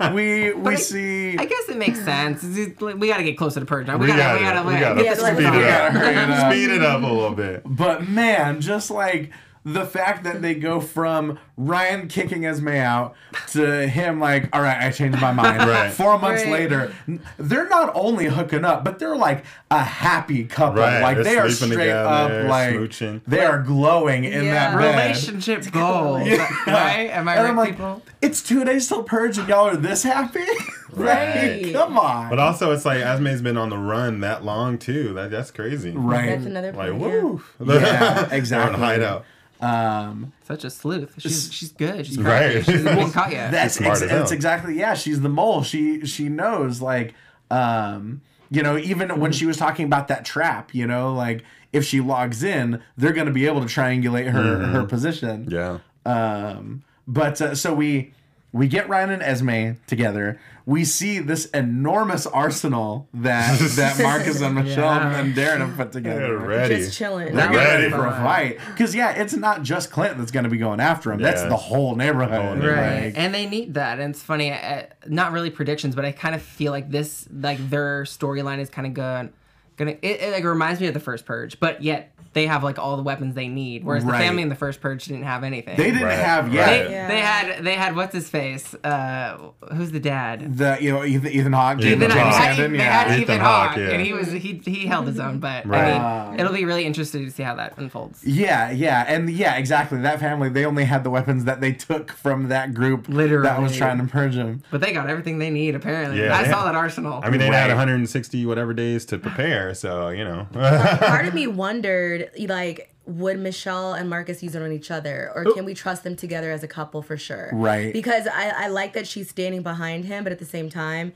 we 0.14 0.52
we 0.52 0.72
I- 0.72 0.76
see. 0.76 1.36
I 1.38 1.44
guess 1.44 1.68
it 1.68 1.76
makes 1.76 2.02
sense. 2.04 2.42
We 2.44 3.08
gotta 3.08 3.22
get 3.24 3.36
closer 3.36 3.60
to 3.60 3.66
purge 3.66 3.86
now. 3.86 3.96
We, 3.96 4.06
We 4.06 4.16
gotta, 4.16 4.38
gotta, 4.38 4.38
we 4.38 4.44
gotta, 4.44 4.68
we 4.68 4.74
we 4.74 4.80
gotta 4.80 5.02
get 5.02 5.20
like, 5.22 5.36
this 5.36 5.46
speed 5.46 5.52
movie 5.52 5.64
it 5.66 5.70
on. 5.70 5.86
up. 5.86 5.92
Hurry 5.92 6.14
it 6.14 6.30
up. 6.30 6.52
Speed 6.52 6.70
it 6.70 6.82
up 6.82 7.02
a 7.02 7.06
little 7.06 7.34
bit. 7.34 7.62
But 7.64 8.08
man, 8.08 8.60
just 8.60 8.90
like 8.90 9.30
the 9.74 9.84
fact 9.84 10.24
that 10.24 10.40
they 10.42 10.54
go 10.54 10.80
from 10.80 11.38
Ryan 11.56 12.08
kicking 12.08 12.44
Esme 12.46 12.68
out 12.68 13.14
to 13.52 13.86
him 13.88 14.20
like, 14.20 14.48
all 14.54 14.62
right, 14.62 14.78
I 14.80 14.90
changed 14.90 15.20
my 15.20 15.32
mind. 15.32 15.58
Right. 15.68 15.90
Four 15.92 16.18
months 16.18 16.44
Right. 16.44 16.52
later, 16.52 16.92
they're 17.38 17.68
not 17.68 17.90
only 17.94 18.26
hooking 18.26 18.64
up, 18.64 18.84
but 18.84 18.98
they're 18.98 19.16
like 19.16 19.44
a 19.70 19.80
happy 19.82 20.44
couple. 20.44 20.80
Right, 20.82 21.00
Like 21.02 21.16
they're 21.16 21.24
they 21.24 21.38
are 21.38 21.50
sleeping 21.50 21.74
straight 21.74 21.90
up, 21.90 22.30
like 22.48 22.74
smooching. 22.74 23.20
they 23.26 23.44
are 23.44 23.58
glowing 23.62 24.24
in 24.24 24.44
Yeah. 24.44 24.52
that 24.72 24.78
bed. 24.78 24.94
Relationship 24.96 25.70
goals, 25.72 26.28
right? 26.66 27.10
Am 27.12 27.28
I 27.28 27.34
And 27.34 27.42
right, 27.44 27.50
I'm 27.50 27.56
like, 27.56 27.70
people? 27.70 28.02
it's 28.22 28.42
two 28.42 28.64
days 28.64 28.86
till 28.88 29.02
purge, 29.02 29.38
and 29.38 29.48
y'all 29.48 29.66
are 29.68 29.76
this 29.76 30.02
happy? 30.02 30.40
Right. 30.90 31.62
Like, 31.64 31.74
come 31.74 31.98
on. 31.98 32.30
But 32.30 32.38
also, 32.38 32.72
it's 32.72 32.86
like 32.86 33.00
Esme's 33.00 33.42
been 33.42 33.58
on 33.58 33.68
the 33.68 33.76
run 33.76 34.20
that 34.20 34.42
long 34.42 34.78
too. 34.78 35.12
That 35.12 35.30
that's 35.30 35.50
crazy. 35.50 35.90
right. 35.90 36.30
That's 36.30 36.46
another 36.46 36.72
Like 36.72 36.90
point. 36.92 37.00
woo. 37.02 37.42
Yeah, 37.60 38.24
They're 38.30 38.38
exactly. 38.38 38.74
on 38.74 38.80
hideout. 38.80 39.24
Um, 39.60 40.32
Such 40.44 40.64
a 40.64 40.70
sleuth. 40.70 41.14
She's 41.18 41.52
she's 41.52 41.72
good. 41.72 42.06
She's 42.06 42.18
Right. 42.18 42.52
crafty. 42.52 42.62
She 42.62 42.72
hasn't 42.78 42.96
been 42.98 43.10
caught 43.10 43.32
yet. 43.32 43.50
that's 43.50 43.74
smart 43.74 43.92
ex- 43.92 44.02
as 44.02 44.10
hell. 44.10 44.18
that's 44.20 44.32
exactly 44.32 44.74
yeah 44.78 44.94
she's 44.94 45.20
the 45.20 45.28
mole 45.28 45.62
she 45.62 46.06
she 46.06 46.28
knows 46.28 46.80
like 46.80 47.14
um 47.50 48.20
you 48.50 48.62
know 48.62 48.78
even 48.78 49.18
when 49.20 49.32
she 49.32 49.46
was 49.46 49.56
talking 49.56 49.84
about 49.86 50.08
that 50.08 50.24
trap 50.24 50.74
you 50.74 50.86
know 50.86 51.12
like 51.12 51.44
if 51.72 51.84
she 51.84 52.00
logs 52.00 52.42
in 52.44 52.80
they're 52.96 53.12
going 53.12 53.26
to 53.26 53.32
be 53.32 53.46
able 53.46 53.60
to 53.60 53.66
triangulate 53.66 54.30
her 54.30 54.58
her 54.66 54.84
position 54.84 55.48
Yeah. 55.50 55.78
um 56.06 56.82
but 57.06 57.40
uh, 57.42 57.54
so 57.54 57.74
we 57.74 58.12
we 58.52 58.68
get 58.68 58.88
Ryan 58.88 59.10
and 59.10 59.22
Esme 59.22 59.72
together. 59.86 60.40
We 60.68 60.84
see 60.84 61.18
this 61.20 61.46
enormous 61.46 62.26
arsenal 62.26 63.08
that 63.14 63.58
that 63.76 63.98
Marcus 64.02 64.42
and 64.42 64.54
Michelle 64.54 64.84
Yeah. 64.96 65.18
and 65.18 65.34
Darren 65.34 65.60
have 65.60 65.76
put 65.78 65.92
together. 65.92 66.20
They're 66.20 66.36
ready. 66.36 66.76
Just 66.76 66.98
chilling. 66.98 67.34
They're 67.34 67.50
That 67.50 67.54
ready 67.54 67.90
for 67.90 68.04
a 68.06 68.10
fight. 68.12 68.58
Because, 68.72 68.94
yeah, 68.94 69.12
it's 69.12 69.32
not 69.34 69.62
just 69.62 69.90
Clint 69.90 70.18
that's 70.18 70.30
going 70.30 70.44
to 70.44 70.50
be 70.50 70.58
going 70.58 70.78
after 70.78 71.10
him. 71.10 71.20
That's 71.22 71.42
the 71.42 71.56
whole 71.56 71.94
neighborhood. 71.96 72.58
whole. 72.58 72.68
Right, 72.70 73.04
Like, 73.06 73.14
and 73.16 73.32
they 73.34 73.46
need 73.46 73.72
that, 73.74 73.98
and 73.98 74.10
it's 74.14 74.22
funny. 74.22 74.52
Uh, 74.52 74.82
not 75.06 75.32
really 75.32 75.48
predictions, 75.48 75.94
but 75.96 76.04
I 76.04 76.12
kind 76.12 76.34
of 76.34 76.42
feel 76.42 76.70
like 76.70 76.90
this, 76.90 77.26
like 77.32 77.70
their 77.70 78.02
storyline 78.02 78.58
is 78.58 78.68
kind 78.68 78.86
of 78.86 78.92
good. 78.92 79.32
Gonna, 79.78 79.92
it, 80.02 80.20
it 80.20 80.32
like 80.32 80.44
reminds 80.44 80.80
me 80.80 80.88
of 80.88 80.94
the 80.94 81.00
first 81.00 81.24
Purge, 81.24 81.58
but 81.60 81.82
yet 81.82 82.12
they 82.34 82.46
have 82.46 82.62
like 82.62 82.78
all 82.78 82.96
the 82.96 83.02
weapons 83.02 83.34
they 83.34 83.48
need, 83.48 83.84
whereas 83.84 84.04
Right. 84.04 84.18
the 84.18 84.24
family 84.24 84.42
in 84.42 84.48
the 84.50 84.54
first 84.54 84.80
Purge 84.80 85.06
didn't 85.06 85.22
have 85.24 85.42
anything. 85.44 85.76
they 85.76 85.84
didn't 85.90 86.02
Right, 86.02 86.18
have, 86.18 86.52
yeah. 86.52 86.60
right. 86.66 86.84
They, 86.86 86.92
Yeah. 86.92 87.08
they 87.08 87.20
had 87.20 87.64
they 87.64 87.74
had 87.74 87.96
what's 87.96 88.14
his 88.14 88.28
face? 88.28 88.74
Uh, 88.84 89.38
who's 89.72 89.92
the 89.92 89.98
dad? 90.00 90.56
The 90.58 90.76
you 90.80 90.92
know 90.92 91.04
Ethan, 91.04 91.32
Ethan 91.32 91.52
Hawke, 91.52 91.78
Ethan 91.78 92.00
James 92.00 92.02
Ethan, 92.02 92.10
Hawke. 92.18 92.34
Hawke. 92.34 92.56
Sandin, 92.58 92.70
They 92.72 92.76
yeah. 92.78 92.82
had 93.02 93.06
Ethan 93.12 93.22
Ethan 93.22 93.38
Hawke, 93.40 93.68
Hawke, 93.70 93.76
yeah. 93.78 93.88
and 93.90 94.02
he 94.02 94.12
was 94.12 94.30
he 94.32 94.60
he 94.64 94.86
held 94.86 95.06
his 95.06 95.18
own. 95.18 95.38
But 95.38 95.64
Right. 95.66 95.92
I 95.94 96.30
mean, 96.32 96.40
it'll 96.40 96.52
be 96.52 96.64
really 96.66 96.84
interesting 96.84 97.24
to 97.24 97.30
see 97.30 97.42
how 97.44 97.54
that 97.54 97.74
unfolds. 97.78 98.22
Yeah, 98.24 98.70
yeah, 98.72 99.04
and 99.08 99.30
yeah, 99.30 99.54
exactly. 99.56 99.98
That 100.00 100.20
family, 100.20 100.48
they 100.50 100.64
only 100.66 100.84
had 100.84 101.04
the 101.04 101.10
weapons 101.10 101.44
that 101.46 101.60
they 101.60 101.72
took 101.72 102.12
from 102.12 102.48
that 102.48 102.74
group 102.74 103.06
that 103.06 103.62
was 103.62 103.76
trying 103.76 103.98
to 103.98 104.04
purge 104.04 104.34
him. 104.34 104.62
But 104.70 104.80
they 104.82 104.92
got 104.92 105.08
everything 105.08 105.38
they 105.38 105.50
need 105.50 105.74
apparently. 105.74 106.20
Yeah, 106.20 106.36
I 106.36 106.42
they 106.44 106.50
saw 106.50 106.58
had- 106.64 106.68
that 106.68 106.74
arsenal. 106.74 107.20
I 107.24 107.30
mean, 107.30 107.40
they 107.40 107.46
had 107.46 107.68
Right. 107.68 107.68
160 107.70 108.44
whatever 108.44 108.74
days 108.74 109.04
to 109.06 109.18
prepare, 109.18 109.67
so 109.74 110.08
you 110.10 110.24
know. 110.24 110.46
Part 110.52 111.26
of 111.26 111.34
me 111.34 111.46
wondered, 111.64 112.30
like, 112.38 112.94
would 113.06 113.38
Michelle 113.38 113.94
and 113.94 114.08
Marcus 114.10 114.42
use 114.42 114.54
it 114.54 114.62
on 114.62 114.72
each 114.72 114.90
other, 114.90 115.32
or 115.34 115.44
can 115.54 115.64
we 115.64 115.74
trust 115.74 116.04
them 116.04 116.16
together 116.16 116.50
as 116.50 116.62
a 116.62 116.68
couple 116.68 117.02
for 117.02 117.16
sure? 117.16 117.50
Right. 117.52 117.92
Because 117.92 118.26
I, 118.26 118.64
I 118.64 118.68
like 118.68 118.92
that 118.92 119.06
she's 119.06 119.28
standing 119.28 119.62
behind 119.62 120.04
him, 120.04 120.24
but 120.24 120.32
at 120.32 120.38
the 120.38 120.44
same 120.44 120.68
time, 120.68 121.12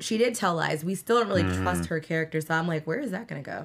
she 0.00 0.18
did 0.18 0.34
tell 0.34 0.54
lies. 0.54 0.84
We 0.84 0.94
still 0.94 1.20
don't 1.20 1.28
really 1.28 1.44
trust 1.44 1.86
her 1.86 2.00
character, 2.00 2.40
so 2.40 2.54
I'm 2.54 2.66
like, 2.66 2.86
where 2.86 2.98
is 2.98 3.12
that 3.12 3.28
gonna 3.28 3.42
go? 3.42 3.64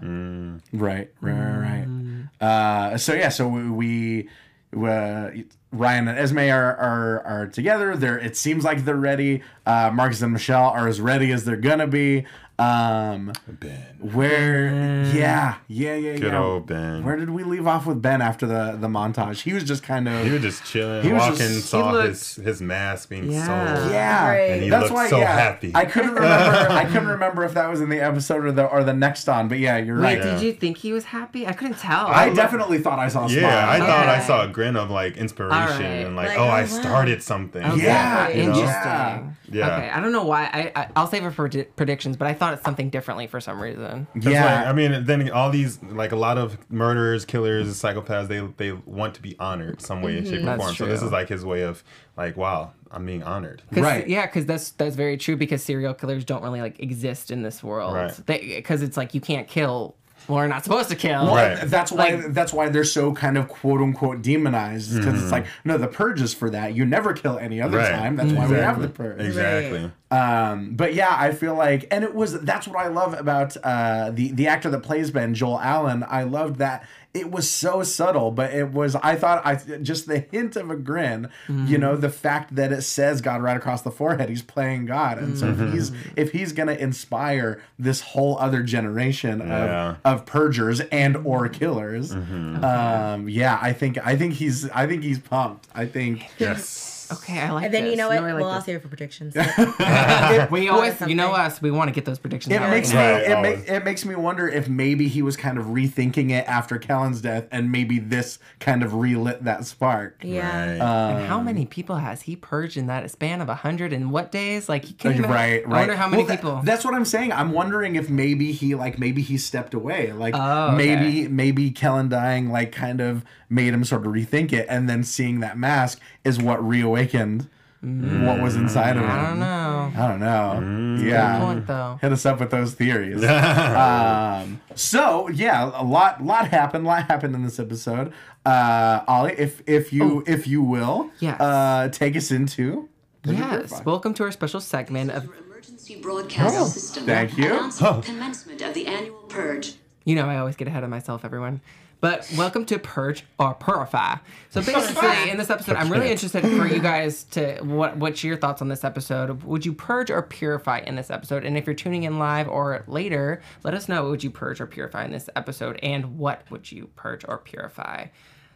Right, 0.72 1.12
right, 1.22 1.34
right, 1.34 1.86
right. 1.88 2.48
Uh, 2.48 2.98
so 2.98 3.14
yeah, 3.14 3.30
so 3.30 3.48
we, 3.48 4.28
we 4.72 4.90
uh, 4.90 5.32
Ryan 5.72 6.08
and 6.08 6.20
Esme 6.20 6.40
are, 6.40 6.76
are 6.76 7.22
are 7.26 7.48
together. 7.48 7.96
They're 7.96 8.20
it 8.20 8.38
seems 8.38 8.64
like 8.64 8.86
they're 8.86 8.96
ready. 8.96 9.42
Uh, 9.66 9.92
Marcus 9.92 10.22
and 10.22 10.34
Michelle 10.34 10.70
are 10.70 10.88
as 10.88 11.02
ready 11.02 11.32
as 11.32 11.46
they're 11.46 11.56
gonna 11.56 11.88
be. 11.88 12.26
Um, 12.60 13.34
Ben. 13.48 13.93
Where, 14.04 14.68
yeah, 15.14 15.56
yeah, 15.68 15.96
yeah, 15.96 16.14
Good 16.18 16.34
yeah. 16.34 16.40
old 16.44 16.68
Ben. 16.68 17.04
Where 17.04 17.16
did 17.16 17.30
we 17.30 17.44
leave 17.44 17.68
off 17.68 17.86
with 17.86 18.02
Ben 18.02 18.22
after 18.22 18.46
the 18.46 18.78
the 18.80 18.88
montage? 18.88 19.42
He 19.42 19.54
was 19.54 19.64
just 19.64 19.84
kind 19.84 20.08
of 20.08 20.26
He 20.26 20.32
was 20.32 20.42
just 20.42 20.66
chilling, 20.66 21.04
He 21.04 21.12
was 21.14 21.22
walking, 21.22 21.38
just- 21.38 21.70
saw 21.70 22.02
he 22.02 22.08
his 22.10 22.36
his 22.36 22.62
mask 22.62 23.10
being 23.10 23.32
Yeah. 23.32 23.46
sold. 23.78 23.92
Yeah, 23.92 24.28
Right. 24.30 24.38
And 24.52 24.64
he 24.64 24.70
that's 24.70 24.84
looked 24.84 24.94
why. 24.96 25.10
so 25.10 25.20
yeah, 25.20 25.34
happy. 25.36 25.72
I 25.74 25.86
couldn't 25.86 26.14
remember. 26.16 26.72
I 26.72 26.86
couldn't 26.86 27.08
remember 27.08 27.44
if 27.46 27.54
that 27.54 27.70
was 27.70 27.82
in 27.82 27.90
the 27.90 28.00
episode 28.02 28.44
or 28.46 28.52
the 28.52 28.66
or 28.66 28.84
the 28.84 28.94
next 28.94 29.28
on. 29.30 29.48
But 29.48 29.60
yeah, 29.60 29.78
you're 29.78 30.00
Wait, 30.02 30.20
right. 30.20 30.24
did 30.24 30.42
you 30.42 30.54
think 30.54 30.78
he 30.78 30.92
was 30.94 31.06
happy? 31.06 31.48
I 31.48 31.54
couldn't 31.54 31.78
tell. 31.80 32.08
I 32.08 32.30
definitely 32.34 32.80
thought 32.80 33.00
I 33.00 33.08
saw 33.08 33.26
a 33.26 33.30
smile. 33.30 33.42
Yeah, 33.42 33.70
I 33.70 33.80
thought 33.80 34.08
I 34.10 34.20
saw 34.20 34.44
a 34.44 34.48
grin 34.48 34.76
of 34.76 34.90
like 34.90 35.18
inspiration 35.18 35.58
Alright. 35.86 36.06
and 36.06 36.16
like, 36.16 36.30
Like, 36.30 36.38
oh, 36.40 36.44
oh, 36.44 36.48
I 36.48 36.62
wow. 36.62 36.68
started 36.68 37.22
something. 37.24 37.64
Okay, 37.64 37.84
Yeah, 37.84 38.30
you 38.30 38.44
know? 38.44 38.50
interesting. 38.50 38.64
Yeah. 38.64 39.24
Yeah. 39.52 39.76
Okay, 39.78 39.90
I 39.92 40.00
don't 40.00 40.12
know 40.12 40.24
why. 40.26 40.44
I, 40.52 40.72
I 40.76 40.88
I'll 40.96 41.06
save 41.08 41.24
it 41.26 41.32
for 41.32 41.48
predi- 41.48 41.68
predictions, 41.76 42.18
but 42.18 42.28
I 42.28 42.34
thought 42.34 42.54
it's 42.56 42.64
something 42.64 42.90
differently 42.90 43.28
for 43.28 43.40
some 43.40 43.62
reason. 43.62 43.93
That's 44.16 44.26
yeah. 44.28 44.46
like- 44.60 44.68
I 44.68 44.74
mean, 44.74 45.06
then 45.06 45.30
all 45.32 45.50
these 45.50 45.82
like 45.84 46.12
a 46.12 46.16
lot 46.16 46.38
of 46.38 46.58
murderers, 46.70 47.26
killers, 47.26 47.68
psychopaths, 47.82 48.28
they 48.28 48.40
they 48.58 48.72
want 48.86 49.16
to 49.16 49.22
be 49.22 49.36
honored 49.40 49.82
some 49.82 50.02
way, 50.02 50.24
shape, 50.24 50.34
or 50.34 50.36
Mm-hmm. 50.38 50.46
That's 50.46 50.64
form. 50.64 50.76
So 50.76 50.86
this 50.86 51.02
is 51.02 51.12
like 51.12 51.30
his 51.30 51.44
way 51.46 51.62
of 51.64 51.84
like, 52.18 52.38
wow, 52.38 52.72
I'm 52.92 53.06
being 53.06 53.24
honored. 53.24 53.62
'Cause- 53.74 53.84
Right. 53.84 54.08
Yeah, 54.08 54.26
because 54.26 54.46
that's 54.46 54.72
that's 54.72 54.96
very 54.96 55.18
true. 55.18 55.36
Because 55.36 55.64
serial 55.64 55.94
killers 55.94 56.26
don't 56.26 56.44
really 56.44 56.62
like 56.62 56.80
exist 56.80 57.32
in 57.32 57.42
this 57.44 57.64
world. 57.64 57.94
Right. 57.96 58.14
Because 58.26 58.82
it's 58.82 58.98
like 58.98 59.14
you 59.14 59.22
can't 59.22 59.48
kill. 59.48 59.96
Well, 60.28 60.38
we're 60.38 60.48
not 60.48 60.64
supposed 60.64 60.90
to 60.90 60.96
kill. 60.96 61.26
Well, 61.26 61.36
Right. 61.36 61.60
That's 61.66 61.92
why 61.92 62.10
Like- 62.16 62.34
that's 62.34 62.54
why 62.54 62.70
they're 62.70 62.84
so 62.84 63.14
kind 63.14 63.38
of 63.38 63.48
quote 63.48 63.82
unquote 63.82 64.22
demonized 64.22 64.96
because 64.98 65.22
it's 65.22 65.32
like 65.32 65.46
no, 65.66 65.78
the 65.78 65.88
purge 65.88 66.22
is 66.22 66.34
for 66.34 66.50
that. 66.50 66.76
You 66.76 66.86
never 66.86 67.14
kill 67.14 67.38
any 67.38 67.62
other 67.62 67.78
Right. 67.78 67.92
time. 67.92 68.16
That's 68.16 68.32
why 68.32 68.48
we 68.48 68.56
have 68.56 68.82
the 68.82 68.88
purge. 68.90 69.20
Exactly. 69.22 69.92
Um, 70.12 70.76
but 70.76 70.94
yeah, 70.94 71.16
I 71.18 71.32
feel 71.32 71.56
like, 71.56 71.88
and 71.90 72.04
it 72.04 72.14
was 72.14 72.40
that's 72.42 72.68
what 72.68 72.78
I 72.78 72.88
love 72.88 73.14
about 73.20 73.58
uh, 73.64 74.12
the 74.14 74.32
the 74.32 74.48
actor 74.48 74.70
that 74.70 74.82
plays 74.84 75.10
Ben, 75.12 75.34
Joel 75.34 75.60
Allen. 75.60 76.06
I 76.08 76.24
loved 76.24 76.58
that 76.60 76.86
it 77.14 77.30
was 77.30 77.50
so 77.50 77.84
subtle, 77.84 78.32
but 78.32 78.52
it 78.54 78.72
was. 78.72 78.96
I 78.96 79.16
thought 79.16 79.46
I 79.46 79.56
just 79.56 80.08
the 80.08 80.20
hint 80.32 80.56
of 80.56 80.72
a 80.72 80.76
grin. 80.76 81.30
You 81.48 81.78
know, 81.78 81.96
the 81.96 82.10
fact 82.10 82.56
that 82.56 82.72
it 82.72 82.82
says 82.82 83.22
God 83.22 83.42
right 83.42 83.56
across 83.56 83.84
the 83.84 83.92
forehead. 83.92 84.30
He's 84.30 84.42
playing 84.42 84.88
God, 84.88 85.18
and 85.20 85.38
so 85.38 85.50
if 85.52 85.60
he's 85.74 85.92
if 86.16 86.32
he's 86.32 86.54
gonna 86.54 86.74
inspire 86.74 87.62
this 87.78 88.02
whole 88.02 88.38
other 88.40 88.64
generation 88.64 89.42
of 89.42 89.48
Yeah. 89.48 89.96
of 90.04 90.26
purgers 90.26 90.80
and 90.92 91.16
or 91.18 91.48
killers, 91.50 92.12
um, 92.14 93.30
yeah, 93.30 93.60
I 93.62 93.74
think 93.74 93.98
I 94.06 94.16
think 94.16 94.34
he's 94.36 94.70
I 94.72 94.88
think 94.88 95.04
he's 95.04 95.20
pumped. 95.20 95.68
I 95.76 95.86
think. 95.86 96.26
Yes. 96.40 96.90
Okay, 97.14 97.40
I 97.40 97.52
like. 97.52 97.66
And 97.66 97.74
then 97.74 97.86
you 97.88 97.96
know 97.96 98.08
what? 98.10 98.16
No, 98.16 98.26
I 98.26 98.32
like 98.34 98.42
well, 98.42 98.50
I'll 98.52 98.56
this. 98.58 98.66
save 98.66 98.76
it 98.78 98.82
for 98.82 98.88
predictions. 98.88 99.36
we 100.52 100.70
always, 100.70 101.00
you 101.02 101.16
know 101.16 101.32
us, 101.32 101.62
we 101.62 101.72
want 101.72 101.88
to 101.90 101.94
get 101.94 102.06
those 102.06 102.20
predictions. 102.20 102.54
It 102.54 102.62
out 102.62 102.70
makes 102.70 102.94
right 102.94 103.00
me. 103.06 103.12
Right, 103.14 103.22
it, 103.24 103.32
always. 103.34 103.60
make, 103.60 103.70
it 103.70 103.84
makes 103.86 104.06
me 104.06 104.16
wonder 104.16 104.48
if 104.48 104.68
maybe 104.70 105.08
he 105.08 105.22
was 105.22 105.36
kind 105.38 105.58
of 105.58 105.66
rethinking 105.66 106.32
it 106.32 106.48
after 106.48 106.78
Kelen's 106.80 107.22
death, 107.22 107.46
and 107.52 107.72
maybe 107.72 108.00
this 108.00 108.40
kind 108.60 108.84
of 108.84 108.94
relit 108.96 109.44
that 109.44 109.66
spark. 109.66 110.18
yeah. 110.24 110.44
Right. 110.44 110.74
And 110.74 111.28
how 111.28 111.40
um, 111.40 111.46
many 111.46 111.66
people 111.66 111.98
has 111.98 112.24
he 112.24 112.36
purged 112.36 112.78
in 112.78 112.88
that 112.88 113.10
span 113.12 113.42
of 113.42 113.50
a 113.50 113.56
hundred 113.56 113.94
and 113.94 114.12
what 114.12 114.32
days? 114.32 114.70
Like, 114.70 114.90
you 115.04 115.10
uh, 115.10 115.14
Right, 115.14 115.22
can 115.22 115.30
right. 115.30 115.64
I 115.66 115.68
wonder 115.80 115.96
how 115.96 116.08
many 116.08 116.24
Well, 116.24 116.28
tha- 116.28 116.36
people. 116.38 116.62
that's 116.64 116.84
what 116.86 116.94
I'm 116.94 117.06
saying. 117.06 117.32
I'm 117.32 117.52
wondering 117.52 117.96
if 117.96 118.10
maybe 118.10 118.52
he 118.52 118.76
like 118.76 118.98
maybe 119.00 119.22
he 119.22 119.38
stepped 119.38 119.74
away. 119.74 120.12
Like 120.12 120.36
Oh, 120.38 120.68
okay. 120.68 120.78
maybe 120.78 121.28
maybe 121.28 121.72
Kellen 121.72 122.10
dying 122.10 122.50
like 122.52 122.72
kind 122.72 123.02
of 123.02 123.24
made 123.54 123.74
him 123.74 123.84
sort 123.84 124.06
of 124.06 124.12
rethink 124.12 124.52
it, 124.52 124.66
and 124.70 124.90
then 124.90 125.04
seeing 125.04 125.40
that 125.42 125.58
mask 125.58 126.00
is 126.24 126.40
what 126.40 126.66
reawakened 126.66 127.48
what 127.86 128.42
was 128.42 128.56
inside 128.56 128.96
of 128.96 129.04
him. 129.04 129.10
Mm. 129.10 129.14
I 129.20 129.28
don't 129.30 129.40
know. 129.40 129.92
I 129.98 130.08
don't 130.08 130.20
know. 130.22 131.04
Yeah. 131.04 131.38
Good 131.40 131.46
point, 131.46 131.68
though. 131.68 132.00
Hit 132.02 132.14
us 132.14 132.26
up 132.26 132.40
with 132.40 132.50
those 132.50 132.74
theories. 132.76 133.22
um, 133.26 134.62
so 134.74 135.28
yeah, 135.30 135.70
a 135.74 135.84
lot, 135.84 136.24
lot 136.24 136.48
happened. 136.48 136.86
lot 136.86 137.08
happened 137.08 137.36
in 137.36 137.44
this 137.44 137.60
episode. 137.60 138.14
Uh, 138.46 139.02
Ollie, 139.08 139.36
if 139.38 139.62
if 139.68 139.92
you 139.92 140.24
if 140.26 140.48
you 140.48 140.62
will, 140.62 141.10
Oh. 141.10 141.12
Yes. 141.20 141.40
uh, 141.42 141.90
take 141.92 142.16
us 142.16 142.32
into. 142.32 142.88
Yes. 143.26 143.84
Welcome 143.86 144.14
to 144.16 144.24
our 144.24 144.32
special 144.32 144.60
segment 144.62 145.12
of 145.12 145.30
Emergency 145.46 145.96
broadcast 146.02 146.56
Oh, 146.58 146.66
system. 146.66 147.06
thank 147.06 147.38
you. 147.38 147.48
Announcing 147.54 148.02
commencement 148.02 148.62
of 148.62 148.74
the 148.74 148.88
annual 148.88 149.18
purge. 149.30 149.76
You 150.06 150.16
know, 150.16 150.28
I 150.30 150.38
always 150.38 150.56
get 150.58 150.68
ahead 150.70 150.84
of 150.84 150.90
myself, 150.90 151.24
everyone. 151.26 151.60
But 152.04 152.30
welcome 152.36 152.66
to 152.66 152.78
Purge 152.80 153.24
or 153.40 153.54
Purify. 153.54 154.18
So 154.50 154.62
basically, 154.62 155.30
in 155.30 155.38
this 155.38 155.50
episode, 155.50 155.78
I'm 155.78 155.90
really 155.90 156.12
interested 156.12 156.42
for 156.42 156.68
you 156.68 156.82
guys 156.82 157.24
to 157.32 157.62
what 157.62 157.96
what's 157.96 158.26
your 158.26 158.36
thoughts 158.36 158.62
on 158.62 158.68
this 158.68 158.84
episode? 158.84 159.42
Would 159.44 159.66
you 159.66 159.72
purge 159.72 160.12
or 160.12 160.22
purify 160.22 160.80
in 160.80 160.96
this 160.96 161.10
episode? 161.10 161.46
And 161.46 161.58
if 161.58 161.66
you're 161.66 161.74
tuning 161.74 162.04
in 162.04 162.20
live 162.20 162.50
or 162.50 162.84
later, 162.88 163.42
let 163.64 163.74
us 163.74 163.88
know 163.88 164.10
would 164.10 164.22
you 164.22 164.32
purge 164.32 164.60
or 164.60 164.68
purify 164.68 165.06
in 165.06 165.12
this 165.12 165.30
episode, 165.38 165.80
and 165.82 166.18
what 166.18 166.42
would 166.52 166.70
you 166.70 166.90
purge 166.98 167.24
or 167.26 167.38
purify? 167.38 168.08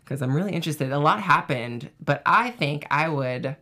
Because 0.04 0.22
I'm 0.22 0.36
really 0.36 0.52
interested. 0.52 0.92
A 0.92 1.00
lot 1.00 1.22
happened, 1.22 1.90
but 2.04 2.22
I 2.26 2.52
think 2.52 2.86
I 2.92 3.08
would. 3.08 3.56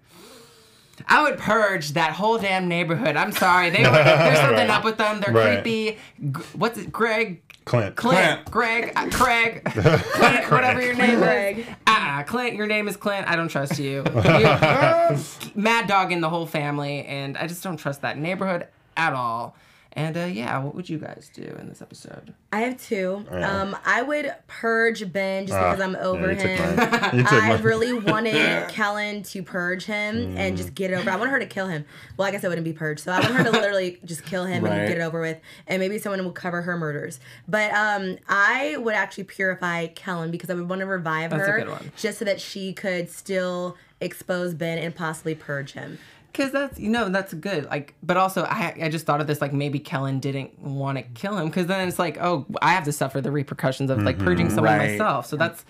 I 1.07 1.23
would 1.23 1.37
purge 1.37 1.91
that 1.93 2.11
whole 2.13 2.37
damn 2.37 2.67
neighborhood. 2.67 3.15
I'm 3.15 3.31
sorry. 3.31 3.69
They 3.69 3.83
were, 3.83 3.91
there's 3.91 4.39
something 4.39 4.69
up 4.69 4.83
with 4.83 4.97
them. 4.97 5.21
They're 5.21 5.33
Right. 5.33 5.61
creepy. 5.63 5.97
G- 6.21 6.41
What's 6.53 6.77
it? 6.77 6.91
Greg 6.91 7.41
Clint. 7.65 7.95
Clint, 7.95 8.45
Greg, 8.51 8.93
uh, 8.95 9.09
Craig, 9.09 9.63
Clint, 9.65 10.51
whatever 10.51 10.79
your 10.81 10.93
name 10.93 11.17
Greg. 11.17 11.57
is. 11.59 11.65
Uh-uh, 11.87 12.21
Clint, 12.23 12.53
your 12.55 12.67
name 12.67 12.87
is 12.87 12.95
Clint. 12.95 13.27
I 13.27 13.35
don't 13.35 13.47
trust 13.47 13.79
you. 13.79 14.03
You're 14.13 15.17
Mad 15.55 15.87
dog 15.87 16.11
in 16.11 16.21
the 16.21 16.29
whole 16.29 16.45
family, 16.45 17.03
and 17.05 17.35
I 17.37 17.47
just 17.47 17.63
don't 17.63 17.77
trust 17.77 18.01
that 18.03 18.17
neighborhood 18.19 18.67
at 18.95 19.13
all. 19.13 19.55
And 19.97 20.17
uh, 20.17 20.25
yeah, 20.25 20.57
what 20.59 20.75
would 20.75 20.89
you 20.89 20.97
guys 20.97 21.31
do 21.33 21.41
in 21.57 21.69
this 21.69 21.81
episode? 21.81 22.33
I 22.51 22.59
have 22.61 22.81
two. 22.81 23.25
Yeah. 23.31 23.61
Um, 23.61 23.77
I 23.85 24.01
would 24.01 24.33
purge 24.47 25.09
Ben 25.13 25.47
just 25.47 25.57
Ah, 25.57 25.71
because 25.71 25.81
I'm 25.81 25.95
over 25.95 26.33
you 26.33 26.37
took 26.37 26.49
him. 26.51 26.75
mine. 26.75 27.09
You 27.13 27.23
took 27.23 27.31
I 27.31 27.53
really 27.61 27.93
wanted 28.11 28.35
Kelen 28.67 29.25
to 29.31 29.41
purge 29.41 29.85
him 29.85 30.35
and 30.37 30.53
Mm. 30.53 30.57
just 30.57 30.75
get 30.75 30.91
it 30.91 30.95
over. 30.95 31.09
I 31.09 31.15
want 31.15 31.31
her 31.31 31.39
to 31.39 31.45
kill 31.45 31.67
him. 31.67 31.85
Well, 32.17 32.27
I 32.27 32.31
guess 32.31 32.43
I 32.43 32.49
wouldn't 32.49 32.65
be 32.65 32.73
purged, 32.73 33.05
so 33.05 33.13
I 33.13 33.21
want 33.21 33.35
her 33.35 33.43
to 33.45 33.51
literally 33.51 33.99
just 34.05 34.25
kill 34.25 34.43
him 34.43 34.65
Right. 34.65 34.73
and 34.73 34.87
get 34.89 34.97
it 34.97 35.01
over 35.01 35.21
with, 35.21 35.39
and 35.65 35.79
maybe 35.79 35.97
someone 35.97 36.21
will 36.25 36.31
cover 36.33 36.61
her 36.63 36.77
murders. 36.77 37.21
But 37.47 37.71
um, 37.71 38.17
I 38.27 38.75
would 38.77 38.95
actually 38.95 39.23
purify 39.23 39.87
Kelen 39.87 40.29
because 40.29 40.49
I 40.49 40.55
would 40.55 40.67
want 40.67 40.81
to 40.81 40.87
revive 40.87 41.29
That's 41.31 41.47
a 41.47 41.51
her 41.51 41.59
good 41.59 41.69
one. 41.69 41.91
just 41.95 42.19
so 42.19 42.25
that 42.25 42.41
she 42.41 42.73
could 42.73 43.09
still 43.09 43.77
expose 44.01 44.53
Ben 44.53 44.77
and 44.77 44.93
possibly 44.93 45.35
purge 45.35 45.71
him. 45.71 45.97
Because 46.35 46.51
that's 46.51 46.79
you 46.79 46.89
know 46.89 47.07
that's 47.09 47.33
good. 47.33 47.65
Like, 47.65 47.93
but 48.03 48.17
also 48.17 48.43
I 48.43 48.75
I 48.83 48.89
just 48.89 49.05
thought 49.05 49.21
of 49.21 49.27
this 49.27 49.39
like 49.41 49.53
maybe 49.53 49.79
Kelen 49.79 50.19
didn't 50.19 50.57
want 50.59 50.97
to 50.97 51.03
kill 51.03 51.37
him 51.37 51.47
because 51.47 51.67
then 51.67 51.87
it's 51.87 51.99
like 51.99 52.17
oh 52.19 52.45
I 52.61 52.71
have 52.73 52.83
to 52.85 52.91
suffer 52.91 53.21
the 53.21 53.31
repercussions 53.31 53.89
of 53.89 54.01
like 54.03 54.17
purging 54.19 54.49
someone 54.49 54.77
Right. 54.77 54.91
myself. 54.91 55.25
So 55.27 55.37
that's 55.37 55.63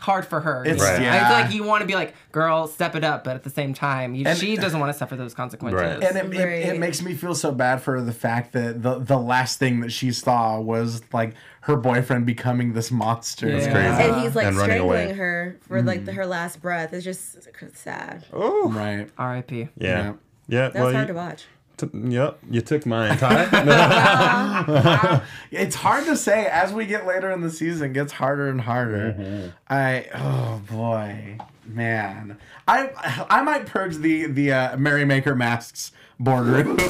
hard 0.00 0.26
for 0.26 0.40
her. 0.40 0.64
It's- 0.64 0.80
Right. 0.80 1.02
yeah. 1.02 1.20
It's 1.20 1.44
like 1.44 1.54
you 1.54 1.64
want 1.64 1.82
to 1.82 1.86
be 1.86 1.94
like 1.94 2.14
girl 2.32 2.66
step 2.66 2.94
it 2.94 3.04
up, 3.04 3.24
but 3.24 3.36
at 3.36 3.42
the 3.42 3.50
same 3.50 3.74
time 3.74 4.14
you, 4.14 4.24
And- 4.26 4.38
she 4.38 4.56
doesn't 4.56 4.78
want 4.78 4.92
to 4.92 4.98
suffer 4.98 5.16
those 5.16 5.34
consequences. 5.34 5.80
Right. 5.80 6.02
And 6.02 6.34
it, 6.34 6.40
it, 6.40 6.68
it 6.74 6.78
makes 6.78 7.02
me 7.02 7.14
feel 7.14 7.34
so 7.34 7.52
bad 7.52 7.82
for 7.82 8.00
the 8.00 8.12
fact 8.12 8.52
that 8.52 8.82
the 8.82 8.98
the 8.98 9.18
last 9.18 9.58
thing 9.58 9.80
that 9.80 9.92
she 9.92 10.12
saw 10.12 10.60
was 10.60 11.02
like 11.12 11.34
her 11.62 11.76
boyfriend 11.76 12.24
becoming 12.26 12.72
this 12.72 12.90
monster. 12.90 13.50
That's 13.50 13.66
crazy. 13.66 14.10
and 14.10 14.22
he's 14.22 14.34
like 14.34 14.46
And 14.46 14.56
strangling 14.56 14.80
away. 14.80 15.12
her 15.12 15.58
for 15.62 15.82
like 15.82 16.04
the, 16.04 16.12
mm-hmm. 16.12 16.20
her 16.20 16.26
last 16.26 16.62
breath. 16.62 16.92
It's 16.92 17.04
just 17.04 17.48
sad. 17.74 18.24
Oh. 18.32 18.70
Right. 18.70 19.08
R.I.P. 19.18 19.60
Yeah. 19.60 19.68
Yeah. 19.76 20.12
Yeah. 20.48 20.60
That's 20.68 20.74
well, 20.76 20.92
hard 20.92 21.08
you, 21.08 21.14
to 21.14 21.18
watch. 21.18 21.44
T- 21.78 21.88
yep. 21.94 22.38
You 22.50 22.60
took 22.60 22.86
mine, 22.86 23.16
Ty. 23.22 25.22
It's 25.50 25.76
hard 25.76 26.04
to 26.06 26.16
say 26.16 26.46
as 26.46 26.72
we 26.72 26.86
get 26.86 27.06
later 27.06 27.30
in 27.30 27.40
the 27.40 27.50
season. 27.50 27.90
It 27.90 27.94
gets 27.94 28.12
harder 28.12 28.48
and 28.48 28.60
harder. 28.60 29.52
I 29.68 30.06
oh 30.14 30.60
boy, 30.70 31.38
man. 31.64 32.38
I 32.66 32.90
I 33.30 33.42
might 33.42 33.66
purge 33.66 33.96
the 33.96 34.26
the 34.26 34.52
uh, 34.52 34.76
Merrymaker 34.76 35.34
masks 35.34 35.92
boardroom. 36.20 36.72
Okay. 36.72 36.88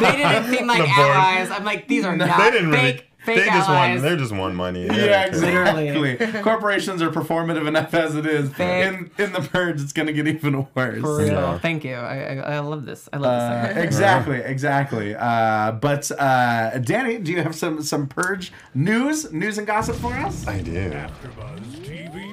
They 0.00 0.16
didn't 0.16 0.54
seem 0.54 0.66
like 0.66 0.82
The 0.82 0.88
allies. 0.88 1.50
I'm 1.50 1.64
like 1.64 1.88
these 1.88 2.04
are 2.04 2.16
not 2.16 2.38
they 2.38 2.50
didn't 2.52 2.72
fake. 2.72 2.94
really. 2.96 3.02
Fake 3.26 3.38
they 3.38 3.46
just 3.46 3.68
allies. 3.68 3.90
want 3.90 4.02
they're 4.02 4.16
just 4.16 4.32
want 4.32 4.54
money. 4.54 4.86
Yeah, 4.86 5.28
Literally. 5.32 6.10
exactly. 6.12 6.42
Corporations 6.42 7.02
are 7.02 7.10
performative 7.10 7.66
enough 7.66 7.92
as 7.92 8.14
it 8.14 8.24
is. 8.24 8.52
Fake. 8.52 8.86
In 8.86 9.10
in 9.18 9.32
the 9.32 9.40
purge, 9.40 9.80
it's 9.82 9.92
gonna 9.92 10.12
get 10.12 10.26
even 10.28 10.66
worse. 10.74 11.00
For 11.00 11.18
real. 11.18 11.28
Yeah. 11.28 11.58
Thank 11.58 11.84
you. 11.84 11.94
I, 11.96 12.36
I, 12.36 12.54
I 12.54 12.58
love 12.60 12.86
this. 12.86 13.08
I 13.12 13.16
love 13.18 13.32
this. 13.32 13.42
Uh, 13.42 13.66
segment. 13.66 13.84
exactly, 13.84 14.38
exactly. 14.38 15.14
Uh, 15.16 15.72
but 15.72 16.10
uh, 16.18 16.78
Danny, 16.78 17.18
do 17.18 17.32
you 17.32 17.42
have 17.42 17.54
some 17.54 17.82
some 17.82 18.06
purge 18.06 18.52
news, 18.74 19.32
news 19.32 19.58
and 19.58 19.66
gossip 19.66 19.96
for 19.96 20.12
us? 20.14 20.46
I 20.46 20.60
do. 20.62 20.92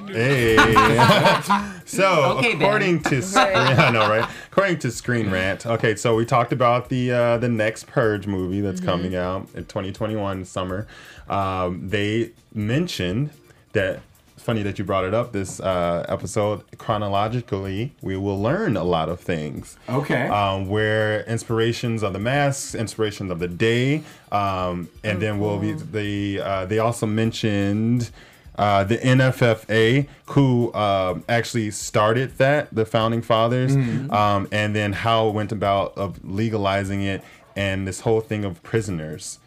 Hey. 0.08 0.56
so 1.84 2.38
Okay, 2.38 2.52
Ben. 2.54 2.62
according 2.62 3.02
to 3.04 3.16
yeah, 3.20 3.84
I 3.88 3.90
know, 3.90 4.08
right? 4.08 4.28
According 4.50 4.78
to 4.80 4.90
Screen 4.90 5.30
Rant, 5.30 5.66
okay, 5.66 5.96
so 5.96 6.14
we 6.16 6.24
talked 6.24 6.52
about 6.52 6.88
the 6.88 7.12
uh, 7.12 7.38
the 7.38 7.48
next 7.48 7.86
Purge 7.86 8.26
movie 8.26 8.60
that's 8.60 8.80
coming 8.80 9.14
out 9.16 9.48
in 9.54 9.64
2021 9.64 10.44
summer. 10.44 10.86
Um, 11.28 11.88
they 11.88 12.32
mentioned 12.52 13.30
that 13.72 14.00
funny 14.36 14.62
that 14.62 14.78
you 14.78 14.84
brought 14.84 15.04
it 15.04 15.14
up. 15.14 15.32
This 15.32 15.58
uh, 15.58 16.04
episode 16.08 16.62
chronologically, 16.76 17.94
we 18.02 18.16
will 18.16 18.40
learn 18.40 18.76
a 18.76 18.84
lot 18.84 19.08
of 19.08 19.18
things. 19.18 19.78
Okay. 19.88 20.28
Um, 20.28 20.68
where 20.68 21.22
inspirations 21.24 22.02
of 22.02 22.12
the 22.12 22.18
masks, 22.18 22.74
inspirations 22.74 23.30
of 23.30 23.38
the 23.38 23.48
day, 23.48 24.02
um, 24.30 24.88
and 25.02 25.20
then 25.20 25.38
we'll 25.40 25.58
be 25.58 25.72
the. 25.72 26.40
Uh, 26.40 26.66
they 26.66 26.78
also 26.78 27.06
mentioned. 27.06 28.10
Uh, 28.56 28.84
the 28.84 28.98
NFFA, 28.98 30.06
who 30.26 30.72
um 30.74 31.24
actually 31.28 31.70
started 31.70 32.38
that, 32.38 32.68
the 32.72 32.84
founding 32.84 33.22
fathers, 33.22 33.74
um, 34.10 34.48
and 34.52 34.74
then 34.74 34.92
how 34.92 35.28
it 35.28 35.34
went 35.34 35.52
about 35.52 35.96
of 35.96 36.24
legalizing 36.24 37.02
it, 37.02 37.22
and 37.56 37.86
this 37.86 38.00
whole 38.00 38.20
thing 38.20 38.44
of 38.44 38.62
prisoners 38.62 39.38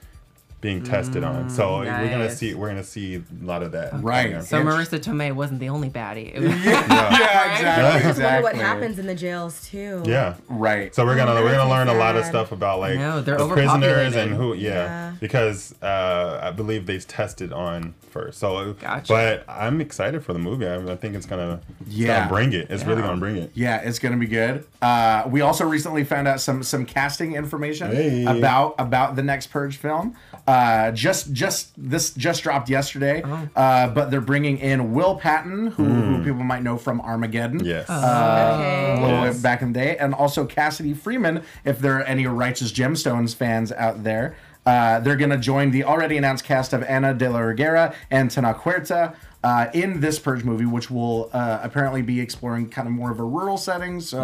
being 0.59 0.81
tested 0.83 1.23
on. 1.23 1.49
So 1.51 1.79
we're 1.79 2.09
gonna 2.09 2.31
see 2.31 2.53
we're 2.55 2.69
gonna 2.69 2.83
see 2.83 3.15
a 3.15 3.45
lot 3.45 3.61
of 3.61 3.71
that. 3.73 4.01
Right. 4.01 4.31
Yeah. 4.31 4.39
So 4.41 4.61
Marisa 4.63 4.97
Tomei 4.99 5.31
wasn't 5.31 5.59
the 5.59 5.69
only 5.69 5.89
baddie. 5.89 6.33
It 6.37 6.41
was, 6.41 6.51
yeah, 6.65 7.53
exactly. 7.53 8.07
I 8.07 8.09
exactly. 8.09 8.43
what 8.43 8.55
happens 8.55 8.97
in 8.99 9.05
the 9.05 9.13
jails 9.15 9.67
too. 9.69 10.01
Yeah. 10.05 10.35
Right. 10.49 10.93
So 10.95 11.05
we're 11.05 11.15
gonna 11.15 11.33
we're 11.35 11.51
gonna 11.55 11.57
that's 11.57 11.69
learn 11.69 11.87
a 11.89 11.93
lot 11.93 12.15
of 12.15 12.25
stuff 12.25 12.51
about 12.51 12.79
like 12.79 12.97
know, 12.97 13.21
they're 13.21 13.37
the 13.37 13.47
prisoners 13.47 14.15
and 14.15 14.31
who 14.33 14.53
yeah, 14.55 14.69
Yeah. 14.71 15.13
because 15.19 15.75
uh, 15.81 16.39
I 16.41 16.51
believe 16.51 16.85
they 16.87 16.97
tested 16.99 17.53
on 17.53 17.93
first. 18.09 18.39
So 18.39 18.73
Gotcha. 18.73 19.13
but 19.13 19.45
I'm 19.47 19.79
excited 19.79 20.23
for 20.23 20.33
the 20.33 20.39
movie. 20.39 20.65
I, 20.67 20.77
I 20.91 20.95
think 20.95 21.15
it's 21.15 21.25
gonna 21.27 21.61
it's 21.81 21.95
Yeah. 21.95 22.19
gonna 22.21 22.29
bring 22.33 22.53
it. 22.53 22.67
It's 22.71 22.83
really 22.83 23.01
gonna 23.03 23.17
bring 23.19 23.37
it. 23.37 23.51
Yeah, 23.53 23.77
it's 23.81 23.99
gonna 23.99 24.17
be 24.17 24.27
good. 24.27 24.65
Uh, 24.81 25.23
we 25.27 25.41
also 25.41 25.65
recently 25.65 26.03
found 26.03 26.27
out 26.27 26.41
some 26.41 26.63
some 26.63 26.85
casting 26.85 27.35
information 27.35 27.91
Hey. 27.91 28.25
about 28.25 28.75
about 28.79 29.15
the 29.15 29.23
next 29.23 29.47
Purge 29.47 29.77
film. 29.77 30.15
Uh, 30.47 30.56
just 30.91 31.33
just 31.33 31.71
this 31.77 32.11
just 32.13 32.43
dropped 32.43 32.69
yesterday. 32.69 33.21
Oh. 33.25 33.49
Uh, 33.55 33.87
but 33.89 34.11
they're 34.11 34.21
bringing 34.21 34.57
in 34.57 34.93
Will 34.93 35.15
Patton, 35.15 35.67
who, 35.67 35.83
who 35.85 36.17
people 36.23 36.43
might 36.43 36.63
know 36.63 36.77
from 36.77 37.01
Armageddon. 37.01 37.59
Hmm. 37.59 37.65
Yes. 37.65 37.89
a 37.89 38.99
little 39.01 39.25
Yes. 39.25 39.41
back 39.41 39.61
in 39.61 39.73
the 39.73 39.79
day, 39.79 39.97
and 39.97 40.13
also 40.13 40.45
Cassidy 40.45 40.93
Freeman. 40.93 41.43
If 41.65 41.79
there 41.79 41.97
are 41.97 42.03
any 42.03 42.27
Righteous 42.27 42.71
Gemstones 42.71 43.35
fans 43.35 43.71
out 43.71 44.03
there, 44.03 44.35
uh, 44.65 44.99
they're 44.99 45.15
going 45.15 45.29
to 45.31 45.37
join 45.37 45.71
the 45.71 45.83
already 45.83 46.17
announced 46.17 46.43
cast 46.43 46.73
of 46.73 46.83
Ana 46.83 47.13
de 47.13 47.29
la 47.29 47.39
Reguera 47.39 47.93
and 48.11 48.29
Tenoch 48.29 48.57
Huerta 48.61 49.13
uh, 49.47 49.69
in 49.73 49.99
this 50.01 50.19
Purge 50.19 50.43
movie, 50.43 50.65
which 50.65 50.91
will 50.91 51.29
uh, 51.33 51.59
apparently 51.63 52.01
be 52.01 52.19
exploring 52.19 52.69
kind 52.69 52.87
of 52.87 52.93
more 52.93 53.11
of 53.11 53.19
a 53.19 53.23
rural 53.23 53.57
setting. 53.57 54.01
So 54.01 54.21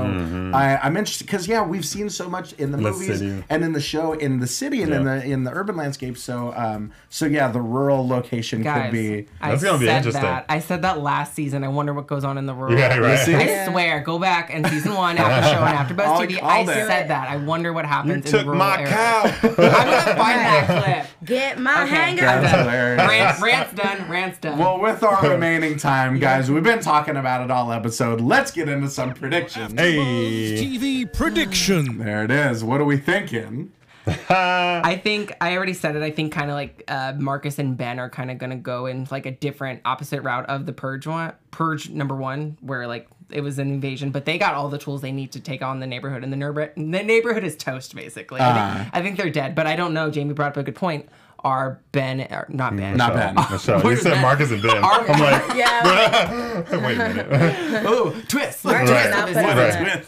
I, 0.53 0.79
I'm 0.83 0.97
interested 0.97 1.25
because 1.27 1.47
yeah, 1.47 1.63
we've 1.65 1.85
seen 1.85 2.09
so 2.09 2.29
much 2.29 2.53
in 2.53 2.71
the 2.71 2.77
Mm-hmm. 2.77 2.83
The 2.83 2.91
movies 2.91 3.19
city. 3.19 3.43
and 3.49 3.63
in 3.63 3.71
the 3.71 3.79
show 3.81 4.13
in 4.13 4.39
the 4.39 4.47
city 4.47 4.81
and 4.83 4.93
in 4.93 5.03
the 5.05 5.23
in 5.23 5.43
the 5.45 5.51
urban 5.51 5.75
landscape. 5.77 6.17
So 6.17 6.53
um, 6.55 6.91
so 7.09 7.25
yeah, 7.25 7.47
the 7.49 7.61
rural 7.61 8.05
location 8.07 8.61
guys, 8.61 8.83
could 8.85 8.91
be. 8.91 9.27
I 9.41 9.51
That's 9.51 9.63
gonna 9.63 9.77
be 9.77 9.85
said 9.85 9.97
interesting. 9.97 10.23
That. 10.23 10.45
I 10.49 10.59
said 10.59 10.81
that 10.81 10.99
last 10.99 11.33
season. 11.33 11.63
I 11.63 11.69
wonder 11.69 11.93
what 11.93 12.07
goes 12.07 12.23
on 12.25 12.37
in 12.37 12.45
the 12.45 12.53
rural. 12.53 12.77
Yeah, 12.77 12.97
right. 12.97 13.19
see? 13.19 13.35
I 13.35 13.67
swear, 13.69 14.01
go 14.01 14.19
back 14.19 14.49
and 14.53 14.67
season 14.67 14.95
one 14.95 15.17
after 15.17 15.47
show 15.49 15.63
and 15.63 15.75
after 15.77 15.93
Buzz 15.93 16.07
I'll 16.07 16.21
TV. 16.27 16.39
call 16.39 16.49
I 16.49 16.63
that. 16.65 16.87
said 16.87 17.07
that. 17.09 17.29
I 17.29 17.37
wonder 17.37 17.71
what 17.71 17.85
You 17.85 17.89
happens 17.89 18.13
in 18.15 18.21
the 18.21 18.29
took 18.29 18.45
rural 18.45 18.59
my 18.59 18.75
area. 18.81 18.87
cow. 18.89 19.21
I'm 19.43 19.55
gonna 19.55 20.15
find 20.23 20.39
that 20.41 20.65
clip. 20.83 21.07
Get 21.29 21.59
my 21.59 21.83
Okay. 21.83 21.95
hanger. 21.95 22.21
That's 22.21 22.51
hilarious. 22.59 23.09
Rant, 23.09 23.41
rant's 23.41 23.73
done. 23.73 24.09
Rant's 24.09 24.37
done. 24.39 24.59
Well, 24.59 24.79
with 24.81 25.03
our 25.03 25.12
remaining 25.21 25.77
time, 25.77 26.19
guys, 26.19 26.49
we've 26.49 26.63
been 26.63 26.79
talking 26.79 27.17
about 27.17 27.43
it 27.43 27.51
all 27.51 27.71
episode. 27.71 28.21
Let's 28.21 28.51
get 28.51 28.69
into 28.69 28.89
some 28.89 29.13
predictions. 29.13 29.73
hey. 29.73 29.95
TV 29.95 31.11
prediction. 31.11 31.99
There 31.99 32.23
it 32.23 32.31
is. 32.31 32.63
What 32.63 32.81
are 32.81 32.85
we 32.85 32.97
thinking? 32.97 33.71
I 34.29 34.99
think 35.01 35.33
I 35.39 35.55
already 35.55 35.73
said 35.73 35.95
it. 35.95 36.03
I 36.03 36.11
think 36.11 36.33
kind 36.33 36.49
of 36.49 36.55
like 36.55 36.83
uh, 36.87 37.13
Marcus 37.17 37.57
and 37.59 37.77
Ben 37.77 37.99
are 37.99 38.09
kind 38.09 38.29
of 38.31 38.37
gonna 38.37 38.57
go 38.57 38.85
in 38.85 39.07
like 39.09 39.25
a 39.25 39.31
different 39.31 39.81
opposite 39.85 40.21
route 40.23 40.45
of 40.47 40.65
the 40.65 40.73
purge 40.73 41.07
one, 41.07 41.33
purge 41.51 41.89
number 41.89 42.15
one, 42.15 42.57
where 42.59 42.85
like 42.85 43.07
it 43.29 43.41
was 43.41 43.59
an 43.59 43.69
invasion, 43.69 44.11
but 44.11 44.25
they 44.25 44.37
got 44.37 44.55
all 44.55 44.67
the 44.67 44.77
tools 44.77 45.01
they 45.01 45.11
need 45.11 45.31
to 45.31 45.39
take 45.39 45.61
on 45.61 45.79
the 45.79 45.87
neighborhood, 45.87 46.23
and 46.23 46.33
the 46.33 46.37
neighborhood 46.37 46.73
the 46.75 47.03
neighborhood 47.03 47.45
is 47.45 47.55
toast 47.55 47.95
basically. 47.95 48.41
Uh-huh. 48.41 48.77
think, 48.77 48.89
I 48.93 49.01
think 49.01 49.17
they're 49.17 49.29
dead, 49.29 49.55
but 49.55 49.67
I 49.67 49.75
don't 49.77 49.93
know. 49.93 50.11
Jaimi 50.11 50.35
brought 50.35 50.51
up 50.51 50.57
a 50.57 50.63
good 50.63 50.75
point. 50.75 51.07
Are 51.43 51.81
Ben 51.91 52.21
or 52.21 52.45
not 52.49 52.75
Ben? 52.75 52.95
Not 52.95 53.13
Ben. 53.13 53.35
Michelle, 53.51 53.83
you 53.89 53.97
said 53.97 54.13
that? 54.13 54.21
Marcus 54.21 54.51
and 54.51 54.61
Ben. 54.61 54.77
Are- 54.83 55.01
I'm 55.09 55.19
like, 55.19 55.57
Yeah. 55.57 56.61
wait 56.85 56.97
a 56.97 57.09
minute. 57.09 57.85
Ooh, 57.89 58.21
twist. 58.29 58.63
Marcus 58.63 58.89
Right. 58.89 59.03
did 59.03 59.09
not 59.11 59.27
put 59.27 59.37
it 59.37 59.43
Right. 59.43 59.75
in 59.77 59.83
there. 59.83 60.03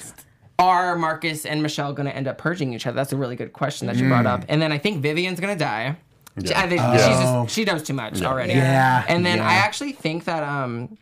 Are 0.57 0.95
Marcus 0.95 1.45
and 1.45 1.61
Michelle 1.61 1.91
going 1.91 2.05
to 2.07 2.15
end 2.15 2.27
up 2.29 2.37
purging 2.37 2.73
each 2.73 2.87
other? 2.87 2.95
That's 2.95 3.11
a 3.11 3.17
really 3.17 3.35
good 3.35 3.51
question 3.51 3.87
that 3.87 3.97
you 3.97 4.07
brought 4.07 4.25
up. 4.25 4.45
And 4.47 4.61
then 4.61 4.71
I 4.71 4.77
think 4.77 5.01
Vivian's 5.01 5.41
going 5.41 5.53
to 5.53 5.61
die. 5.61 5.97
She- 6.45 6.53
I 6.55 6.67
think 6.69 6.81
she's 6.81 7.19
just 7.19 7.53
she 7.53 7.63
knows 7.65 7.83
too 7.83 7.93
much 7.93 8.21
already. 8.21 8.53
Yeah, 8.53 9.03
And 9.07 9.25
then 9.25 9.37
yeah. 9.39 9.47
I 9.49 9.53
actually 9.55 9.91
think 9.93 10.23
that 10.25 10.43
um 10.43 10.97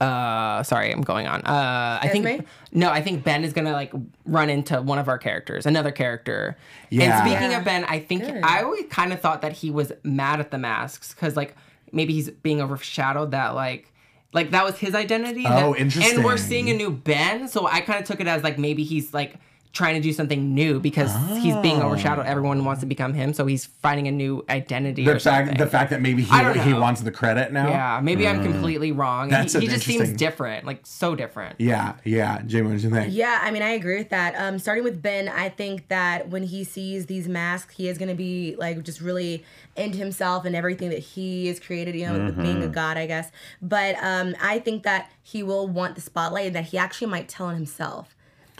uh 0.00 0.62
sorry, 0.62 0.92
I'm 0.92 1.00
going 1.02 1.26
on. 1.26 1.40
Uh 1.42 1.98
I 2.00 2.08
think 2.08 2.46
no, 2.72 2.90
I 2.90 3.02
think 3.02 3.24
Ben 3.24 3.42
is 3.44 3.52
going 3.52 3.64
to 3.66 3.72
like 3.72 3.92
run 4.26 4.48
into 4.50 4.80
one 4.80 4.98
of 4.98 5.08
our 5.08 5.18
characters, 5.18 5.66
another 5.66 5.90
character. 5.90 6.56
Yeah. 6.90 7.04
And 7.20 7.28
speaking 7.28 7.50
Yeah. 7.50 7.58
of 7.58 7.64
Ben, 7.64 7.84
I 7.84 7.98
think 7.98 8.22
Good. 8.24 8.42
I 8.44 8.62
always 8.62 8.84
kind 8.90 9.12
of 9.12 9.20
thought 9.20 9.42
that 9.42 9.52
he 9.52 9.70
was 9.70 9.92
mad 10.04 10.38
at 10.40 10.50
the 10.50 10.58
masks 10.58 11.12
cuz 11.14 11.36
like 11.36 11.56
maybe 11.92 12.12
he's 12.12 12.30
being 12.30 12.60
overshadowed 12.60 13.32
that 13.32 13.54
like 13.54 13.92
like 14.32 14.50
that 14.50 14.64
was 14.64 14.78
his 14.78 14.94
identity. 14.94 15.44
Oh, 15.46 15.72
that- 15.72 15.80
interesting. 15.80 16.16
And 16.16 16.24
we're 16.24 16.36
seeing 16.36 16.68
a 16.70 16.74
new 16.74 16.90
Ben, 16.90 17.48
so 17.48 17.66
I 17.66 17.80
kind 17.80 17.98
of 18.00 18.06
took 18.06 18.20
it 18.20 18.26
as 18.28 18.42
like 18.44 18.58
maybe 18.58 18.84
he's 18.84 19.12
like 19.14 19.36
trying 19.72 19.94
to 19.94 20.00
do 20.00 20.12
something 20.12 20.54
new 20.54 20.80
because 20.80 21.14
he's 21.42 21.56
being 21.56 21.80
Oh. 21.82 21.86
overshadowed. 21.86 22.26
Everyone 22.26 22.64
wants 22.64 22.80
to 22.80 22.86
become 22.86 23.14
him, 23.14 23.32
so 23.32 23.46
he's 23.46 23.66
finding 23.66 24.08
a 24.08 24.10
new 24.10 24.44
identity. 24.48 25.04
The 25.04 25.16
or 25.16 25.20
fact, 25.20 25.58
the 25.58 25.66
fact 25.66 25.90
that 25.90 26.00
maybe 26.00 26.22
he, 26.22 26.60
he 26.60 26.72
wants 26.74 27.02
the 27.02 27.10
credit 27.10 27.52
now. 27.52 27.68
Yeah, 27.68 28.00
maybe 28.02 28.26
I'm 28.26 28.42
completely 28.42 28.92
wrong. 28.92 29.28
That's 29.28 29.52
he 29.52 29.60
he 29.60 29.66
just 29.68 29.84
seems 29.84 30.12
different, 30.12 30.64
like 30.64 30.80
so 30.84 31.14
different. 31.14 31.56
Yeah, 31.58 31.94
yeah. 32.04 32.38
Jaimi, 32.40 32.64
what 32.64 32.72
did 32.72 32.82
you 32.84 32.90
think? 32.90 33.14
Yeah, 33.14 33.38
I 33.42 33.50
mean, 33.50 33.62
I 33.62 33.70
agree 33.70 33.98
with 33.98 34.10
that. 34.10 34.34
Um, 34.36 34.58
starting 34.58 34.84
with 34.84 35.02
Ben, 35.02 35.28
I 35.28 35.48
think 35.48 35.88
that 35.88 36.28
when 36.28 36.42
he 36.44 36.64
sees 36.64 37.06
these 37.06 37.28
masks, 37.28 37.74
he 37.74 37.88
is 37.88 37.98
going 37.98 38.08
to 38.08 38.14
be 38.14 38.56
like 38.58 38.82
just 38.82 39.00
really 39.00 39.44
into 39.76 39.98
himself 39.98 40.44
and 40.44 40.56
everything 40.56 40.90
that 40.90 40.98
he 41.00 41.46
has 41.46 41.60
created, 41.60 41.94
you 41.94 42.06
know, 42.06 42.32
being 42.32 42.62
a 42.62 42.68
god, 42.68 42.96
I 42.96 43.06
guess. 43.06 43.30
But 43.62 43.96
um, 44.02 44.34
I 44.42 44.58
think 44.58 44.82
that 44.82 45.10
he 45.22 45.42
will 45.42 45.68
want 45.68 45.94
the 45.94 46.00
spotlight 46.00 46.46
and 46.46 46.56
that 46.56 46.64
he 46.64 46.78
actually 46.78 47.08
might 47.08 47.28
tell 47.28 47.46
on 47.46 47.54
himself. 47.54 48.14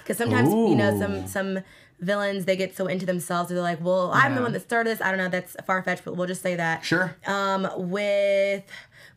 Because 0.08 0.16
sometimes, 0.16 0.48
you 0.48 0.74
know, 0.74 0.98
some 0.98 1.26
some 1.26 1.58
villains 2.00 2.46
they 2.46 2.56
get 2.56 2.74
so 2.74 2.86
into 2.86 3.04
themselves 3.04 3.50
they're 3.50 3.60
like, 3.60 3.84
well, 3.84 4.10
I'm 4.14 4.34
the 4.34 4.40
one 4.40 4.52
that 4.52 4.62
started 4.62 4.88
this. 4.88 5.02
I 5.02 5.10
don't 5.10 5.18
know, 5.18 5.28
that's 5.28 5.54
far 5.66 5.82
fetched, 5.82 6.02
but 6.06 6.16
we'll 6.16 6.26
just 6.26 6.40
say 6.40 6.56
that. 6.56 6.82
Sure. 6.82 7.14
Um, 7.26 7.68
with 7.76 8.64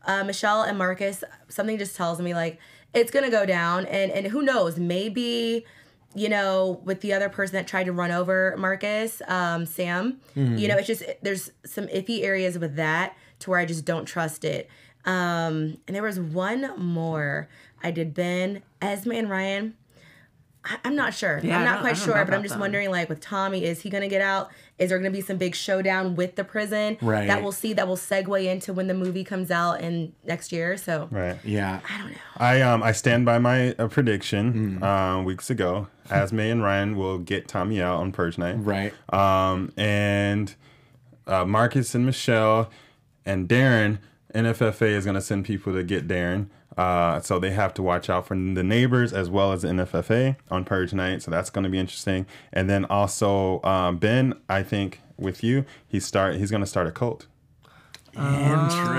uh, 0.06 0.26
Michelle 0.26 0.64
and 0.64 0.78
Marcus, 0.78 1.24
something 1.48 1.78
just 1.78 1.96
tells 1.96 2.20
me 2.20 2.34
like 2.34 2.60
it's 2.94 3.10
gonna 3.10 3.30
go 3.32 3.46
down, 3.46 3.86
and 3.86 4.12
and 4.12 4.28
who 4.28 4.42
knows, 4.42 4.78
maybe 4.78 5.66
you 6.14 6.28
know 6.28 6.82
with 6.84 7.00
the 7.00 7.14
other 7.14 7.30
person 7.30 7.54
that 7.54 7.68
tried 7.68 7.86
to 7.86 7.94
run 7.94 8.12
over 8.12 8.54
Marcus, 8.58 9.22
um, 9.30 9.66
Sam, 9.66 10.20
you 10.36 10.68
know, 10.68 10.76
it's 10.76 10.88
just 10.88 11.04
there's 11.22 11.52
some 11.66 11.88
iffy 11.88 12.24
areas 12.24 12.60
with 12.60 12.76
that 12.76 13.16
to 13.39 13.50
where 13.50 13.60
I 13.60 13.66
just 13.66 13.86
don't 13.86 14.04
trust 14.04 14.44
it. 14.44 14.70
Um, 15.06 15.78
and 15.88 15.96
there 15.96 16.04
was 16.04 16.20
one 16.20 16.78
more. 16.78 17.48
I 17.82 17.92
did 17.92 18.14
Ben, 18.14 18.62
Esme, 18.82 19.14
and 19.14 19.30
Ryan. 19.30 19.76
I- 20.64 20.78
I'm 20.86 20.95
not 20.95 21.14
sure. 21.16 21.39
Yeah, 21.43 21.57
I'm 21.57 21.66
not 21.66 21.80
quite 21.82 21.95
I 21.95 21.97
don't 21.97 22.07
know 22.07 22.14
sure, 22.14 22.26
but 22.26 22.34
I'm 22.36 22.43
just 22.43 22.53
them. 22.53 22.62
wondering, 22.62 22.91
like, 22.91 23.09
with 23.09 23.20
Tommy, 23.20 23.64
is 23.66 23.82
he 23.82 23.89
gonna 23.89 24.07
get 24.07 24.22
out? 24.22 24.51
Is 24.78 24.89
there 24.89 24.99
gonna 24.99 25.09
be 25.09 25.22
some 25.22 25.38
big 25.38 25.55
showdown 25.55 26.16
with 26.16 26.36
the 26.36 26.43
prison 26.43 26.97
Right. 27.01 27.26
that 27.28 27.41
we'll 27.41 27.51
see 27.51 27.74
that 27.74 27.88
will 27.88 27.97
segue 27.97 28.45
into 28.45 28.72
when 28.74 28.86
the 28.88 28.93
movie 28.93 29.24
comes 29.24 29.49
out 29.49 29.82
in 29.82 30.14
next 30.24 30.51
year? 30.51 30.78
So 30.78 31.07
Right. 31.12 31.38
Yeah. 31.43 31.80
I 31.89 31.97
don't 32.01 32.12
know. 32.12 32.18
I 32.38 32.62
um 32.62 32.84
I 32.84 32.91
stand 32.91 33.26
by 33.26 33.39
my 33.39 33.72
uh, 33.80 33.88
prediction 33.88 34.82
Uh 34.84 35.22
weeks 35.26 35.49
ago. 35.49 35.88
Esme 36.09 36.39
and 36.41 36.62
Ryan 36.64 36.95
will 36.95 37.18
get 37.20 37.47
Tommy 37.47 37.82
out 37.82 37.99
on 37.99 38.12
Purge 38.12 38.38
Night. 38.38 38.55
Right. 38.59 38.93
Um 39.14 39.72
and 39.78 40.53
uh, 41.28 41.45
Marcus 41.45 41.95
and 41.95 42.05
Michelle 42.05 42.70
and 43.26 43.47
Darren 43.47 43.99
NFFA 44.36 44.88
is 44.95 45.05
gonna 45.05 45.22
send 45.22 45.45
people 45.45 45.74
to 45.74 45.84
get 45.84 46.07
Darren. 46.07 46.47
Uh, 46.78 47.19
so 47.19 47.39
they 47.39 47.51
have 47.51 47.74
to 47.74 47.84
watch 47.84 48.09
out 48.09 48.26
for 48.26 48.36
the 48.36 48.63
neighbors 48.63 49.13
as 49.13 49.30
well 49.30 49.51
as 49.51 49.63
the 49.63 49.67
NFFA 49.67 50.38
on 50.49 50.63
Purge 50.63 50.93
Night. 50.93 51.22
So 51.22 51.32
that's 51.32 51.49
going 51.49 51.63
to 51.63 51.69
be 51.69 51.80
interesting. 51.80 52.26
And 52.53 52.69
then 52.69 52.86
also 52.86 53.61
um, 53.63 53.97
Ben, 53.97 54.34
I 54.47 54.63
think 54.63 55.01
with 55.17 55.43
you, 55.43 55.65
he 55.88 55.99
start 55.99 56.36
he's 56.36 56.51
going 56.51 56.61
to 56.63 56.67
start 56.67 56.88
a 56.88 56.91
cult. 56.91 57.28
Interesting. 58.14 58.91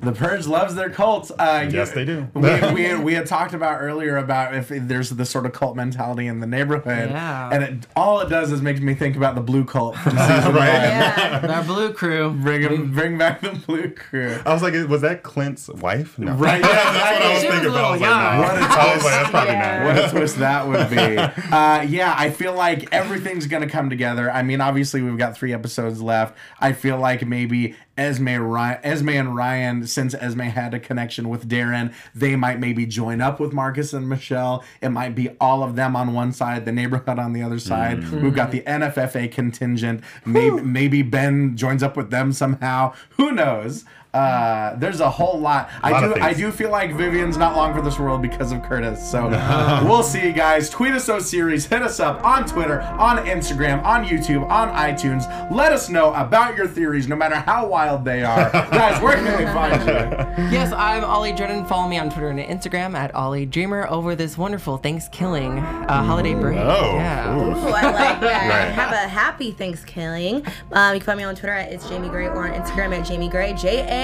The 0.00 0.12
Purge 0.12 0.46
loves 0.46 0.74
their 0.74 0.90
cults. 0.90 1.30
Uh, 1.38 1.66
you- 1.68 1.78
Yes, 1.78 1.90
they 1.92 2.04
do. 2.04 2.26
we, 2.34 2.40
we, 2.72 2.82
had, 2.84 3.04
we 3.04 3.14
had 3.14 3.26
talked 3.26 3.54
about 3.54 3.80
earlier 3.80 4.16
about 4.16 4.54
if 4.54 4.68
there's 4.68 5.10
this 5.10 5.30
sort 5.30 5.46
of 5.46 5.52
cult 5.52 5.76
mentality 5.76 6.26
in 6.26 6.40
the 6.40 6.46
neighborhood, 6.46 7.10
Yeah. 7.10 7.50
and 7.52 7.62
it, 7.62 7.86
all 7.96 8.20
it 8.20 8.28
does 8.28 8.50
is 8.52 8.60
make 8.62 8.80
me 8.80 8.94
think 8.94 9.16
about 9.16 9.34
the 9.34 9.40
blue 9.40 9.64
cult 9.64 9.96
from 9.96 10.12
season 10.12 10.26
Right. 10.54 10.54
one. 10.54 10.66
Yeah. 10.82 11.60
The 11.60 11.66
blue 11.66 11.92
crew. 11.92 12.30
Bring 12.30 12.64
'em- 12.64 12.92
bring 12.94 13.18
back 13.18 13.40
the 13.40 13.50
blue 13.50 13.90
crew. 13.90 14.38
I 14.46 14.52
was 14.52 14.62
like, 14.62 14.74
was 14.88 15.00
that 15.02 15.22
Clint's 15.22 15.68
wife? 15.68 16.18
No. 16.18 16.32
Right. 16.34 16.60
Yeah, 16.60 16.66
that's 16.68 17.20
what 17.20 17.22
I 17.22 17.32
was 17.32 17.42
She 17.42 17.48
thinking 17.48 17.66
a 17.66 17.70
about. 17.70 17.84
I 17.84 17.90
was 17.92 18.00
like, 18.00 18.10
no. 18.10 18.16
young. 18.16 18.38
What 18.38 18.48
a 18.48 18.60
I 18.60 18.94
was 18.94 19.04
like, 19.04 19.12
that's 19.12 19.30
probably 19.30 19.52
Yeah. 19.52 19.86
What 19.86 20.04
a 20.04 20.08
twist 20.10 20.36
that 20.38 20.68
would 20.68 20.90
be. 20.90 21.18
Uh, 21.58 21.82
yeah, 21.88 22.14
I 22.16 22.30
feel 22.30 22.52
like 22.54 22.92
everything's 22.92 23.46
going 23.46 23.62
to 23.62 23.68
come 23.68 23.88
together. 23.90 24.30
I 24.30 24.42
mean, 24.42 24.60
obviously, 24.60 25.00
we've 25.02 25.16
got 25.16 25.36
three 25.36 25.52
episodes 25.54 26.00
left. 26.02 26.36
I 26.60 26.72
feel 26.72 26.98
like 26.98 27.07
maybe 27.26 27.74
Esme, 27.96 28.36
Ryan, 28.36 28.78
Esme 28.82 29.08
and 29.08 29.36
Ryan, 29.36 29.86
since 29.86 30.14
Esme 30.14 30.40
had 30.42 30.72
a 30.72 30.80
connection 30.80 31.28
with 31.28 31.48
Darren, 31.48 31.92
they 32.14 32.36
might 32.36 32.60
maybe 32.60 32.86
join 32.86 33.20
up 33.20 33.40
with 33.40 33.52
Marcus 33.52 33.92
and 33.92 34.08
Michelle. 34.08 34.64
It 34.80 34.90
might 34.90 35.14
be 35.14 35.30
all 35.40 35.62
of 35.62 35.74
them 35.74 35.96
on 35.96 36.14
one 36.14 36.32
side, 36.32 36.64
the 36.64 36.72
neighborhood 36.72 37.18
on 37.18 37.32
the 37.32 37.42
other 37.42 37.58
side. 37.58 38.00
Mm. 38.00 38.22
We've 38.22 38.34
got 38.34 38.52
the 38.52 38.60
NFFA 38.60 39.30
contingent. 39.32 40.02
Maybe, 40.24 40.62
maybe 40.62 41.02
Ben 41.02 41.56
joins 41.56 41.82
up 41.82 41.96
with 41.96 42.10
them 42.10 42.32
somehow. 42.32 42.94
Who 43.10 43.32
knows? 43.32 43.84
Uh, 44.14 44.74
there's 44.76 45.00
a 45.00 45.10
whole 45.10 45.38
lot. 45.38 45.68
I 45.82 45.90
lot 45.90 46.04
of 46.04 46.14
do. 46.14 46.20
I 46.20 46.32
do 46.32 46.50
feel 46.50 46.70
like 46.70 46.94
Vivian's 46.94 47.36
not 47.36 47.54
long 47.54 47.74
for 47.74 47.82
this 47.82 47.98
world 47.98 48.22
because 48.22 48.52
of 48.52 48.62
Curtis. 48.62 49.08
So 49.10 49.28
we'll 49.84 50.02
see 50.02 50.26
you 50.26 50.32
guys. 50.32 50.70
Tweet 50.70 50.94
us 50.94 51.06
those 51.06 51.28
series. 51.28 51.66
Hit 51.66 51.82
us 51.82 52.00
up 52.00 52.24
on 52.24 52.46
Twitter, 52.46 52.80
on 52.80 53.18
Instagram, 53.26 53.84
on 53.84 54.04
YouTube, 54.06 54.48
on 54.48 54.70
iTunes. 54.70 55.28
Let 55.54 55.72
us 55.72 55.90
know 55.90 56.14
about 56.14 56.56
your 56.56 56.66
theories, 56.66 57.06
no 57.06 57.16
matter 57.16 57.36
how 57.36 57.66
wild 57.66 58.04
they 58.04 58.24
are. 58.24 58.50
guys, 58.52 59.00
where 59.02 59.14
can 59.16 59.24
they 59.24 59.52
find 59.52 59.82
you? 59.82 60.50
Yes, 60.50 60.72
I'm 60.72 61.04
Ollie 61.04 61.34
Jordan. 61.34 61.66
Follow 61.66 61.88
me 61.88 61.98
on 61.98 62.08
Twitter 62.08 62.28
and 62.28 62.38
Instagram 62.40 62.94
at 62.94 63.14
Ollie 63.14 63.44
Dreamer 63.46 63.86
over 63.88 64.16
this 64.16 64.38
wonderful 64.38 64.78
Thanksgiving 64.78 65.58
uh, 65.58 66.02
holiday 66.02 66.34
break. 66.34 66.58
Oh, 66.58 66.94
yeah. 66.94 67.36
ooh. 67.36 67.50
Ooh, 67.50 67.68
I 67.68 67.82
like 67.82 68.20
that. 68.20 68.48
Right. 68.48 68.72
Have 68.72 68.92
a 68.92 69.08
happy 69.08 69.52
Thanksgiving. 69.52 70.46
Um, 70.72 70.94
you 70.94 71.00
can 71.00 71.06
find 71.06 71.18
me 71.18 71.24
on 71.24 71.34
Twitter 71.34 71.52
at 71.52 71.72
it's 71.72 71.84
Jaimi 71.86 72.10
Gray 72.10 72.28
or 72.28 72.48
on 72.48 72.54
Instagram 72.60 72.98
at 72.98 73.06
Jaimi 73.06 73.30
Gray. 73.30 73.52
J 73.52 73.80
A 73.80 73.97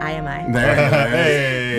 I 0.00 0.12
M 0.12 0.26
I. 0.28 0.46
There 0.50 0.72
it 0.72 0.78
is. 0.78 1.10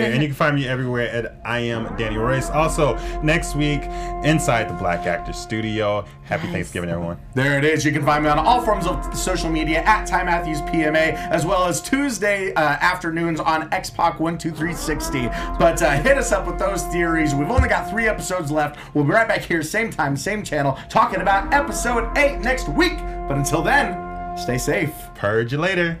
hey, 0.04 0.12
and 0.12 0.22
you 0.22 0.28
can 0.28 0.36
find 0.36 0.54
me 0.54 0.68
everywhere 0.68 1.08
at 1.08 1.34
I 1.44 1.60
am 1.60 1.96
Danny 1.96 2.16
Royce. 2.18 2.50
Also, 2.50 2.96
next 3.22 3.56
week, 3.56 3.82
inside 4.24 4.68
the 4.68 4.74
Black 4.74 5.06
Actors 5.06 5.38
Studio. 5.38 6.04
Happy 6.24 6.46
Thanksgiving, 6.48 6.90
everyone. 6.90 7.18
There 7.34 7.56
it 7.58 7.64
is. 7.64 7.84
You 7.84 7.92
can 7.92 8.04
find 8.04 8.22
me 8.22 8.30
on 8.30 8.38
all 8.38 8.60
forms 8.60 8.86
of 8.86 9.16
social 9.16 9.48
media 9.50 9.82
at 9.84 10.04
Ty 10.06 10.24
Matthews 10.24 10.60
PMA, 10.62 11.14
as 11.30 11.46
well 11.46 11.64
as 11.64 11.80
Tuesday 11.80 12.52
uh, 12.54 12.60
afternoons 12.60 13.40
on 13.40 13.70
Xpac 13.70 14.18
12360. 14.18 15.28
But 15.58 15.80
uh, 15.82 15.90
hit 16.02 16.18
us 16.18 16.30
up 16.30 16.46
with 16.46 16.58
those 16.58 16.84
theories. 16.84 17.34
We've 17.34 17.50
only 17.50 17.68
got 17.70 17.88
three 17.88 18.06
episodes 18.06 18.50
left. 18.50 18.78
We'll 18.94 19.04
be 19.04 19.10
right 19.12 19.26
back 19.28 19.40
here, 19.40 19.62
same 19.62 19.90
time, 19.90 20.14
same 20.16 20.42
channel, 20.42 20.78
talking 20.90 21.20
about 21.22 21.52
episode 21.54 22.16
eight 22.18 22.38
next 22.40 22.68
week. 22.68 22.98
But 23.26 23.38
until 23.38 23.62
then, 23.62 24.36
stay 24.36 24.58
safe. 24.58 24.92
Purge 25.14 25.52
you 25.52 25.58
later. 25.58 26.00